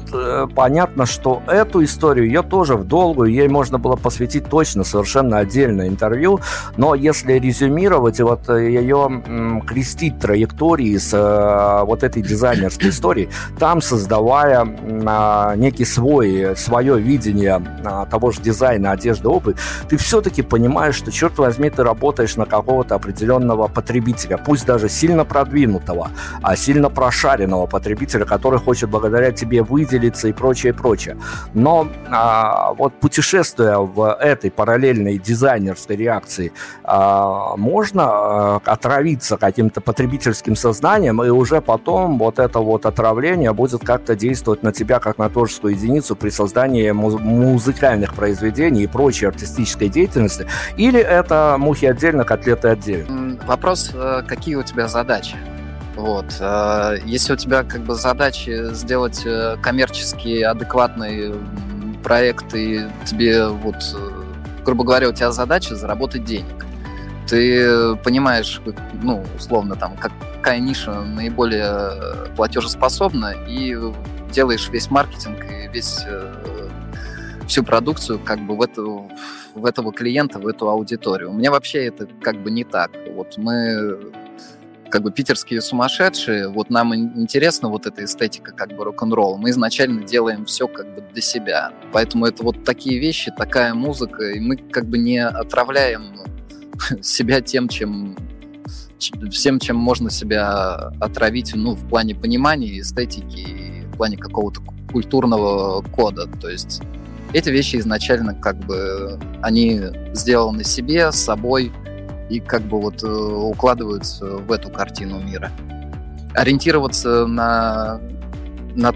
понятно, 0.55 1.05
что 1.05 1.41
эту 1.47 1.83
историю, 1.83 2.25
ее 2.25 2.41
тоже 2.41 2.75
в 2.75 2.85
долгую, 2.85 3.31
ей 3.31 3.47
можно 3.47 3.77
было 3.77 3.95
посвятить 3.95 4.49
точно 4.49 4.83
совершенно 4.83 5.39
отдельное 5.39 5.87
интервью, 5.87 6.39
но 6.77 6.95
если 6.95 7.33
резюмировать 7.33 8.19
и 8.19 8.23
вот 8.23 8.49
ее 8.49 9.61
крестить 9.65 10.19
траектории 10.19 10.97
с 10.97 11.83
вот 11.85 12.03
этой 12.03 12.21
дизайнерской 12.21 12.50
дизайнерской 12.51 12.89
истории, 12.89 13.29
там 13.59 13.81
создавая 13.81 14.67
а, 15.05 15.55
некий 15.55 15.85
свой, 15.85 16.55
свое 16.55 16.99
видение 16.99 17.61
а, 17.83 18.05
того 18.05 18.31
же 18.31 18.41
дизайна 18.41 18.91
одежды, 18.91 19.27
обуви, 19.27 19.55
ты 19.89 19.97
все-таки 19.97 20.41
понимаешь, 20.41 20.95
что, 20.95 21.11
черт 21.11 21.37
возьми, 21.37 21.69
ты 21.69 21.83
работаешь 21.83 22.35
на 22.35 22.45
какого-то 22.45 22.95
определенного 22.95 23.67
потребителя, 23.67 24.37
пусть 24.37 24.65
даже 24.65 24.89
сильно 24.89 25.25
продвинутого, 25.25 26.09
а 26.41 26.55
сильно 26.55 26.89
прошаренного 26.89 27.65
потребителя, 27.67 28.25
который 28.25 28.59
хочет 28.59 28.89
благодаря 28.89 29.31
тебе 29.31 29.63
выделиться 29.63 30.27
и 30.27 30.33
прочее, 30.33 30.73
прочее. 30.73 31.17
Но 31.53 31.87
а, 32.09 32.73
вот 32.73 32.93
путешествуя 32.99 33.77
в 33.77 34.13
этой 34.19 34.51
параллельной 34.51 35.17
дизайнерской 35.17 35.95
реакции, 35.95 36.51
а, 36.83 37.55
можно 37.57 38.03
а, 38.03 38.61
отравиться 38.65 39.37
каким-то 39.37 39.81
потребительским 39.81 40.55
сознанием 40.55 41.23
и 41.23 41.29
уже 41.29 41.61
потом 41.61 42.17
вот 42.17 42.39
это 42.41 42.59
вот 42.59 42.85
отравление 42.85 43.53
будет 43.53 43.81
как-то 43.83 44.15
действовать 44.15 44.63
на 44.63 44.71
тебя 44.71 44.99
как 44.99 45.17
на 45.17 45.29
творческую 45.29 45.73
единицу 45.75 46.15
при 46.15 46.29
создании 46.29 46.91
муз- 46.91 47.19
музыкальных 47.19 48.13
произведений 48.13 48.83
и 48.83 48.87
прочей 48.87 49.27
артистической 49.27 49.89
деятельности? 49.89 50.47
Или 50.77 50.99
это 50.99 51.55
мухи 51.57 51.85
отдельно, 51.85 52.23
котлеты 52.23 52.69
отдельно? 52.69 53.37
Вопрос, 53.45 53.91
э, 53.93 54.23
какие 54.27 54.55
у 54.55 54.63
тебя 54.63 54.87
задачи? 54.87 55.35
Вот. 55.95 56.25
Э, 56.39 56.97
если 57.05 57.33
у 57.33 57.35
тебя 57.35 57.63
как 57.63 57.81
бы 57.81 57.95
задачи 57.95 58.73
сделать 58.73 59.21
э, 59.25 59.57
коммерчески 59.61 60.41
адекватный 60.41 61.33
проект, 62.03 62.53
и 62.55 62.81
тебе 63.05 63.47
вот, 63.47 63.75
грубо 64.65 64.83
говоря, 64.83 65.09
у 65.09 65.13
тебя 65.13 65.31
задача 65.31 65.75
заработать 65.75 66.25
денег, 66.25 66.65
ты 67.27 67.95
понимаешь, 67.97 68.61
ну, 69.01 69.23
условно, 69.37 69.75
там, 69.75 69.95
какая 70.41 70.59
ниша 70.59 71.03
наиболее 71.03 72.33
платежеспособна, 72.35 73.35
и 73.47 73.77
делаешь 74.31 74.69
весь 74.69 74.89
маркетинг 74.89 75.45
и 75.45 75.67
весь 75.71 75.99
э, 76.07 76.67
всю 77.47 77.63
продукцию 77.63 78.17
как 78.17 78.39
бы 78.39 78.57
в, 78.57 78.61
эту, 78.63 79.07
в 79.53 79.65
этого 79.67 79.93
клиента, 79.93 80.39
в 80.39 80.47
эту 80.47 80.67
аудиторию. 80.67 81.29
У 81.29 81.33
меня 81.33 81.51
вообще 81.51 81.85
это 81.85 82.07
как 82.23 82.41
бы 82.41 82.49
не 82.49 82.63
так. 82.63 82.89
Вот 83.13 83.37
мы 83.37 83.99
как 84.89 85.03
бы 85.03 85.11
питерские 85.11 85.61
сумасшедшие, 85.61 86.49
вот 86.49 86.71
нам 86.71 86.95
интересна 86.95 87.69
вот 87.69 87.85
эта 87.85 88.03
эстетика 88.03 88.51
как 88.51 88.75
бы 88.75 88.83
рок-н-ролла. 88.83 89.37
Мы 89.37 89.51
изначально 89.51 90.01
делаем 90.03 90.45
все 90.45 90.67
как 90.67 90.91
бы 90.95 91.01
для 91.13 91.21
себя. 91.21 91.71
Поэтому 91.93 92.25
это 92.25 92.41
вот 92.41 92.63
такие 92.63 92.99
вещи, 92.99 93.31
такая 93.37 93.75
музыка, 93.75 94.23
и 94.23 94.39
мы 94.39 94.57
как 94.57 94.85
бы 94.85 94.97
не 94.97 95.19
отравляем 95.19 96.15
себя 97.03 97.41
тем, 97.41 97.67
чем 97.67 98.17
всем, 99.31 99.59
чем 99.59 99.77
можно 99.77 100.09
себя 100.09 100.91
отравить, 100.99 101.53
ну, 101.55 101.75
в 101.75 101.87
плане 101.87 102.15
понимания, 102.15 102.79
эстетики, 102.79 103.85
в 103.93 103.97
плане 103.97 104.17
какого-то 104.17 104.61
культурного 104.91 105.81
кода. 105.81 106.27
То 106.39 106.49
есть 106.49 106.81
эти 107.33 107.49
вещи 107.49 107.77
изначально 107.77 108.33
как 108.33 108.57
бы 108.57 109.19
они 109.41 109.81
сделаны 110.13 110.63
себе, 110.63 111.11
с 111.11 111.15
собой 111.15 111.71
и 112.29 112.39
как 112.39 112.61
бы 112.61 112.79
вот 112.79 113.03
э, 113.03 113.07
укладываются 113.07 114.25
в 114.25 114.51
эту 114.51 114.69
картину 114.69 115.19
мира. 115.19 115.51
Ориентироваться 116.33 117.25
на, 117.25 117.99
на, 118.75 118.93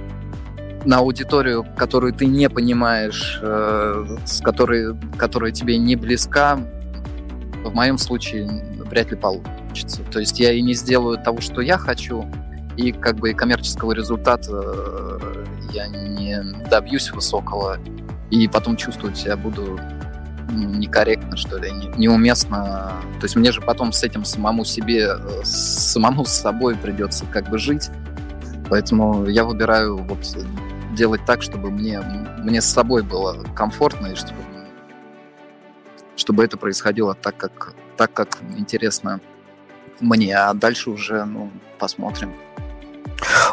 на 0.86 0.98
аудиторию, 0.98 1.66
которую 1.76 2.14
ты 2.14 2.26
не 2.26 2.50
понимаешь, 2.50 3.40
э, 3.42 4.18
с 4.26 4.42
которой, 4.42 4.96
которая 5.18 5.52
тебе 5.52 5.78
не 5.78 5.96
близка, 5.96 6.60
в 7.64 7.74
моем 7.74 7.98
случае 7.98 8.48
вряд 8.86 9.12
ли 9.12 9.18
получится. 9.18 10.04
То 10.12 10.20
есть 10.20 10.40
я 10.40 10.52
и 10.52 10.62
не 10.62 10.74
сделаю 10.74 11.18
того, 11.18 11.42
что 11.42 11.62
я 11.62 11.78
хочу, 11.78 12.26
и 12.78 12.92
как 12.92 13.18
бы 13.18 13.32
и 13.32 13.34
коммерческого 13.34 13.94
результата 13.94 14.52
э, 14.52 15.46
я 15.72 15.88
не 15.88 16.42
добьюсь 16.70 17.12
высокого, 17.12 17.78
и 18.32 18.48
потом 18.48 18.76
чувствовать 18.76 19.18
себя 19.18 19.38
буду 19.38 19.80
ну, 20.52 20.76
некорректно, 20.76 21.38
что 21.38 21.58
ли, 21.58 21.72
не, 21.72 21.88
неуместно. 21.98 22.94
То 23.20 23.24
есть 23.24 23.36
мне 23.36 23.52
же 23.52 23.62
потом 23.62 23.92
с 23.92 24.04
этим 24.04 24.26
самому 24.26 24.66
себе, 24.66 25.08
э, 25.18 25.44
самому 25.44 26.26
с 26.26 26.32
собой 26.32 26.76
придется 26.76 27.26
как 27.26 27.50
бы 27.50 27.58
жить. 27.58 27.90
Поэтому 28.70 29.28
я 29.28 29.46
выбираю 29.46 29.98
вот 29.98 30.20
делать 30.96 31.22
так, 31.26 31.42
чтобы 31.42 31.70
мне, 31.70 32.02
мне 32.40 32.62
с 32.62 32.66
собой 32.66 33.04
было 33.04 33.44
комфортно, 33.56 34.08
и 34.08 34.16
чтобы, 34.16 34.40
чтобы 36.16 36.44
это 36.44 36.58
происходило 36.58 37.14
так, 37.14 37.38
как, 37.38 37.74
так, 37.96 38.14
как 38.14 38.38
интересно 38.58 39.20
мне. 40.00 40.36
А 40.36 40.54
дальше 40.54 40.90
уже, 40.90 41.26
ну, 41.26 41.50
посмотрим. 41.80 42.34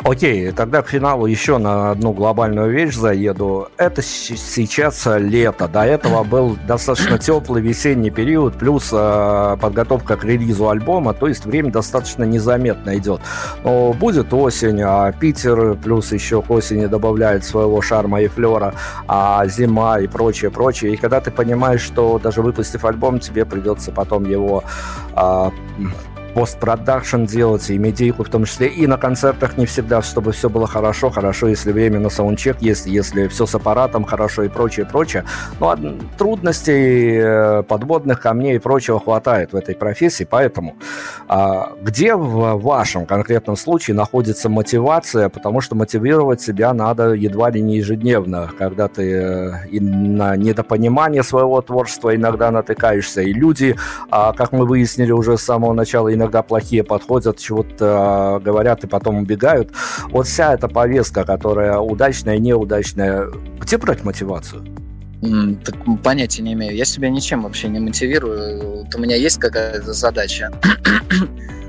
Окей, 0.04 0.50
тогда 0.50 0.82
к 0.82 0.88
финалу 0.88 1.26
еще 1.26 1.58
на 1.58 1.92
одну 1.92 2.12
глобальную 2.12 2.70
вещь 2.70 2.94
заеду. 2.94 3.68
Это 3.76 4.02
сейчас 4.02 5.06
лето. 5.06 5.68
До 5.68 5.84
этого 5.84 6.24
был 6.24 6.56
достаточно 6.66 7.18
теплый 7.18 7.62
весенний 7.62 8.10
период, 8.10 8.54
плюс 8.54 8.90
э, 8.92 9.56
подготовка 9.60 10.16
к 10.16 10.24
релизу 10.24 10.68
альбома, 10.68 11.14
то 11.14 11.28
есть 11.28 11.44
время 11.44 11.70
достаточно 11.70 12.24
незаметно 12.24 12.96
идет. 12.98 13.20
Но 13.64 13.92
будет 13.92 14.32
осень, 14.34 14.82
а 14.82 15.12
Питер 15.12 15.76
плюс 15.76 16.12
еще 16.12 16.42
к 16.42 16.50
осени 16.50 16.86
добавляет 16.86 17.44
своего 17.44 17.80
шарма 17.80 18.22
и 18.22 18.28
флера, 18.28 18.74
а 19.06 19.46
зима 19.46 20.00
и 20.00 20.08
прочее, 20.08 20.50
прочее. 20.50 20.94
И 20.94 20.96
когда 20.96 21.20
ты 21.20 21.30
понимаешь, 21.30 21.80
что 21.80 22.18
даже 22.18 22.42
выпустив 22.42 22.84
альбом, 22.84 23.20
тебе 23.20 23.44
придется 23.44 23.92
потом 23.92 24.24
его 24.24 24.64
э, 25.14 25.50
постпродакшн 26.35 27.24
делать, 27.24 27.70
и 27.70 27.78
медийку 27.78 28.24
в 28.24 28.28
том 28.28 28.45
числе, 28.45 28.68
и 28.68 28.87
на 28.87 28.97
концертах 28.97 29.57
не 29.57 29.66
всегда, 29.66 30.03
чтобы 30.03 30.33
все 30.33 30.49
было 30.49 30.66
хорошо, 30.66 31.11
хорошо, 31.11 31.49
если 31.49 31.72
время 31.72 31.99
на 32.01 32.11
саундчек 32.11 32.61
есть, 32.61 32.87
если 32.87 33.28
все 33.28 33.47
с 33.47 33.55
аппаратом 33.55 34.05
хорошо 34.05 34.45
и 34.45 34.49
прочее, 34.49 34.87
прочее. 34.87 35.24
Но 35.61 35.76
трудностей, 36.18 37.18
э, 37.18 37.62
подводных 37.62 38.20
камней 38.20 38.57
и 38.57 38.59
прочего 38.59 39.01
хватает 39.01 39.53
в 39.53 39.57
этой 39.57 39.74
профессии, 39.74 40.24
поэтому 40.24 40.76
а, 41.28 41.72
где 41.83 42.14
в 42.14 42.61
вашем 42.61 43.07
конкретном 43.07 43.57
случае 43.57 43.97
находится 43.97 44.49
мотивация, 44.49 45.28
потому 45.28 45.61
что 45.61 45.74
мотивировать 45.74 46.41
себя 46.41 46.72
надо 46.72 47.12
едва 47.12 47.51
ли 47.51 47.61
не 47.61 47.76
ежедневно, 47.76 48.51
когда 48.59 48.89
ты 48.89 49.12
э, 49.12 49.68
и 49.70 49.80
на 49.80 50.37
недопонимание 50.37 51.22
своего 51.22 51.61
творчества 51.61 52.14
иногда 52.14 52.51
натыкаешься, 52.51 53.22
и 53.22 53.33
люди, 53.33 53.76
а, 54.11 54.33
как 54.33 54.53
мы 54.53 54.66
выяснили 54.66 55.12
уже 55.12 55.37
с 55.37 55.43
самого 55.43 55.72
начала, 55.72 56.12
иногда 56.23 56.43
плохие 56.43 56.85
подходят, 56.85 57.39
чего-то 57.39 58.41
говорят 58.43 58.85
и 58.85 58.87
потом 58.87 59.16
убегают. 59.18 59.73
Вот 60.11 60.27
вся 60.27 60.55
эта 60.55 60.68
повестка, 60.68 61.25
которая 61.25 61.79
удачная, 61.79 62.39
неудачная, 62.39 63.27
где 63.61 63.77
брать 63.77 64.05
мотивацию? 64.05 64.64
Так 65.64 65.75
понятия 66.03 66.43
не 66.43 66.55
имею. 66.55 66.75
Я 66.75 66.85
себя 66.85 67.09
ничем 67.09 67.43
вообще 67.43 67.68
не 67.68 67.79
мотивирую. 67.79 68.79
Вот 68.79 68.95
у 68.95 68.99
меня 68.99 69.16
есть 69.16 69.39
какая-то 69.39 69.93
задача. 69.93 70.51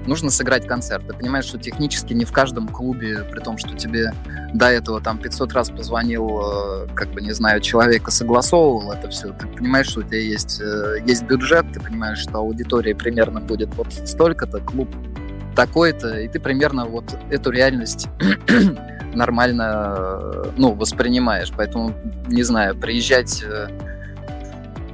Нужно 0.06 0.30
сыграть 0.30 0.68
концерт. 0.68 1.08
Ты 1.08 1.14
понимаешь, 1.14 1.46
что 1.46 1.58
технически 1.58 2.14
не 2.14 2.26
в 2.26 2.32
каждом 2.32 2.68
клубе, 2.68 3.24
при 3.32 3.40
том, 3.40 3.58
что 3.58 3.76
тебе 3.76 4.12
до 4.54 4.68
этого 4.68 5.02
там 5.02 5.18
500 5.18 5.54
раз 5.54 5.70
позвонил, 5.70 6.42
э, 6.44 6.88
как 6.94 7.10
бы, 7.12 7.22
не 7.22 7.32
знаю, 7.32 7.62
человек 7.62 8.08
и 8.08 8.12
согласовывал 8.12 8.92
это 8.92 9.10
все. 9.10 9.30
Ты 9.34 9.48
понимаешь, 9.48 9.88
что 9.88 10.02
у 10.02 10.04
тебя 10.04 10.20
есть, 10.20 10.62
э, 10.62 10.98
есть 11.06 11.24
бюджет, 11.24 11.66
ты 11.74 11.80
понимаешь, 11.80 12.20
что 12.20 12.40
аудитория 12.40 12.96
примерно 12.96 13.40
будет 13.40 13.74
вот 13.76 13.88
столько-то, 13.94 14.60
клуб 14.60 14.90
такой-то, 15.56 16.20
и 16.20 16.28
ты 16.28 16.40
примерно 16.40 16.86
вот 16.86 17.06
эту 17.30 17.52
реальность 17.52 18.08
нормально, 19.14 19.96
э, 19.98 20.44
ну, 20.58 20.74
воспринимаешь. 20.74 21.52
Поэтому, 21.56 21.94
не 22.28 22.44
знаю, 22.44 22.76
приезжать 22.76 23.44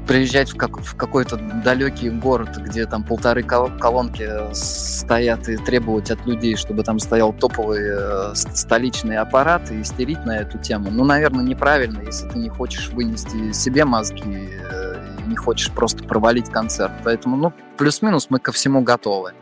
приезжать 0.10 0.50
в, 0.50 0.58
как, 0.58 0.80
в 0.80 0.96
какой-то 0.96 1.38
далекий 1.38 2.10
город, 2.10 2.58
где 2.58 2.88
там 2.88 3.04
полторы 3.04 3.44
колонки 3.44 4.28
стоят 4.54 5.48
и 5.48 5.56
требовать 5.56 6.10
от 6.10 6.26
людей, 6.26 6.56
чтобы 6.56 6.84
там 6.84 6.98
стоял 6.98 7.32
топовый 7.32 7.82
э, 7.84 8.34
столичный 8.34 9.18
аппарат 9.18 9.70
и 9.70 9.80
истерить 9.84 10.26
на 10.26 10.38
эту 10.40 10.58
тему, 10.58 10.90
ну, 10.90 11.06
наверное, 11.06 11.46
неправильно, 11.46 12.02
если 12.02 12.28
ты 12.28 12.40
не 12.40 12.50
хочешь 12.50 12.90
вынести 12.90 13.52
себе 13.54 13.86
мозги, 13.86 14.50
э, 14.50 15.16
не 15.28 15.36
хочешь 15.36 15.72
просто 15.72 16.04
провалить 16.04 16.50
концерт. 16.50 16.94
Поэтому, 17.04 17.38
ну, 17.38 17.54
плюс-минус 17.78 18.32
мы 18.32 18.40
ко 18.40 18.52
всему 18.52 18.82
готовы 18.82 19.34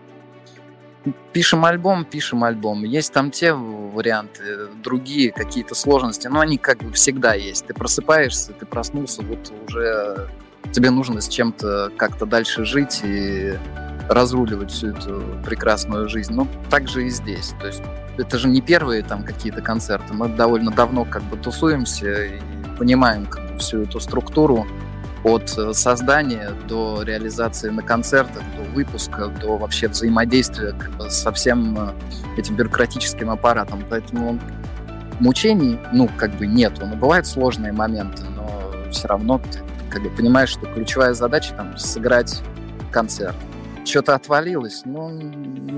пишем 1.31 1.63
альбом, 1.63 2.03
пишем 2.03 2.43
альбом. 2.43 2.83
Есть 2.83 3.13
там 3.13 3.31
те 3.31 3.53
варианты, 3.53 4.67
другие 4.83 5.31
какие-то 5.31 5.75
сложности, 5.75 6.27
но 6.27 6.41
они 6.41 6.57
как 6.57 6.79
бы 6.79 6.91
всегда 6.91 7.33
есть. 7.35 7.67
Ты 7.67 7.73
просыпаешься, 7.73 8.51
ты 8.51 8.65
проснулся, 8.65 9.21
вот 9.21 9.53
уже 9.69 10.27
тебе 10.71 10.89
нужно 10.89 11.21
с 11.21 11.27
чем-то 11.27 11.91
как-то 11.97 12.25
дальше 12.25 12.65
жить 12.65 13.01
и 13.03 13.53
разруливать 14.09 14.71
всю 14.71 14.89
эту 14.89 15.23
прекрасную 15.43 16.07
жизнь. 16.07 16.33
Ну, 16.33 16.47
так 16.69 16.87
же 16.87 17.05
и 17.05 17.09
здесь. 17.09 17.53
То 17.59 17.67
есть 17.67 17.83
это 18.17 18.37
же 18.37 18.47
не 18.47 18.61
первые 18.61 19.03
там 19.03 19.23
какие-то 19.23 19.61
концерты. 19.61 20.13
Мы 20.13 20.29
довольно 20.29 20.71
давно 20.71 21.05
как 21.05 21.23
бы 21.23 21.37
тусуемся 21.37 22.25
и 22.25 22.39
понимаем 22.77 23.25
как 23.25 23.51
бы, 23.51 23.59
всю 23.59 23.83
эту 23.83 23.99
структуру 23.99 24.65
от 25.23 25.57
э, 25.57 25.73
создания 25.73 26.51
до 26.67 27.01
реализации 27.03 27.69
на 27.69 27.81
концертах, 27.81 28.43
до 28.55 28.63
выпуска, 28.73 29.27
до 29.27 29.57
вообще 29.57 29.87
взаимодействия 29.87 30.71
как 30.71 30.91
бы, 30.91 31.09
со 31.09 31.31
всем 31.31 31.77
э, 31.77 31.93
этим 32.37 32.55
бюрократическим 32.55 33.29
аппаратом. 33.29 33.83
Поэтому 33.89 34.39
мучений, 35.19 35.79
ну, 35.91 36.09
как 36.17 36.31
бы 36.35 36.47
нету. 36.47 36.85
Но 36.85 36.95
бывают 36.95 37.27
сложные 37.27 37.73
моменты, 37.73 38.23
но 38.35 38.91
все 38.91 39.07
равно 39.07 39.39
ты 39.39 39.59
как 39.97 40.03
бы 40.03 40.15
понимаешь, 40.15 40.49
что 40.49 40.67
ключевая 40.67 41.13
задача 41.15 41.55
там 41.55 41.75
сыграть 41.75 42.43
концерт. 42.91 43.35
Что-то 43.83 44.13
отвалилось, 44.13 44.83
ну, 44.85 45.09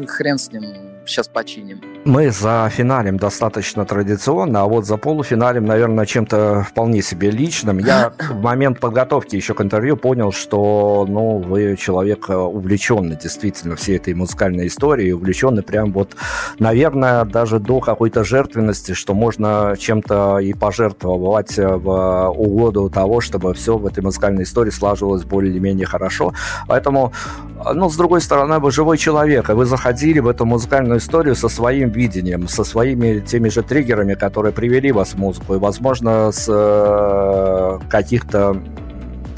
хрен 0.08 0.38
с 0.38 0.52
ним, 0.52 0.99
сейчас 1.10 1.28
починим. 1.28 1.82
Мы 2.06 2.32
за 2.32 2.70
финалем 2.72 3.18
достаточно 3.18 3.86
традиционно, 3.86 4.62
а 4.62 4.66
вот 4.66 4.86
за 4.86 4.98
полуфиналем, 4.98 5.66
наверное, 5.66 6.06
чем-то 6.06 6.66
вполне 6.70 7.02
себе 7.02 7.30
личным. 7.30 7.80
Я 7.80 8.14
в 8.18 8.36
момент 8.42 8.80
подготовки 8.80 9.36
еще 9.36 9.54
к 9.54 9.62
интервью 9.62 9.98
понял, 9.98 10.32
что, 10.32 11.06
ну, 11.08 11.40
вы 11.40 11.76
человек 11.78 12.30
э, 12.30 12.36
увлеченный 12.36 13.18
действительно 13.18 13.76
всей 13.76 13.98
этой 13.98 14.14
музыкальной 14.14 14.68
историей, 14.68 15.12
увлеченный 15.12 15.62
прям 15.62 15.92
вот, 15.92 16.16
наверное, 16.58 17.26
даже 17.26 17.60
до 17.60 17.82
какой-то 17.82 18.24
жертвенности, 18.24 18.94
что 18.94 19.14
можно 19.14 19.76
чем-то 19.78 20.40
и 20.40 20.54
пожертвовать 20.54 21.60
э, 21.60 21.68
в 21.68 22.30
угоду 22.30 22.90
того, 22.90 23.20
чтобы 23.20 23.54
все 23.54 23.78
в 23.78 23.86
этой 23.86 24.04
музыкальной 24.04 24.44
истории 24.44 24.72
слаживалось 24.72 25.26
более-менее 25.26 25.86
хорошо. 25.86 26.34
Поэтому, 26.68 27.12
э, 27.66 27.74
ну, 27.74 27.90
с 27.90 27.98
другой 27.98 28.22
стороны, 28.22 28.60
вы 28.60 28.72
живой 28.72 28.98
человек, 28.98 29.50
и 29.50 29.54
вы 29.54 29.66
заходили 29.66 30.20
в 30.20 30.28
эту 30.28 30.46
музыкальную 30.46 30.99
историю 31.00 31.36
со 31.36 31.50
своим 31.50 31.90
видением, 31.90 32.48
со 32.48 32.64
своими 32.64 33.20
теми 33.20 33.50
же 33.50 33.64
триггерами, 33.64 34.14
которые 34.14 34.54
привели 34.54 34.92
вас 34.92 35.10
в 35.10 35.18
музыку, 35.18 35.56
и, 35.56 35.58
возможно, 35.58 36.32
с 36.32 36.46
э, 36.48 37.80
каких-то 37.90 38.62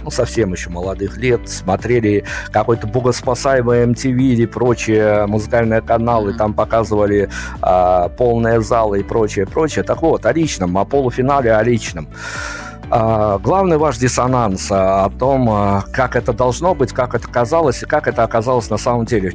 ну, 0.04 0.10
совсем 0.10 0.52
еще 0.52 0.70
молодых 0.70 1.18
лет, 1.18 1.48
смотрели 1.48 2.24
какой-то 2.52 2.88
богоспасаемый 2.88 3.86
MTV 3.86 4.18
или 4.18 4.46
прочие 4.46 5.26
музыкальные 5.28 5.82
каналы, 5.82 6.34
там 6.34 6.54
показывали 6.54 7.30
а, 7.62 8.10
полные 8.10 8.62
залы 8.62 9.02
и 9.02 9.04
прочее, 9.04 9.46
прочее. 9.46 9.84
Так 9.84 10.02
вот, 10.02 10.26
о 10.26 10.34
личном, 10.34 10.78
о 10.78 10.86
полуфинале 10.86 11.54
о 11.54 11.64
личном. 11.64 12.08
Главный 12.92 13.78
ваш 13.78 13.98
диссонанс 13.98 14.70
а, 14.72 15.06
о 15.06 15.10
том, 15.10 15.50
а, 15.50 15.84
как 15.94 16.16
это 16.16 16.34
должно 16.34 16.76
быть, 16.76 16.92
как 16.92 17.16
это 17.16 17.28
казалось 17.28 17.84
и 17.84 17.86
как 17.86 18.08
это 18.08 18.24
оказалось 18.24 18.70
на 18.70 18.78
самом 18.78 19.06
деле. 19.06 19.32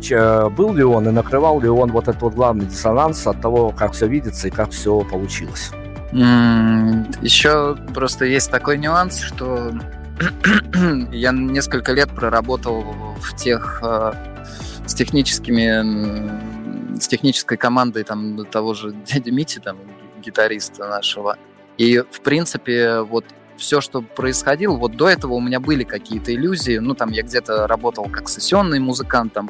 Был 0.51 0.75
ли 0.75 0.85
он 0.85 1.09
и 1.09 1.11
накрывал 1.11 1.61
ли 1.61 1.69
он 1.69 1.91
вот 1.91 2.09
этот 2.09 2.21
вот 2.23 2.35
главный 2.35 2.67
диссонанс 2.67 3.27
от 3.27 3.41
того, 3.41 3.71
как 3.71 3.93
все 3.93 4.07
видится 4.07 4.49
и 4.49 4.51
как 4.51 4.71
все 4.71 5.01
получилось? 5.01 5.71
Еще 6.13 7.77
просто 7.95 8.27
есть 8.27 8.51
такой 8.51 8.79
нюанс, 8.79 9.21
что 9.21 9.73
я 11.11 11.33
несколько 11.33 11.93
лет 11.93 12.11
проработал 12.11 12.85
в 13.21 13.35
тех 13.37 13.83
с 14.87 14.95
техническими 14.95 16.57
с 17.01 17.09
технической 17.09 17.57
командой 17.57 18.05
там 18.05 18.45
того 18.47 18.75
же 18.75 18.93
дяди 19.07 19.31
Мити, 19.31 19.59
там 19.59 19.79
гитариста 20.23 20.89
нашего. 20.89 21.37
И 21.79 21.99
в 21.99 22.21
принципе 22.23 23.01
вот 23.01 23.25
все, 23.57 23.81
что 23.81 24.03
происходило, 24.03 24.77
вот 24.77 24.97
до 24.97 25.09
этого 25.09 25.35
у 25.35 25.41
меня 25.41 25.61
были 25.61 25.85
какие-то 25.85 26.35
иллюзии. 26.35 26.79
Ну, 26.79 26.95
там 26.95 27.11
я 27.11 27.23
где-то 27.23 27.67
работал 27.67 28.05
как 28.05 28.29
сессионный 28.29 28.81
музыкант, 28.81 29.33
там 29.33 29.49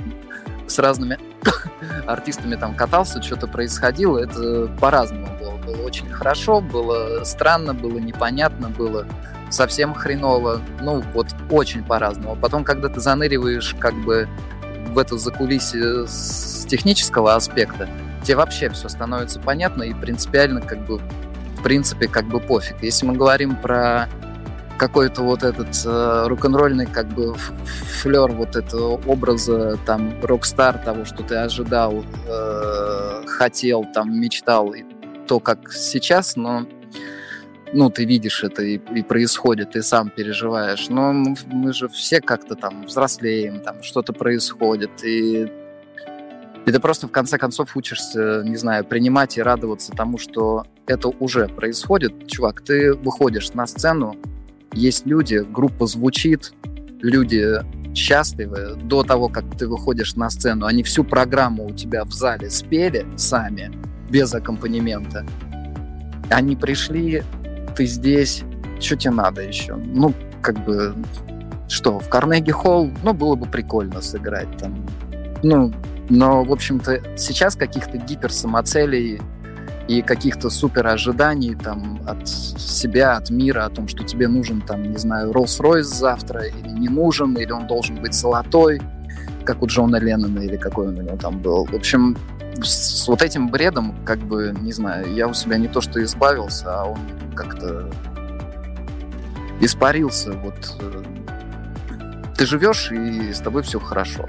с 0.67 0.79
разными 0.79 1.19
артистами 2.07 2.57
там 2.57 2.75
катался, 2.75 3.23
что-то 3.23 3.47
происходило. 3.47 4.19
Это 4.19 4.69
по-разному 4.81 5.27
было. 5.39 5.57
Было 5.57 5.83
очень 5.83 6.09
хорошо, 6.09 6.61
было 6.61 7.25
странно, 7.25 7.75
было 7.75 7.99
непонятно, 7.99 8.69
было 8.69 9.07
совсем 9.51 9.95
хреново. 9.95 10.61
Ну, 10.81 11.03
вот 11.13 11.29
очень 11.51 11.85
по-разному. 11.85 12.37
Потом, 12.37 12.65
когда 12.65 12.89
ты 12.89 13.01
заныриваешь 13.01 13.75
как 13.79 13.95
бы 13.95 14.29
в 14.91 14.99
это 14.99 15.19
закулисье 15.19 16.07
с 16.07 16.67
технического 16.67 17.35
аспекта, 17.35 17.89
тебе 18.23 18.37
вообще 18.37 18.69
все 18.71 18.89
становится 18.89 19.41
понятно 19.41 19.83
и 19.83 19.95
принципиально 19.95 20.61
как 20.61 20.85
бы 20.87 21.01
принципе, 21.67 22.07
как 22.07 22.27
бы 22.27 22.39
пофиг. 22.39 22.77
Если 22.81 23.05
мы 23.05 23.15
говорим 23.15 23.57
про 23.57 24.09
какой-то 24.79 25.23
вот 25.23 25.43
этот 25.43 25.67
э, 25.85 26.27
рок-н-ролльный 26.29 26.87
как 26.87 27.09
бы 27.09 27.35
флер 27.35 28.31
вот 28.31 28.55
этого 28.55 29.01
образа 29.05 29.77
там 29.85 30.15
рок-стар 30.23 30.79
того, 30.79 31.05
что 31.05 31.25
ты 31.25 31.35
ожидал, 31.35 32.05
э, 32.29 33.23
хотел, 33.27 33.85
там 33.93 34.17
мечтал, 34.17 34.75
и 34.75 34.85
то, 35.27 35.41
как 35.41 35.73
сейчас, 35.73 36.37
но 36.37 36.69
ну, 37.73 37.91
ты 37.91 38.05
видишь 38.05 38.45
это 38.45 38.63
и, 38.63 38.77
и 38.77 39.03
происходит, 39.03 39.73
ты 39.73 39.83
сам 39.83 40.09
переживаешь. 40.09 40.89
Но 40.89 41.13
мы, 41.13 41.35
мы 41.47 41.73
же 41.73 41.89
все 41.89 42.21
как-то 42.21 42.55
там 42.55 42.85
взрослеем, 42.85 43.61
там 43.61 43.83
что-то 43.83 44.13
происходит, 44.13 45.03
и 45.03 45.51
и 46.67 46.73
ты 46.73 46.81
просто 46.81 47.07
в 47.07 47.13
конце 47.13 47.39
концов 47.39 47.77
учишься, 47.77 48.43
не 48.45 48.57
знаю, 48.57 48.85
принимать 48.85 49.39
и 49.39 49.43
радоваться 49.43 49.93
тому, 49.93 50.19
что 50.19 50.67
это 50.87 51.09
уже 51.09 51.47
происходит. 51.47 52.27
Чувак, 52.27 52.61
ты 52.61 52.93
выходишь 52.93 53.53
на 53.55 53.67
сцену, 53.69 54.17
есть 54.73 55.07
люди, 55.07 55.45
группа 55.49 55.87
звучит, 55.87 56.53
люди 57.01 57.61
счастливы 57.95 58.75
до 58.83 59.05
того, 59.05 59.29
как 59.29 59.45
ты 59.57 59.69
выходишь 59.69 60.17
на 60.17 60.29
сцену. 60.29 60.67
Они 60.67 60.83
всю 60.83 61.05
программу 61.05 61.67
у 61.67 61.71
тебя 61.71 62.05
в 62.05 62.13
зале 62.13 62.51
спели 62.51 63.07
сами, 63.17 63.71
без 64.11 64.35
аккомпанемента. 64.35 65.25
Они 66.31 66.57
пришли, 66.57 67.23
ты 67.77 67.87
здесь, 67.87 68.43
что 68.81 68.97
тебе 68.97 69.13
надо 69.13 69.43
еще? 69.43 69.77
Ну, 69.77 70.13
как 70.43 70.65
бы, 70.65 70.97
что, 71.69 72.01
в 72.01 72.09
Карнеги 72.09 72.51
Холл, 72.51 72.91
ну, 73.05 73.15
было 73.15 73.37
бы 73.37 73.47
прикольно 73.47 74.01
сыграть 74.01 74.49
там. 74.59 74.85
Ну, 75.45 75.73
но, 76.09 76.45
в 76.45 76.53
общем-то, 76.53 77.17
сейчас 77.17 77.57
каких-то 77.57 77.99
гиперсамоцелей 77.99 79.21
и 79.89 80.03
каких-то 80.03 80.51
супер 80.51 80.87
ожиданий 80.87 81.55
там 81.55 82.01
от 82.07 82.29
себя, 82.29 83.17
от 83.17 83.31
мира, 83.31 83.65
о 83.65 83.71
том, 83.71 83.89
что 83.89 84.05
тебе 84.05 84.29
нужен 84.29 84.61
там, 84.61 84.83
не 84.83 84.97
знаю, 84.99 85.31
Rolls-Royce 85.33 85.83
завтра 85.83 86.45
или 86.47 86.69
не 86.69 86.89
нужен, 86.89 87.37
или 87.37 87.53
он 87.53 87.67
должен 87.67 87.97
быть 87.97 88.15
золотой, 88.15 88.81
как 89.45 89.63
у 89.63 89.67
Джона 89.67 89.97
Леннона 89.97 90.41
или 90.41 90.57
какой 90.57 90.89
он 90.89 90.99
у 90.99 91.03
него 91.03 91.17
там 91.17 91.41
был. 91.41 91.65
В 91.67 91.75
общем, 91.75 92.17
с 92.63 93.07
вот 93.07 93.23
этим 93.23 93.49
бредом, 93.49 93.95
как 94.05 94.19
бы, 94.19 94.55
не 94.61 94.73
знаю, 94.73 95.13
я 95.15 95.29
у 95.29 95.35
себя 95.35 95.57
не 95.57 95.69
то 95.69 95.81
что 95.81 96.03
избавился, 96.03 96.65
а 96.69 96.85
он 96.85 96.99
как-то 97.35 97.89
испарился. 99.61 100.33
Вот 100.33 100.77
э, 100.81 101.03
ты 102.37 102.47
живешь, 102.47 102.91
и 102.91 103.33
с 103.33 103.41
тобой 103.41 103.63
все 103.63 103.79
хорошо. 103.79 104.29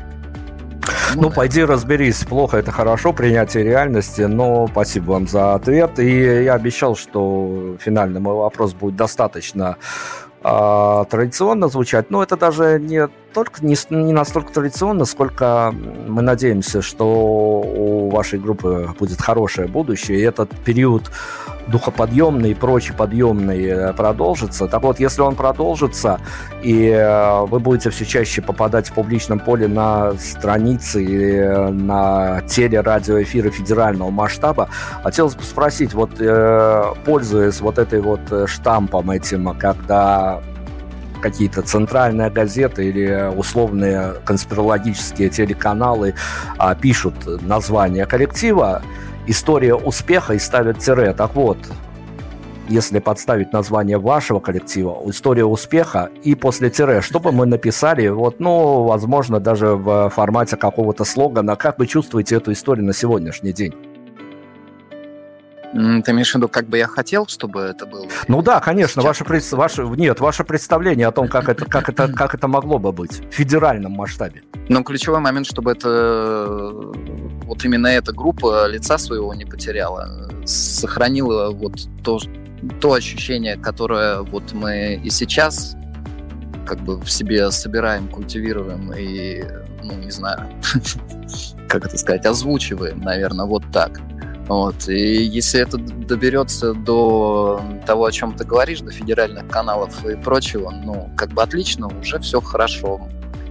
Ну, 1.16 1.32
пойди 1.32 1.64
разберись, 1.64 2.24
плохо 2.24 2.58
это 2.58 2.72
хорошо, 2.72 3.14
принятие 3.14 3.64
реальности, 3.64 4.22
но 4.22 4.68
спасибо 4.68 5.12
вам 5.12 5.28
за 5.28 5.55
ответ. 5.55 5.99
И 5.99 6.43
я 6.43 6.53
обещал, 6.53 6.95
что 6.95 7.76
финальный 7.80 8.20
мой 8.20 8.36
вопрос 8.36 8.74
будет 8.74 8.95
достаточно 8.95 9.78
э, 10.43 11.05
традиционно 11.10 11.68
звучать, 11.68 12.10
но 12.10 12.24
это 12.24 12.38
даже 12.38 12.80
не 12.80 13.08
только 13.34 13.64
не, 13.66 13.76
не 13.89 14.14
настолько 14.14 14.51
традиционно, 14.51 15.05
сколько 15.05 15.74
мы 16.08 16.22
надеемся, 16.22 16.82
что 16.82 17.05
у 17.05 18.10
вашей 18.10 18.39
группы 18.39 18.93
будет 18.99 19.22
хорошее 19.22 19.68
будущее, 19.68 20.20
и 20.20 20.22
этот 20.22 20.49
период 20.66 21.12
духоподъемный 21.68 22.51
и 22.51 22.53
прочий 22.53 22.93
подъемный 22.93 23.65
э, 23.65 23.93
продолжится. 23.93 24.68
Так 24.68 24.82
вот, 24.84 24.99
если 24.99 25.22
он 25.22 25.36
продолжится, 25.36 26.20
и 26.61 26.88
э, 26.89 27.45
вы 27.45 27.59
будете 27.59 27.89
все 27.89 28.05
чаще 28.05 28.41
попадать 28.41 28.89
в 28.89 28.93
публичном 28.93 29.39
поле 29.39 29.68
на 29.68 30.13
страницы 30.13 31.03
или 31.03 31.36
э, 31.36 31.70
на 31.70 32.41
телерадиоэфиры 32.47 33.51
федерального 33.51 34.09
масштаба, 34.09 34.70
хотелось 35.03 35.36
бы 35.36 35.43
спросить, 35.43 35.93
вот 35.93 36.11
пользуясь 37.05 37.61
вот 37.61 37.78
этой 37.78 38.01
вот 38.01 38.22
штампом 38.47 39.11
этим, 39.11 39.55
когда 39.57 40.41
какие-то 41.22 41.61
центральные 41.61 42.30
газеты 42.30 42.88
или 42.88 43.32
условные 43.36 44.15
конспирологические 44.26 45.30
телеканалы 45.30 46.13
а, 46.57 46.76
пишут 46.76 47.15
название 47.41 48.05
коллектива, 48.05 48.82
история 49.28 49.75
успеха 49.75 50.34
и 50.34 50.39
ставят 50.39 50.80
тире. 50.80 51.13
Так 51.13 51.36
вот, 51.36 51.57
если 52.69 52.99
подставить 52.99 53.53
название 53.53 53.97
вашего 53.97 54.39
коллектива, 54.39 55.01
история 55.05 55.45
успеха 55.45 56.09
и 56.23 56.36
после 56.36 56.69
тире, 56.69 57.01
что 57.01 57.19
бы 57.19 57.32
мы 57.32 57.45
написали, 57.45 58.07
вот, 58.07 58.39
ну, 58.39 58.84
возможно, 58.84 59.39
даже 59.39 59.67
в 59.67 60.09
формате 60.09 60.57
какого-то 60.57 61.05
слогана, 61.05 61.55
как 61.55 61.80
вы 61.80 61.88
чувствуете 61.88 62.36
эту 62.36 62.51
историю 62.51 62.86
на 62.86 62.93
сегодняшний 62.93 63.53
день? 63.53 63.73
Ты 65.73 66.11
имеешь 66.11 66.32
в 66.32 66.36
виду, 66.36 66.47
как 66.47 66.67
бы 66.67 66.78
я 66.78 66.88
хотел, 66.88 67.28
чтобы 67.28 67.61
это 67.61 67.86
было? 67.86 68.07
Ну 68.28 68.41
да, 68.41 68.61
конечно, 68.61 69.01
ваше, 69.01 69.25
пред... 69.25 69.51
ваше, 69.51 69.84
нет, 69.84 70.19
ваше 70.21 70.43
представление 70.43 71.07
о 71.07 71.11
том, 71.11 71.28
как 71.28 71.49
это, 71.49 71.65
как, 71.65 71.89
это, 71.89 72.07
как 72.07 72.34
это 72.34 72.47
могло 72.47 72.80
бы 72.80 72.91
быть 72.93 73.19
в 73.30 73.34
федеральном 73.34 73.91
масштабе. 73.91 74.43
Но 74.69 74.82
ключевой 74.84 75.19
момент, 75.19 75.45
чтобы 75.45 75.71
это 75.71 76.71
вот 77.48 77.64
именно 77.64 77.88
эта 77.88 78.12
группа 78.12 78.68
лица 78.68 78.98
своего 78.98 79.34
не 79.34 79.45
потеряла, 79.45 80.30
сохранила 80.45 81.50
вот 81.52 81.74
то, 82.04 82.20
то 82.82 82.93
ощущение, 82.93 83.56
которое 83.58 84.22
вот 84.22 84.54
мы 84.54 85.00
и 85.04 85.10
сейчас 85.10 85.76
как 86.68 86.80
бы 86.82 87.00
в 87.00 87.10
себе 87.10 87.50
собираем, 87.52 88.10
культивируем 88.10 88.91
и, 88.93 89.43
ну, 89.84 89.93
не 89.93 90.12
знаю, 90.12 90.50
как 91.70 91.86
это 91.86 91.98
сказать, 91.98 92.26
озвучиваем, 92.26 93.00
наверное, 93.00 93.45
вот 93.45 93.64
так. 93.72 94.02
Вот. 94.48 94.88
И 94.88 95.24
если 95.24 95.62
это 95.62 95.78
доберется 95.78 96.74
до 96.74 97.62
того, 97.86 98.06
о 98.06 98.12
чем 98.12 98.34
ты 98.34 98.45
говоришь, 98.45 98.80
до 98.80 98.91
федеральных 98.91 99.48
каналов 99.48 100.06
и 100.06 100.16
прочего, 100.16 100.72
ну, 100.72 101.10
как 101.18 101.30
бы 101.30 101.41
отлично, 101.41 101.88
уже 101.88 102.20
все 102.20 102.39
хорошо. 102.39 103.08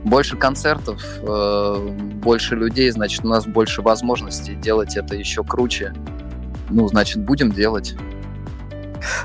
Больше 0.06 0.36
концертов, 0.36 1.02
э, 1.20 1.88
больше 2.22 2.54
людей, 2.54 2.88
значит, 2.90 3.24
у 3.24 3.28
нас 3.28 3.44
больше 3.44 3.82
возможностей 3.82 4.54
делать 4.54 4.96
это 4.96 5.16
еще 5.16 5.42
круче. 5.42 5.92
Ну, 6.70 6.86
значит, 6.86 7.24
будем 7.24 7.50
делать. 7.50 7.96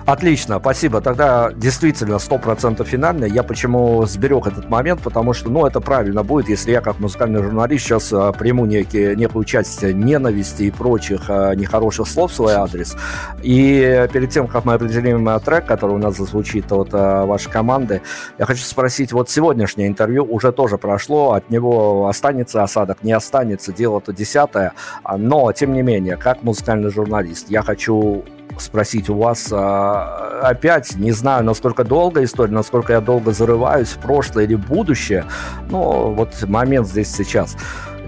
Отлично, 0.05 0.59
спасибо. 0.59 1.01
Тогда 1.01 1.51
действительно 1.53 2.15
100% 2.15 2.83
финально. 2.85 3.25
Я 3.25 3.43
почему 3.43 4.05
сберег 4.05 4.47
этот 4.47 4.69
момент, 4.69 5.01
потому 5.01 5.33
что, 5.33 5.49
ну, 5.49 5.65
это 5.65 5.79
правильно 5.79 6.23
будет, 6.23 6.49
если 6.49 6.71
я 6.71 6.81
как 6.81 6.99
музыкальный 6.99 7.41
журналист 7.41 7.85
сейчас 7.85 8.11
а, 8.13 8.31
приму 8.31 8.65
некие, 8.65 9.15
некую 9.15 9.45
часть 9.45 9.83
ненависти 9.83 10.63
и 10.63 10.71
прочих 10.71 11.23
а, 11.29 11.53
нехороших 11.53 12.07
слов 12.07 12.31
в 12.31 12.35
свой 12.35 12.53
адрес. 12.53 12.95
И 13.41 14.07
перед 14.11 14.29
тем, 14.29 14.47
как 14.47 14.65
мы 14.65 14.73
определим 14.73 15.27
а, 15.29 15.39
трек, 15.39 15.65
который 15.65 15.95
у 15.95 15.97
нас 15.97 16.17
зазвучит 16.17 16.71
от 16.71 16.91
вашей 16.91 17.51
команды, 17.51 18.01
я 18.37 18.45
хочу 18.45 18.63
спросить, 18.63 19.11
вот 19.11 19.29
сегодняшнее 19.29 19.87
интервью 19.87 20.25
уже 20.29 20.51
тоже 20.51 20.77
прошло, 20.77 21.33
от 21.33 21.49
него 21.49 22.07
останется 22.07 22.63
осадок, 22.63 23.03
не 23.03 23.13
останется, 23.13 23.71
дело-то 23.73 24.13
десятое, 24.13 24.73
но, 25.17 25.51
тем 25.51 25.73
не 25.73 25.81
менее, 25.81 26.17
как 26.17 26.43
музыкальный 26.43 26.91
журналист, 26.91 27.49
я 27.49 27.61
хочу 27.61 28.23
спросить 28.59 29.09
у 29.09 29.17
вас 29.17 29.49
а, 29.51 30.41
опять, 30.43 30.95
не 30.95 31.11
знаю, 31.11 31.43
насколько 31.43 31.83
долго 31.83 32.23
история, 32.23 32.53
насколько 32.53 32.93
я 32.93 33.01
долго 33.01 33.31
зарываюсь 33.31 33.89
в 33.89 33.99
прошлое 33.99 34.45
или 34.45 34.55
будущее, 34.55 35.25
но 35.69 36.11
вот 36.11 36.29
момент 36.47 36.87
здесь 36.87 37.13
сейчас. 37.13 37.55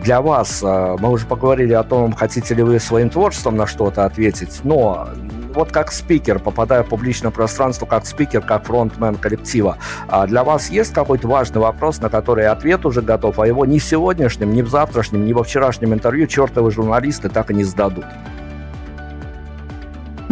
Для 0.03 0.21
вас, 0.21 0.61
а, 0.63 0.97
мы 0.97 1.11
уже 1.11 1.25
поговорили 1.25 1.73
о 1.73 1.83
том, 1.83 2.13
хотите 2.13 2.55
ли 2.55 2.63
вы 2.63 2.79
своим 2.79 3.09
творчеством 3.09 3.55
на 3.55 3.67
что-то 3.67 4.05
ответить, 4.05 4.61
но 4.63 5.09
вот 5.53 5.71
как 5.71 5.91
спикер, 5.91 6.39
попадая 6.39 6.83
в 6.83 6.89
публичное 6.89 7.31
пространство, 7.31 7.85
как 7.85 8.05
спикер, 8.05 8.41
как 8.41 8.65
фронтмен 8.65 9.15
коллектива, 9.15 9.77
а 10.07 10.25
для 10.27 10.43
вас 10.43 10.69
есть 10.69 10.93
какой-то 10.93 11.27
важный 11.27 11.61
вопрос, 11.61 11.99
на 12.01 12.09
который 12.09 12.47
ответ 12.47 12.85
уже 12.85 13.01
готов, 13.01 13.39
а 13.39 13.47
его 13.47 13.65
ни 13.65 13.79
в 13.79 13.83
сегодняшнем, 13.83 14.53
ни 14.53 14.61
в 14.61 14.69
завтрашнем, 14.69 15.25
ни 15.25 15.33
во 15.33 15.43
вчерашнем 15.43 15.93
интервью 15.93 16.27
чертовы 16.27 16.71
журналисты 16.71 17.29
так 17.29 17.51
и 17.51 17.53
не 17.53 17.63
сдадут? 17.63 18.05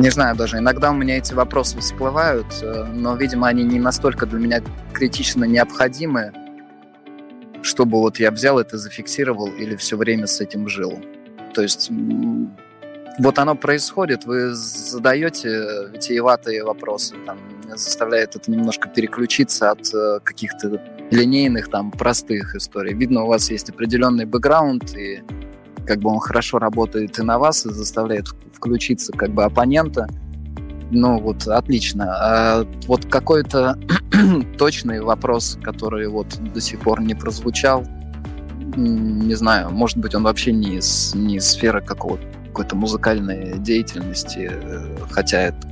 Не 0.02 0.10
знаю 0.10 0.36
даже, 0.36 0.58
иногда 0.58 0.90
у 0.90 0.96
меня 0.96 1.20
эти 1.20 1.36
вопросы 1.36 1.78
всплывают, 1.80 2.48
э, 2.64 2.86
но, 2.92 3.16
видимо, 3.16 3.48
они 3.48 3.64
не 3.64 3.80
настолько 3.80 4.26
для 4.26 4.40
меня 4.40 4.64
критично 4.94 5.46
необходимы, 5.46 6.34
чтобы 7.62 8.00
вот 8.00 8.18
я 8.18 8.32
взял 8.32 8.58
это, 8.58 8.80
зафиксировал 8.80 9.50
или 9.50 9.76
все 9.76 9.98
время 9.98 10.26
с 10.26 10.42
этим 10.42 10.68
жил. 10.68 11.00
То 11.54 11.62
есть 11.62 11.92
вот 13.20 13.38
оно 13.38 13.54
происходит, 13.54 14.26
вы 14.26 14.56
задаете 14.56 15.92
витиеватые 15.94 16.64
вопросы, 16.64 17.14
там, 17.28 17.38
заставляет 17.76 18.36
это 18.36 18.50
немножко 18.50 18.90
переключиться 18.90 19.70
от 19.70 19.94
э, 19.94 20.20
каких-то 20.24 20.82
линейных, 21.12 21.70
там, 21.70 21.92
простых 21.92 22.56
историй. 22.56 22.96
Видно, 22.96 23.26
у 23.26 23.28
вас 23.28 23.52
есть 23.52 23.70
определенный 23.70 24.26
бэкграунд, 24.26 24.98
и 24.98 25.22
как 25.86 26.00
бы 26.00 26.10
он 26.10 26.20
хорошо 26.20 26.60
работает 26.60 27.20
и 27.20 27.22
на 27.22 27.40
вас, 27.40 27.66
и 27.66 27.72
заставляет 27.72 28.28
включиться 28.54 29.12
как 29.14 29.32
бы 29.32 29.44
оппонента. 29.44 30.08
Ну 30.92 31.20
вот, 31.20 31.48
отлично. 31.48 32.14
А 32.14 32.66
вот 32.88 33.06
какой-то 33.06 33.78
точный 34.58 35.02
вопрос, 35.02 35.58
который 35.64 36.08
вот 36.08 36.28
до 36.54 36.60
сих 36.60 36.80
пор 36.82 37.02
не 37.02 37.16
прозвучал, 37.16 37.86
не 38.76 39.36
знаю, 39.36 39.70
может 39.72 39.98
быть, 39.98 40.16
он 40.16 40.24
вообще 40.24 40.52
не 40.52 40.78
из, 40.78 41.14
не 41.16 41.38
из 41.38 41.48
сферы 41.48 41.82
какого-то 41.82 42.32
какой-то 42.52 42.76
музыкальной 42.76 43.58
деятельности, 43.60 44.52
хотя 45.10 45.42
это, 45.44 45.68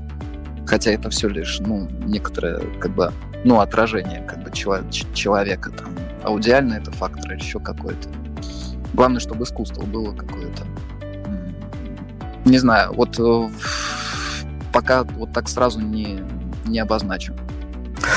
хотя 0.65 0.91
это 0.91 1.09
все 1.09 1.27
лишь, 1.27 1.59
ну, 1.59 1.89
некоторое, 2.05 2.61
как 2.79 2.95
бы, 2.95 3.11
ну, 3.43 3.59
отражение, 3.59 4.21
как 4.21 4.41
бы, 4.43 4.51
человека, 4.51 5.71
там, 5.71 5.89
аудиально 6.23 6.75
это 6.75 6.91
фактор 6.91 7.33
или 7.33 7.41
еще 7.41 7.59
какой-то. 7.59 8.07
Главное, 8.93 9.19
чтобы 9.19 9.43
искусство 9.43 9.83
было 9.83 10.15
какое-то. 10.15 10.65
Не 12.45 12.57
знаю, 12.57 12.93
вот 12.93 13.19
э, 13.19 13.49
пока 14.73 15.03
вот 15.03 15.33
так 15.33 15.47
сразу 15.49 15.79
не, 15.79 16.23
не 16.65 16.79
обозначу. 16.79 17.35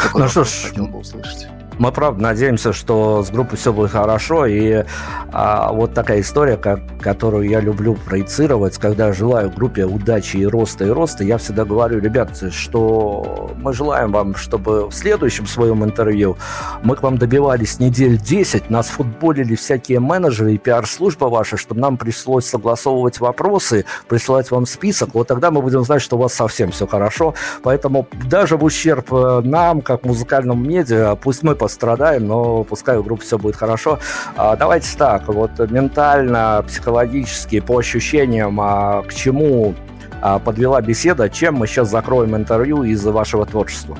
Какой 0.03 0.23
ну 0.23 0.29
что 0.29 0.45
ж, 0.45 0.49
хотел 0.69 0.87
бы 0.87 0.99
услышать. 1.01 1.47
Мы, 1.83 1.91
правда, 1.91 2.23
надеемся, 2.23 2.73
что 2.73 3.25
с 3.25 3.31
группой 3.31 3.57
все 3.57 3.73
будет 3.73 3.91
хорошо. 3.91 4.47
И 4.47 4.85
а, 5.33 5.73
вот 5.73 5.95
такая 5.95 6.21
история, 6.21 6.57
как, 6.57 6.79
которую 7.01 7.49
я 7.49 7.59
люблю 7.59 7.95
проецировать, 7.95 8.79
когда 8.79 9.13
желаю 9.13 9.51
группе 9.51 9.85
удачи 9.85 10.37
и 10.37 10.47
роста, 10.47 10.85
и 10.85 10.91
роста, 10.91 11.25
я 11.25 11.39
всегда 11.39 11.65
говорю, 11.65 11.99
ребят, 11.99 12.41
что 12.53 13.51
мы 13.57 13.73
желаем 13.73 14.13
вам, 14.13 14.37
чтобы 14.37 14.91
в 14.91 14.93
следующем 14.93 15.49
своем 15.49 15.83
интервью 15.83 16.37
мы 16.85 16.95
к 16.95 17.03
вам 17.03 17.19
добивались 17.19 17.81
недель 17.81 18.17
10, 18.17 18.71
нас 18.71 18.87
футболили 18.87 19.57
всякие 19.57 19.99
менеджеры 19.99 20.55
и 20.55 20.59
пиар-служба 20.59 21.25
ваша, 21.25 21.57
чтобы 21.57 21.81
нам 21.81 21.97
пришлось 21.97 22.47
согласовывать 22.47 23.19
вопросы, 23.19 23.87
присылать 24.07 24.53
вам 24.53 24.67
список. 24.67 25.15
Вот 25.15 25.27
тогда 25.27 25.51
мы 25.51 25.61
будем 25.61 25.83
знать, 25.83 26.01
что 26.01 26.17
у 26.17 26.21
вас 26.21 26.33
совсем 26.33 26.71
все 26.71 26.87
хорошо. 26.87 27.35
Поэтому 27.65 28.07
даже 28.31 28.57
в 28.57 28.63
ущерб 28.63 29.13
э, 29.13 29.41
нам, 29.43 29.81
как 29.81 30.05
музыкальному 30.05 30.63
медиа, 30.63 31.17
пусть 31.17 31.43
мы 31.43 31.57
пострадаем, 31.73 32.27
но 32.27 32.65
пускай 32.65 32.99
у 32.99 33.03
группы 33.03 33.25
все 33.25 33.39
будет 33.39 33.57
хорошо. 33.57 33.99
А, 34.37 34.57
давайте 34.57 34.97
так, 34.97 35.29
вот 35.29 35.59
ментально, 35.71 36.63
психологически, 36.67 37.61
по 37.61 37.79
ощущениям, 37.79 38.61
а, 38.61 39.03
к 39.03 39.15
чему 39.15 39.75
а, 40.21 40.39
подвела 40.39 40.81
беседа, 40.83 41.31
чем 41.31 41.55
мы 41.55 41.67
сейчас 41.67 41.91
закроем 41.91 42.37
интервью 42.37 42.83
из-за 42.85 43.11
вашего 43.11 43.47
творчества? 43.47 43.97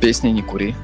Песня 0.00 0.30
«Не 0.30 0.42
кури». 0.42 0.74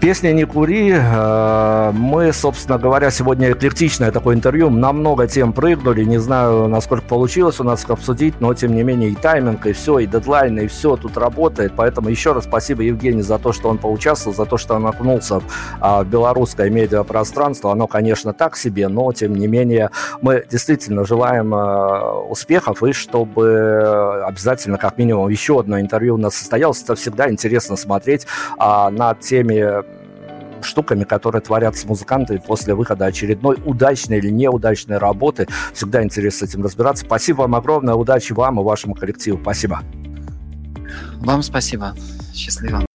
Песня 0.00 0.32
«Не 0.32 0.44
кури». 0.44 0.92
Э, 0.94 1.90
мы, 1.92 2.32
собственно 2.32 2.78
говоря, 2.78 3.10
сегодня 3.10 3.52
эклектичное 3.52 4.12
такое 4.12 4.36
интервью. 4.36 4.68
На 4.68 4.92
много 4.92 5.26
тем 5.26 5.52
прыгнули. 5.52 6.04
Не 6.04 6.18
знаю, 6.18 6.68
насколько 6.68 7.06
получилось 7.06 7.60
у 7.60 7.64
нас 7.64 7.84
обсудить, 7.88 8.40
но, 8.40 8.52
тем 8.52 8.74
не 8.74 8.82
менее, 8.82 9.10
и 9.10 9.14
тайминг, 9.14 9.66
и 9.66 9.72
все, 9.72 9.98
и 10.00 10.06
дедлайн, 10.06 10.58
и 10.58 10.66
все 10.66 10.96
тут 10.96 11.16
работает. 11.16 11.72
Поэтому 11.76 12.08
еще 12.08 12.32
раз 12.32 12.44
спасибо 12.44 12.82
Евгению 12.82 13.24
за 13.24 13.38
то, 13.38 13.52
что 13.52 13.68
он 13.68 13.78
поучаствовал, 13.78 14.36
за 14.36 14.44
то, 14.44 14.58
что 14.58 14.74
он 14.74 14.86
окунулся 14.86 15.40
в 15.80 16.04
белорусское 16.04 16.68
медиапространство. 16.68 17.72
Оно, 17.72 17.86
конечно, 17.86 18.32
так 18.32 18.56
себе, 18.56 18.88
но, 18.88 19.12
тем 19.12 19.34
не 19.34 19.46
менее, 19.46 19.90
мы 20.20 20.44
действительно 20.50 21.06
желаем 21.06 21.54
э, 21.54 22.12
успехов 22.28 22.82
и 22.82 22.92
чтобы 22.92 24.22
обязательно, 24.24 24.78
как 24.78 24.98
минимум, 24.98 25.28
еще 25.28 25.60
одно 25.60 25.80
интервью 25.80 26.14
у 26.14 26.18
нас 26.18 26.34
состоялось. 26.34 26.82
Это 26.82 26.94
всегда 26.96 27.30
интересно 27.30 27.76
смотреть 27.76 28.26
а, 28.58 28.90
над 28.90 29.20
теми 29.20 29.86
штуками, 30.66 31.04
которые 31.04 31.42
творятся 31.42 31.86
музыканты 31.86 32.38
после 32.38 32.74
выхода 32.74 33.06
очередной 33.06 33.58
удачной 33.64 34.18
или 34.18 34.30
неудачной 34.30 34.98
работы. 34.98 35.46
Всегда 35.72 36.02
интересно 36.02 36.46
с 36.46 36.50
этим 36.50 36.62
разбираться. 36.62 37.04
Спасибо 37.04 37.42
вам 37.42 37.54
огромное, 37.54 37.94
удачи 37.94 38.32
вам 38.32 38.60
и 38.60 38.62
вашему 38.62 38.94
коллективу. 38.94 39.38
Спасибо. 39.40 39.82
Вам 41.18 41.42
спасибо. 41.42 41.94
Счастливо. 42.34 42.85